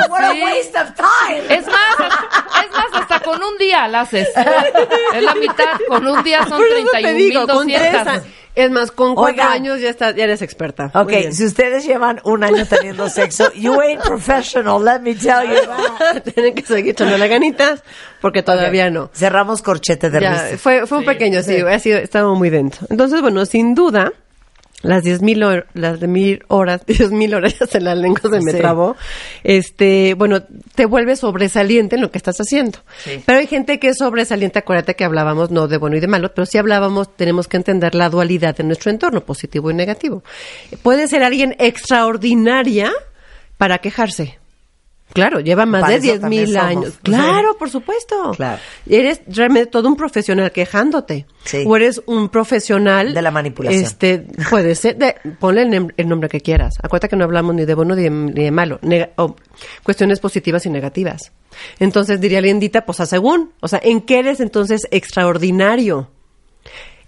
What 0.09 0.23
a 0.23 0.31
Sí. 0.31 0.41
waste 0.41 0.77
of 0.79 0.89
time. 0.95 1.55
Es 1.55 1.65
más, 1.67 1.99
es 1.99 2.71
más, 2.71 3.01
hasta 3.01 3.19
con 3.19 3.43
un 3.43 3.57
día 3.57 3.87
la 3.89 4.01
haces. 4.01 4.29
Es 5.13 5.21
la 5.23 5.35
mitad, 5.35 5.65
con 5.89 6.07
un 6.07 6.23
día 6.23 6.39
son 6.47 6.57
Por 6.59 6.65
eso 6.67 6.87
te 7.01 7.13
digo, 7.13 7.45
con 7.47 7.67
tres 7.67 7.81
31.200. 7.93 8.23
Es 8.55 8.69
más, 8.69 8.91
con 8.91 9.15
cuatro 9.15 9.33
Oigan. 9.33 9.51
años 9.51 9.81
ya, 9.81 9.89
estás, 9.89 10.15
ya 10.15 10.25
eres 10.25 10.41
experta. 10.43 10.91
Ok, 10.93 11.05
Muy 11.05 11.15
bien. 11.17 11.33
si 11.33 11.43
ustedes 11.45 11.85
llevan 11.85 12.21
un 12.23 12.43
año 12.43 12.65
teniendo 12.67 13.09
sexo, 13.09 13.51
you 13.55 13.79
ain't 13.81 14.01
professional, 14.03 14.83
let 14.83 14.99
me 14.99 15.15
tell 15.15 15.43
you. 15.47 16.21
Tienen 16.33 16.53
que 16.53 16.61
seguir 16.61 16.91
echándole 16.91 17.27
ganitas 17.27 17.83
porque 18.21 18.43
todavía 18.43 18.89
no. 18.91 19.09
Cerramos 19.13 19.61
corchete 19.63 20.09
de 20.11 20.21
Ya, 20.21 20.33
risa. 20.43 20.57
fue, 20.59 20.85
fue 20.85 20.99
un 20.99 21.05
pequeño, 21.05 21.41
sí, 21.41 21.57
ha 21.61 21.79
sido, 21.79 21.97
estaba 21.97 22.33
muy 22.35 22.49
denso. 22.51 22.85
Entonces, 22.89 23.21
bueno, 23.21 23.45
sin 23.47 23.73
duda, 23.73 24.13
las 24.83 25.03
10.000 25.03 25.41
hor- 25.43 25.65
las 25.73 25.99
de 25.99 26.07
mil 26.07 26.43
horas, 26.49 26.81
10.000 26.85 27.33
horas 27.35 27.55
se 27.69 27.81
la 27.81 27.95
lengua 27.95 28.21
se 28.21 28.39
me 28.41 28.51
Sí. 28.51 28.57
trabó, 28.59 28.95
este, 29.43 30.13
bueno, 30.13 30.43
te 30.75 30.85
vuelve 30.85 31.15
sobresaliente 31.15 31.95
en 31.95 32.01
lo 32.01 32.11
que 32.11 32.17
estás 32.19 32.37
haciendo. 32.39 32.79
Sí. 33.03 33.23
Pero 33.25 33.39
hay 33.39 33.47
gente 33.47 33.79
que 33.79 33.87
es 33.89 33.97
sobresaliente, 33.97 34.59
acuérdate 34.59 34.95
que 34.95 35.03
hablábamos 35.05 35.49
no 35.49 35.67
de 35.67 35.77
bueno 35.77 35.95
y 35.97 35.99
de 35.99 36.07
malo, 36.07 36.33
pero 36.35 36.45
si 36.45 36.57
hablábamos, 36.59 37.15
tenemos 37.15 37.47
que 37.47 37.57
entender 37.57 37.95
la 37.95 38.09
dualidad 38.09 38.55
de 38.55 38.63
nuestro 38.65 38.91
entorno, 38.91 39.21
positivo 39.21 39.71
y 39.71 39.73
negativo. 39.73 40.23
Puede 40.83 41.07
ser 41.07 41.23
alguien 41.23 41.55
extraordinaria 41.59 42.91
para 43.57 43.77
quejarse. 43.79 44.37
Claro, 45.13 45.39
lleva 45.39 45.65
más 45.67 45.81
Para 45.81 45.91
de 45.93 45.97
eso 45.99 46.03
10 46.07 46.21
también 46.21 46.43
mil 46.45 46.53
somos. 46.53 46.67
años. 46.67 46.93
Claro, 47.03 47.55
por 47.57 47.69
supuesto. 47.69 48.31
Claro. 48.35 48.59
Eres 48.89 49.21
realmente 49.27 49.69
todo 49.69 49.87
un 49.87 49.95
profesional 49.95 50.51
quejándote. 50.51 51.27
Sí. 51.43 51.63
O 51.67 51.75
eres 51.75 52.01
un 52.07 52.29
profesional... 52.29 53.13
De 53.13 53.21
la 53.21 53.29
manipulación. 53.29 53.83
Este, 53.83 54.25
puede 54.49 54.73
ser, 54.73 54.97
de, 54.97 55.15
ponle 55.39 55.61
el, 55.95 56.07
nombre 56.09 56.29
que 56.29 56.41
quieras. 56.41 56.75
Acuérdate 56.81 57.09
que 57.09 57.15
no 57.15 57.25
hablamos 57.25 57.53
ni 57.53 57.65
de 57.65 57.75
bueno 57.75 57.95
ni 57.95 58.01
de, 58.03 58.09
ni 58.09 58.43
de 58.45 58.51
malo. 58.51 58.79
Nega- 58.81 59.11
cuestiones 59.83 60.19
positivas 60.19 60.65
y 60.65 60.71
negativas. 60.71 61.31
Entonces 61.79 62.19
diría 62.19 62.41
Lindita, 62.41 62.83
pues 62.85 62.99
a 62.99 63.05
según. 63.05 63.51
O 63.59 63.67
sea, 63.67 63.79
¿en 63.83 64.01
qué 64.01 64.17
eres 64.19 64.39
entonces 64.39 64.87
extraordinario? 64.89 66.09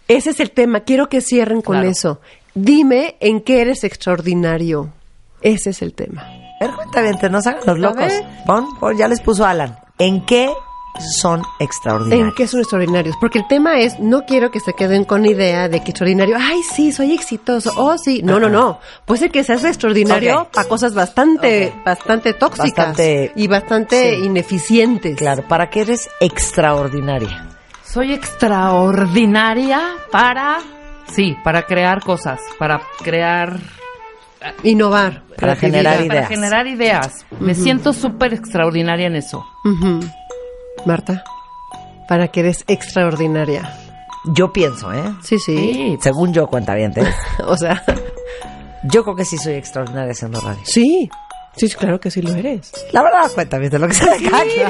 Ese 0.08 0.30
es 0.30 0.40
el 0.40 0.52
tema. 0.52 0.82
Quiero 0.82 1.10
que 1.10 1.22
cierren 1.22 1.64
con 1.64 1.78
Claro. 1.78 1.90
eso. 1.90 2.22
Dime 2.54 3.16
en 3.20 3.42
qué 3.42 3.62
eres 3.62 3.84
extraordinario. 3.84 4.94
Ese 5.42 5.72
es 5.72 5.82
el 5.82 5.94
tema. 5.94 6.28
A 6.60 6.66
ver, 6.66 6.76
cuenta 6.76 7.02
bien, 7.02 7.18
te 7.18 7.30
nos 7.30 7.46
hagan 7.48 7.62
los 7.66 7.80
locos. 7.80 8.14
Pon, 8.46 8.80
pon, 8.80 8.98
ya 8.98 9.08
les 9.08 9.22
puso 9.22 9.46
Alan. 9.46 9.78
¿En 9.98 10.26
qué 10.26 10.50
son 11.20 11.42
extraordinarios? 11.60 12.30
¿En 12.30 12.34
qué 12.36 12.48
son 12.48 12.62
extraordinarios? 12.62 13.16
Porque 13.20 13.40
el 13.40 13.48
tema 13.48 13.80
es, 13.80 14.00
no 14.00 14.26
quiero 14.26 14.50
que 14.52 14.62
se 14.62 14.72
queden 14.74 15.04
con 15.04 15.26
idea 15.26 15.68
de 15.68 15.82
que 15.84 15.92
extraordinario, 15.92 16.38
ay, 16.40 16.64
sí, 16.64 16.94
soy 16.94 17.12
exitoso, 17.14 17.74
oh, 17.76 17.98
sí. 17.98 18.22
No, 18.24 18.40
no, 18.40 18.48
no. 18.50 18.80
Puede 19.06 19.20
ser 19.20 19.32
que 19.32 19.44
seas 19.44 19.66
extraordinario 19.66 20.44
Ok. 20.44 20.52
para 20.54 20.68
cosas 20.70 20.94
bastante, 20.96 21.74
bastante 21.86 22.34
tóxicas 22.34 22.88
Bastante- 22.88 23.34
y 23.36 23.48
bastante 23.48 24.16
Sí. 24.16 24.26
ineficientes. 24.26 25.18
Claro, 25.18 25.44
¿para 25.48 25.70
qué 25.70 25.82
eres 25.82 26.10
extraordinaria? 26.22 27.48
Soy 27.84 28.14
extraordinaria 28.14 29.82
para, 30.12 30.60
sí, 31.12 31.36
para 31.44 31.64
crear 31.64 32.02
cosas, 32.02 32.40
para 32.58 32.82
crear, 33.04 33.58
Innovar. 34.64 35.24
Para 35.38 35.56
generar 35.56 35.96
para 35.96 36.06
ideas. 36.06 36.28
generar 36.30 36.68
ideas. 36.68 37.26
Me 37.40 37.54
siento 37.56 37.94
súper 37.94 38.34
extraordinaria 38.34 39.08
en 39.08 39.16
eso. 39.16 39.46
Marta, 40.86 41.24
para 42.08 42.28
que 42.30 42.42
eres 42.42 42.64
extraordinaria. 42.68 43.78
Yo 44.34 44.52
pienso, 44.52 44.92
¿eh? 44.94 45.04
Sí, 45.24 45.38
sí. 45.40 45.56
Sí. 45.74 45.98
Según 46.02 46.34
yo, 46.34 46.48
cuenta 46.48 46.74
bien, 46.74 46.94
O 47.46 47.58
sea, 47.58 47.84
yo 48.84 49.04
creo 49.04 49.16
que 49.16 49.26
sí 49.26 49.38
soy 49.38 49.54
extraordinaria 49.54 50.12
haciendo 50.12 50.40
radio. 50.42 50.62
sí. 50.64 51.10
Sí, 51.58 51.70
sí, 51.70 51.76
claro 51.78 52.02
que 52.02 52.12
sí 52.12 52.22
lo 52.22 52.34
eres. 52.34 52.70
La 52.92 53.02
verdad, 53.02 53.32
cuenta 53.34 53.58
bien 53.58 53.72
de 53.72 53.80
lo 53.80 53.88
que 53.88 53.94
se 53.94 54.04
le 54.20 54.30
cae. 54.30 54.50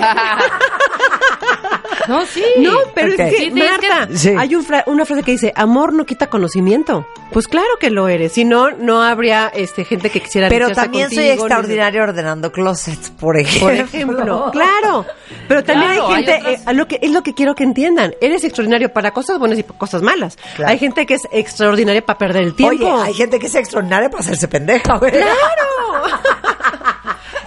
No, 2.07 2.25
sí. 2.25 2.43
No, 2.59 2.71
pero 2.93 3.07
es 3.09 3.15
que, 3.15 3.29
Sí, 3.29 3.35
es 3.47 3.53
que- 3.53 3.59
Marta, 3.69 4.07
Sí. 4.13 4.33
hay 4.37 4.55
un 4.55 4.63
fra- 4.63 4.83
una 4.87 5.05
frase 5.05 5.23
que 5.23 5.31
dice, 5.31 5.51
amor 5.55 5.93
no 5.93 6.05
quita 6.05 6.27
conocimiento. 6.27 7.05
Pues 7.31 7.47
claro 7.47 7.67
que 7.79 7.89
lo 7.89 8.07
eres. 8.07 8.33
Si 8.33 8.45
no, 8.45 8.71
no 8.71 9.01
habría 9.01 9.51
este, 9.53 9.83
gente 9.83 10.09
que 10.09 10.21
quisiera 10.21 10.47
Pero 10.47 10.69
también 10.71 11.09
soy 11.09 11.29
extraordinaria 11.29 12.03
ordenando 12.03 12.51
closets, 12.51 13.09
por 13.09 13.37
ejemplo. 13.37 13.67
Por 13.67 13.73
ejemplo, 13.73 14.49
claro. 14.53 15.05
Pero 15.47 15.63
también 15.63 15.91
Claro, 15.93 16.07
hay 16.07 16.13
hay 16.15 16.23
gente, 16.25 16.39
otras- 16.39 16.59
eh, 16.61 16.63
a 16.65 16.73
lo 16.73 16.87
que, 16.87 16.99
es 17.01 17.11
lo 17.11 17.23
que 17.23 17.33
quiero 17.33 17.55
que 17.55 17.63
entiendan. 17.63 18.13
Eres 18.21 18.43
extraordinario 18.43 18.93
para 18.93 19.11
cosas 19.11 19.39
buenas 19.39 19.57
y 19.59 19.63
para 19.63 19.79
cosas 19.79 20.01
malas. 20.01 20.37
Claro. 20.55 20.71
Hay 20.71 20.77
gente 20.79 21.05
que 21.05 21.15
es 21.15 21.21
extraordinaria 21.31 22.05
para 22.05 22.17
perder 22.19 22.43
el 22.43 22.53
tiempo. 22.55 22.85
Oye, 22.85 23.03
hay 23.03 23.13
gente 23.13 23.39
que 23.39 23.47
es 23.47 23.55
extraordinaria 23.55 24.09
para 24.09 24.21
hacerse 24.21 24.47
pendeja, 24.47 24.97
güey. 24.97 25.11
¡Claro! 25.11 25.35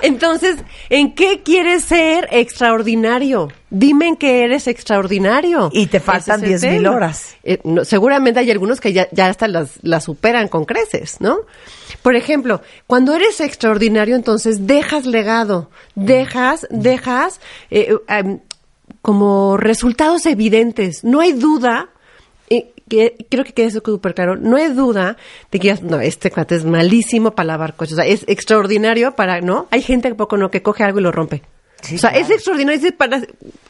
Entonces, 0.02 0.56
¿en 0.90 1.14
qué 1.14 1.42
quieres 1.42 1.84
ser 1.84 2.28
extraordinario? 2.30 3.48
Dime 3.70 4.08
en 4.08 4.16
qué 4.16 4.44
eres 4.44 4.66
extraordinario. 4.66 5.70
Y 5.72 5.86
te 5.86 6.00
faltan 6.00 6.40
10,000 6.40 6.82
tema. 6.82 6.90
horas. 6.90 7.36
Eh, 7.44 7.58
no, 7.64 7.84
seguramente 7.84 8.40
hay 8.40 8.50
algunos 8.50 8.80
que 8.80 8.92
ya, 8.92 9.08
ya 9.12 9.26
hasta 9.26 9.48
las, 9.48 9.78
las 9.82 10.04
superan 10.04 10.48
con 10.48 10.64
creces, 10.64 11.20
¿no? 11.20 11.38
Por 12.02 12.16
ejemplo, 12.16 12.62
cuando 12.86 13.14
eres 13.14 13.40
extraordinario, 13.40 14.16
entonces 14.16 14.66
dejas 14.66 15.06
legado, 15.06 15.70
dejas, 15.94 16.66
dejas 16.70 17.40
eh, 17.70 17.94
em, 18.08 18.40
como 19.02 19.56
resultados 19.56 20.26
evidentes. 20.26 21.04
No 21.04 21.20
hay 21.20 21.32
duda 21.32 21.90
que, 22.88 23.16
creo 23.30 23.44
que 23.44 23.52
quede 23.52 23.70
súper 23.70 24.14
claro, 24.14 24.36
no 24.36 24.56
hay 24.56 24.68
duda 24.68 25.16
de 25.52 25.58
que 25.60 25.74
no, 25.82 26.00
este 26.00 26.30
cuate 26.30 26.56
es 26.56 26.64
malísimo 26.64 27.32
para 27.32 27.46
lavar 27.48 27.74
coches, 27.76 27.92
o 27.94 27.96
sea, 27.96 28.06
es 28.06 28.24
extraordinario 28.26 29.12
para, 29.14 29.40
¿no? 29.40 29.68
Hay 29.70 29.82
gente 29.82 30.08
que 30.08 30.14
poco 30.14 30.36
no 30.36 30.50
que 30.50 30.62
coge 30.62 30.84
algo 30.84 30.98
y 31.00 31.02
lo 31.02 31.12
rompe. 31.12 31.42
Sí, 31.80 31.94
o 31.94 31.98
sea, 31.98 32.10
claro. 32.10 32.24
es 32.24 32.30
extraordinario, 32.32 32.88
es 32.88 32.92
para, 32.94 33.20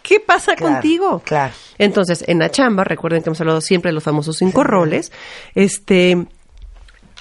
¿qué 0.03 0.19
pasa 0.21 0.55
Claro, 0.57 0.75
contigo? 0.75 1.23
claro. 1.25 1.53
Entonces, 1.77 2.25
en 2.27 2.39
la 2.39 2.51
chamba, 2.51 2.83
recuerden 2.85 3.23
que 3.23 3.29
hemos 3.29 3.41
hablado 3.41 3.61
siempre 3.61 3.91
de 3.91 3.95
los 3.95 4.05
famosos 4.05 4.39
cinco 4.39 4.65
roles, 4.65 5.13
este, 5.55 6.27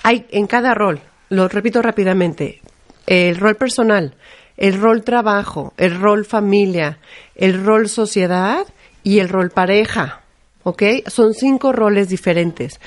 hay 0.04 0.26
en 0.32 0.48
cada 0.48 0.74
rol, 0.74 1.02
lo 1.30 1.50
repito 1.50 1.82
rápidamente, 1.82 2.62
el 3.06 3.36
rol 3.38 3.56
personal, 3.56 4.16
el 4.56 4.80
rol 4.80 5.04
trabajo, 5.04 5.74
el 5.78 6.00
rol 6.00 6.26
familia, 6.26 7.00
el 7.36 7.64
rol 7.66 7.90
sociedad 7.90 8.66
y 9.04 9.20
el 9.20 9.30
rol 9.30 9.50
pareja. 9.52 10.22
¿Ok? 10.68 10.84
Son 11.08 11.34
cinco 11.34 11.72
roles 11.72 12.10
diferentes. 12.10 12.82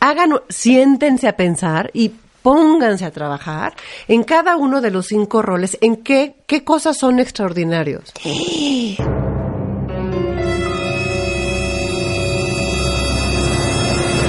Hagan, 0.00 0.40
siéntense 0.48 1.28
a 1.28 1.36
pensar 1.36 1.90
y 1.92 2.12
pónganse 2.42 3.04
a 3.04 3.10
trabajar 3.10 3.74
en 4.08 4.24
cada 4.24 4.56
uno 4.56 4.80
de 4.80 4.90
los 4.90 5.08
cinco 5.08 5.42
roles, 5.42 5.76
en 5.82 5.96
qué, 5.96 6.36
qué 6.46 6.64
cosas 6.64 6.96
son 6.96 7.20
extraordinarios. 7.20 8.10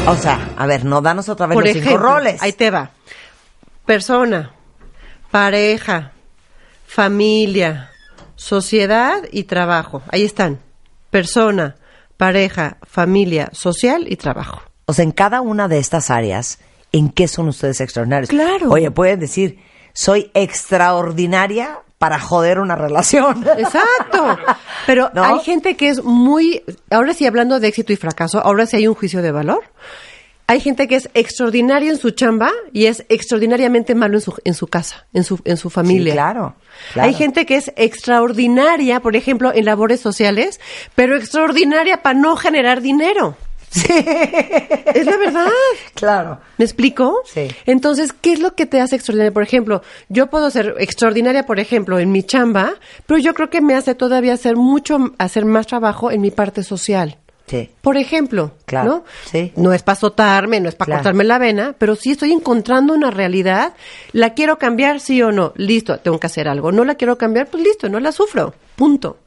O 0.08 0.18
sea, 0.18 0.50
a 0.58 0.66
ver, 0.66 0.84
no 0.84 1.02
danos 1.02 1.30
otra 1.30 1.48
vez 1.48 1.56
Por 1.56 1.64
los 1.64 1.72
ejemplo, 1.72 1.92
cinco 1.92 2.04
roles. 2.04 2.44
ahí 2.44 2.52
te 2.52 2.72
va. 2.72 2.92
Persona, 3.86 4.52
pareja, 5.32 6.12
familia, 6.86 7.92
sociedad 8.36 9.22
y 9.32 9.44
trabajo. 9.44 10.02
Ahí 10.12 10.24
están. 10.24 10.60
Persona, 11.10 11.76
pareja, 12.22 12.78
familia, 12.84 13.50
social 13.52 14.06
y 14.08 14.16
trabajo. 14.16 14.62
O 14.86 14.94
sea, 14.94 15.02
en 15.02 15.12
cada 15.12 15.42
una 15.42 15.68
de 15.68 15.80
estas 15.80 16.12
áreas, 16.12 16.60
¿en 16.92 17.10
qué 17.10 17.28
son 17.28 17.48
ustedes 17.48 17.82
extraordinarios? 17.82 18.30
Claro. 18.30 18.70
Oye, 18.70 18.92
pueden 18.92 19.20
decir, 19.20 19.58
soy 19.94 20.30
extraordinaria 20.36 21.80
para 21.98 22.20
joder 22.20 22.60
una 22.60 22.76
relación. 22.76 23.44
Exacto. 23.58 24.38
Pero 24.86 25.10
¿No? 25.16 25.24
hay 25.24 25.40
gente 25.40 25.76
que 25.76 25.90
es 25.90 26.04
muy, 26.04 26.62
ahora 26.92 27.16
sí 27.16 27.26
hablando 27.26 27.60
de 27.60 27.70
éxito 27.70 27.92
y 27.92 27.96
fracaso, 27.96 28.40
ahora 28.40 28.68
sí 28.68 28.78
hay 28.78 28.88
un 28.88 28.94
juicio 28.94 29.24
de 29.24 29.32
valor. 29.32 29.64
Hay 30.52 30.60
gente 30.60 30.90
que 30.90 30.98
es 30.98 31.10
extraordinario 31.14 31.92
en 31.92 31.98
su 31.98 32.12
chamba 32.12 32.52
y 32.74 32.88
es 32.88 33.06
extraordinariamente 33.08 33.96
malo 33.96 34.16
en 34.16 34.22
su, 34.22 34.36
en 34.44 34.54
su 34.54 34.68
casa, 34.68 35.08
en 35.14 35.24
su, 35.24 35.40
en 35.46 35.56
su 35.56 35.70
familia. 35.70 36.12
Sí, 36.12 36.18
claro, 36.18 36.56
claro. 36.92 37.08
Hay 37.08 37.14
gente 37.14 37.46
que 37.46 37.56
es 37.56 37.72
extraordinaria, 37.78 39.00
por 39.00 39.16
ejemplo, 39.16 39.54
en 39.54 39.64
labores 39.64 40.02
sociales, 40.02 40.60
pero 40.94 41.16
extraordinaria 41.16 42.04
para 42.04 42.20
no 42.20 42.36
generar 42.36 42.82
dinero. 42.82 43.38
Es 44.94 45.06
la 45.06 45.16
verdad. 45.16 45.48
Claro. 45.94 46.42
¿Me 46.58 46.66
explico? 46.66 47.22
Sí. 47.26 47.48
Entonces, 47.66 48.12
¿qué 48.12 48.34
es 48.34 48.42
lo 48.42 48.54
que 48.54 48.66
te 48.66 48.82
hace 48.82 48.98
extraordinaria? 48.98 49.32
Por 49.32 49.44
ejemplo, 49.44 49.82
yo 50.10 50.28
puedo 50.28 50.50
ser 50.50 50.76
extraordinaria, 50.80 51.46
por 51.46 51.62
ejemplo, 51.62 51.98
en 51.98 52.12
mi 52.12 52.24
chamba, 52.24 52.74
pero 53.06 53.20
yo 53.20 53.34
creo 53.34 53.50
que 53.50 53.62
me 53.62 53.76
hace 53.76 53.96
todavía 53.96 54.34
hacer 54.34 54.58
mucho, 54.58 55.14
hacer 55.18 55.46
más 55.46 55.68
trabajo 55.68 56.12
en 56.12 56.20
mi 56.20 56.32
parte 56.32 56.64
social. 56.64 57.20
Sí. 57.48 57.70
Por 57.82 57.98
ejemplo, 57.98 58.54
Claro, 58.66 58.90
¿no? 58.90 59.04
sí. 59.30 59.52
No 59.58 59.74
es 59.74 59.84
para 59.84 59.98
azotarme, 59.98 60.60
no 60.62 60.70
es 60.70 60.76
para 60.76 60.86
Claro. 60.88 61.00
cortarme 61.00 61.24
la 61.26 61.38
vena, 61.38 61.76
pero 61.78 61.96
sí 61.96 62.12
estoy 62.12 62.32
encontrando 62.32 62.94
una 62.94 63.12
realidad. 63.12 63.74
¿La 64.14 64.34
quiero 64.34 64.58
cambiar, 64.58 65.00
sí 65.02 65.22
o 65.22 65.32
no? 65.34 65.52
Listo, 65.58 65.98
tengo 66.00 66.20
que 66.20 66.28
hacer 66.28 66.48
algo. 66.48 66.72
¿No 66.72 66.86
la 66.86 66.96
quiero 66.96 67.18
cambiar? 67.18 67.48
Pues 67.48 67.64
listo, 67.64 67.90
no 67.90 68.00
la 68.00 68.12
sufro. 68.14 68.54
Punto. 68.78 69.18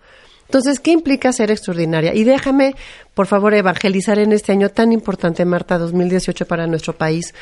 Entonces, 0.46 0.78
¿qué 0.78 0.90
implica 0.92 1.32
ser 1.32 1.50
extraordinaria? 1.50 2.14
Y 2.14 2.22
déjame, 2.24 2.76
por 3.14 3.26
favor, 3.26 3.54
evangelizar 3.54 4.18
en 4.18 4.30
este 4.32 4.52
año 4.52 4.68
tan 4.68 4.92
importante, 4.92 5.44
Marta, 5.44 5.78
2018 5.78 6.46
para 6.46 6.66
nuestro 6.66 6.92
país. 6.94 7.34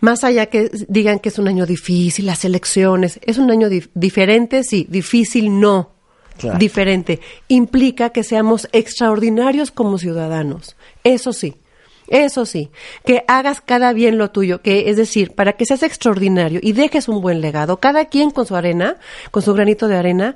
Más 0.00 0.22
allá 0.24 0.46
que 0.46 0.68
digan 0.88 1.18
que 1.20 1.28
es 1.30 1.38
un 1.38 1.48
año 1.48 1.66
difícil, 1.66 2.26
las 2.26 2.44
elecciones, 2.44 3.20
es 3.24 3.38
un 3.38 3.50
año 3.50 3.68
dif- 3.68 3.88
diferente, 3.94 4.64
sí, 4.64 4.86
difícil 4.90 5.58
no. 5.60 5.92
Diferente. 6.58 7.20
Implica 7.48 8.10
que 8.10 8.22
seamos 8.22 8.68
extraordinarios 8.72 9.70
como 9.70 9.98
ciudadanos. 9.98 10.76
Eso 11.04 11.32
sí. 11.32 11.54
Eso 12.08 12.46
sí, 12.46 12.70
que 13.04 13.22
hagas 13.28 13.60
cada 13.60 13.92
bien 13.92 14.16
lo 14.16 14.30
tuyo, 14.30 14.62
que 14.62 14.88
es 14.88 14.96
decir, 14.96 15.34
para 15.34 15.52
que 15.52 15.66
seas 15.66 15.82
extraordinario 15.82 16.58
y 16.62 16.72
dejes 16.72 17.06
un 17.06 17.20
buen 17.20 17.42
legado, 17.42 17.80
cada 17.80 18.06
quien 18.06 18.30
con 18.30 18.46
su 18.46 18.56
arena, 18.56 18.96
con 19.30 19.42
su 19.42 19.52
granito 19.52 19.88
de 19.88 19.96
arena, 19.98 20.34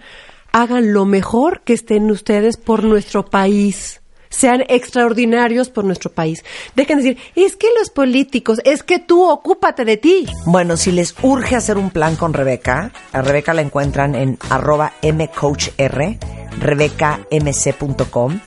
hagan 0.52 0.92
lo 0.92 1.06
mejor 1.06 1.62
que 1.62 1.72
estén 1.72 2.10
ustedes 2.10 2.58
por 2.58 2.84
nuestro 2.84 3.24
país. 3.24 4.01
Sean 4.32 4.64
extraordinarios 4.68 5.68
por 5.68 5.84
nuestro 5.84 6.10
país. 6.10 6.44
Dejen 6.74 6.98
de 6.98 7.02
decir, 7.04 7.22
es 7.36 7.54
que 7.54 7.68
los 7.78 7.90
políticos, 7.90 8.60
es 8.64 8.82
que 8.82 8.98
tú 8.98 9.22
ocúpate 9.28 9.84
de 9.84 9.96
ti. 9.98 10.26
Bueno, 10.46 10.76
si 10.76 10.90
les 10.90 11.14
urge 11.22 11.54
hacer 11.54 11.76
un 11.78 11.90
plan 11.90 12.16
con 12.16 12.32
Rebeca, 12.32 12.90
a 13.12 13.22
Rebeca 13.22 13.54
la 13.54 13.62
encuentran 13.62 14.14
en 14.14 14.38
arroba 14.50 14.94
mcoachr, 15.02 16.18
rebecamc.com. 16.58 18.40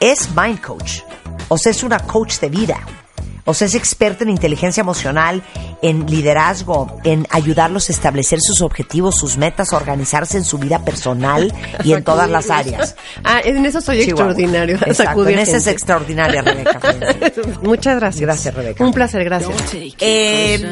Es 0.00 0.28
Mind 0.36 0.60
Coach, 0.60 1.00
o 1.48 1.58
sea, 1.58 1.72
es 1.72 1.82
una 1.82 1.98
coach 1.98 2.38
de 2.38 2.48
vida. 2.48 3.03
O 3.46 3.54
sea, 3.54 3.66
es 3.66 3.74
experta 3.74 4.24
en 4.24 4.30
inteligencia 4.30 4.80
emocional, 4.80 5.42
en 5.82 6.06
liderazgo, 6.06 6.98
en 7.04 7.26
ayudarlos 7.30 7.90
a 7.90 7.92
establecer 7.92 8.40
sus 8.40 8.62
objetivos, 8.62 9.16
sus 9.18 9.36
metas, 9.36 9.72
a 9.72 9.76
organizarse 9.76 10.38
en 10.38 10.44
su 10.44 10.58
vida 10.58 10.84
personal 10.84 11.52
y 11.84 11.92
en 11.92 12.02
todas 12.02 12.30
las 12.30 12.50
áreas. 12.50 12.96
Ah, 13.26 13.40
en 13.42 13.64
eso 13.64 13.80
soy 13.80 14.04
Chihuahua. 14.04 14.32
extraordinario. 14.32 14.76
Exacto, 14.86 15.26
en 15.28 15.38
esa 15.38 15.56
es 15.56 15.66
extraordinaria, 15.66 16.42
Rebeca. 16.42 16.80
Muchas 17.62 17.96
gracias. 17.98 18.20
Gracias, 18.20 18.54
Rebeca. 18.54 18.84
Un 18.84 18.92
placer, 18.92 19.24
gracias. 19.24 19.54
Eh, 20.00 20.62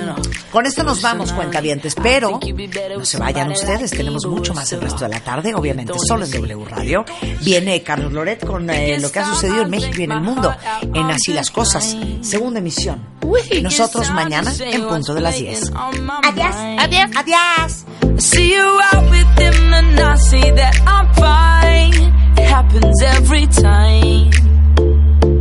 con 0.50 0.66
esto 0.66 0.82
nos 0.82 1.00
vamos, 1.00 1.32
cuentavientes, 1.32 1.94
pero 1.94 2.40
no 2.98 3.04
se 3.04 3.18
vayan 3.18 3.52
ustedes, 3.52 3.90
tenemos 3.90 4.26
mucho 4.26 4.54
más 4.54 4.72
el 4.72 4.80
resto 4.80 5.04
de 5.04 5.10
la 5.10 5.20
tarde, 5.20 5.54
obviamente 5.54 5.92
solo 6.06 6.24
en 6.24 6.30
W 6.30 6.64
Radio. 6.64 7.04
Viene 7.42 7.82
Carlos 7.82 8.12
Loret 8.12 8.44
con 8.44 8.68
eh, 8.68 8.98
lo 8.98 9.10
que 9.10 9.20
ha 9.20 9.26
sucedido 9.26 9.62
en 9.62 9.70
México 9.70 10.00
y 10.00 10.04
en 10.04 10.12
el 10.12 10.20
mundo, 10.20 10.54
en 10.82 11.10
Así 11.10 11.32
las 11.32 11.50
Cosas, 11.50 11.96
segunda 12.20 12.60
emisión. 12.62 13.04
Nosotros 13.62 14.10
mañana 14.10 14.52
en 14.60 14.86
punto 14.88 15.14
de 15.14 15.20
las 15.20 15.36
10. 15.38 15.72
Adiós, 16.24 16.54
adiós, 16.78 17.10
adiós. 17.16 17.84
See 18.18 18.54
you 18.54 18.78
out 18.92 19.10
with 19.10 19.38
him 19.38 19.74
and 19.74 20.00
I 20.00 20.16
say 20.16 20.50
that 20.52 20.74
I'm 20.86 21.12
fine. 21.14 22.12
It 22.38 22.48
happens 22.48 23.02
every 23.02 23.46
time, 23.48 24.30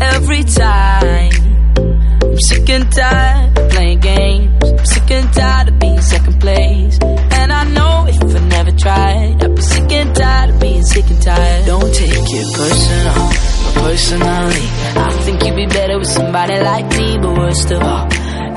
every 0.01 0.43
time. 0.43 1.29
I'm 2.23 2.39
sick 2.39 2.69
and 2.69 2.91
tired 2.91 3.57
of 3.57 3.69
playing 3.69 3.99
games. 3.99 4.63
I'm 4.63 4.85
sick 4.85 5.11
and 5.11 5.33
tired 5.33 5.67
of 5.69 5.79
being 5.79 6.01
second 6.01 6.39
place. 6.39 6.97
And 7.03 7.51
I 7.51 7.63
know 7.65 8.05
if 8.07 8.35
I 8.35 8.39
never 8.47 8.71
tried, 8.71 9.43
I'd 9.43 9.55
be 9.55 9.61
sick 9.61 9.91
and 9.91 10.15
tired 10.15 10.49
of 10.51 10.59
being 10.59 10.83
sick 10.83 11.09
and 11.09 11.21
tired. 11.21 11.65
Don't 11.65 11.93
take 11.93 12.09
it 12.09 12.47
personal, 12.55 13.13
but 13.75 13.83
personally, 13.83 14.65
I 14.95 15.11
think 15.23 15.43
you'd 15.45 15.55
be 15.55 15.65
better 15.67 15.97
with 15.99 16.07
somebody 16.07 16.57
like 16.59 16.87
me. 16.97 17.10
Worst 17.37 17.71
of 17.71 17.81
all, 17.81 18.07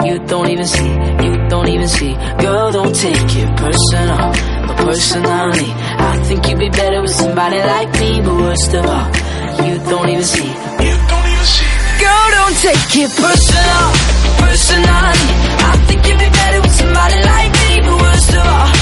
you 0.06 0.18
don't 0.26 0.48
even 0.50 0.66
see, 0.66 0.90
you 1.24 1.48
don't 1.48 1.68
even 1.68 1.88
see. 1.88 2.14
Girl, 2.38 2.70
don't 2.72 2.94
take 2.94 3.16
it 3.16 3.56
personal, 3.56 4.32
but 4.66 4.76
personally, 4.76 5.70
I 6.12 6.20
think 6.24 6.48
you'd 6.48 6.58
be 6.58 6.68
better 6.68 7.00
with 7.00 7.10
somebody 7.10 7.58
like 7.58 7.90
me. 8.00 8.20
But 8.20 8.34
worst 8.34 8.74
of 8.74 8.86
all, 8.86 9.06
you 9.66 9.78
don't 9.90 10.08
even 10.08 10.24
see. 10.24 10.46
You 10.46 10.94
don't 11.10 11.28
even 11.32 11.46
see. 11.54 11.70
Girl, 12.02 12.26
don't 12.38 12.56
take 12.66 12.92
it 13.02 13.10
personal, 13.24 13.84
personally. 14.42 15.24
I 15.70 15.74
think 15.86 16.06
you'd 16.06 16.18
be 16.18 16.30
better 16.30 16.60
with 16.60 16.74
somebody 16.74 17.18
like 17.32 17.52
me. 17.62 17.80
But 17.86 18.02
worst 18.02 18.34
of 18.34 18.73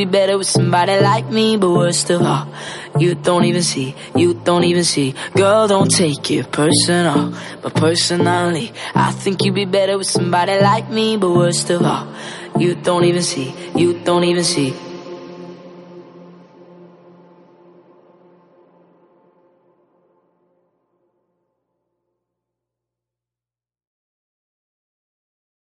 be 0.00 0.10
better 0.10 0.38
with 0.38 0.46
somebody 0.46 0.98
like 1.00 1.28
me, 1.30 1.56
but 1.58 1.70
worst 1.70 2.08
of 2.10 2.22
all, 2.22 2.46
you 2.98 3.14
don't 3.14 3.44
even 3.44 3.62
see, 3.62 3.94
you 4.16 4.32
don't 4.32 4.64
even 4.64 4.84
see. 4.84 5.14
Girl, 5.34 5.68
don't 5.68 5.90
take 5.90 6.30
it 6.30 6.50
personal, 6.50 7.34
but 7.60 7.74
personally, 7.74 8.72
I 8.94 9.12
think 9.12 9.44
you'd 9.44 9.54
be 9.54 9.66
better 9.66 9.98
with 9.98 10.06
somebody 10.06 10.58
like 10.60 10.88
me, 10.88 11.18
but 11.18 11.30
worst 11.30 11.68
of 11.70 11.82
all, 11.82 12.06
you 12.58 12.74
don't 12.76 13.04
even 13.04 13.22
see, 13.22 13.52
you 13.76 14.00
don't 14.02 14.24
even 14.24 14.44
see. 14.44 14.74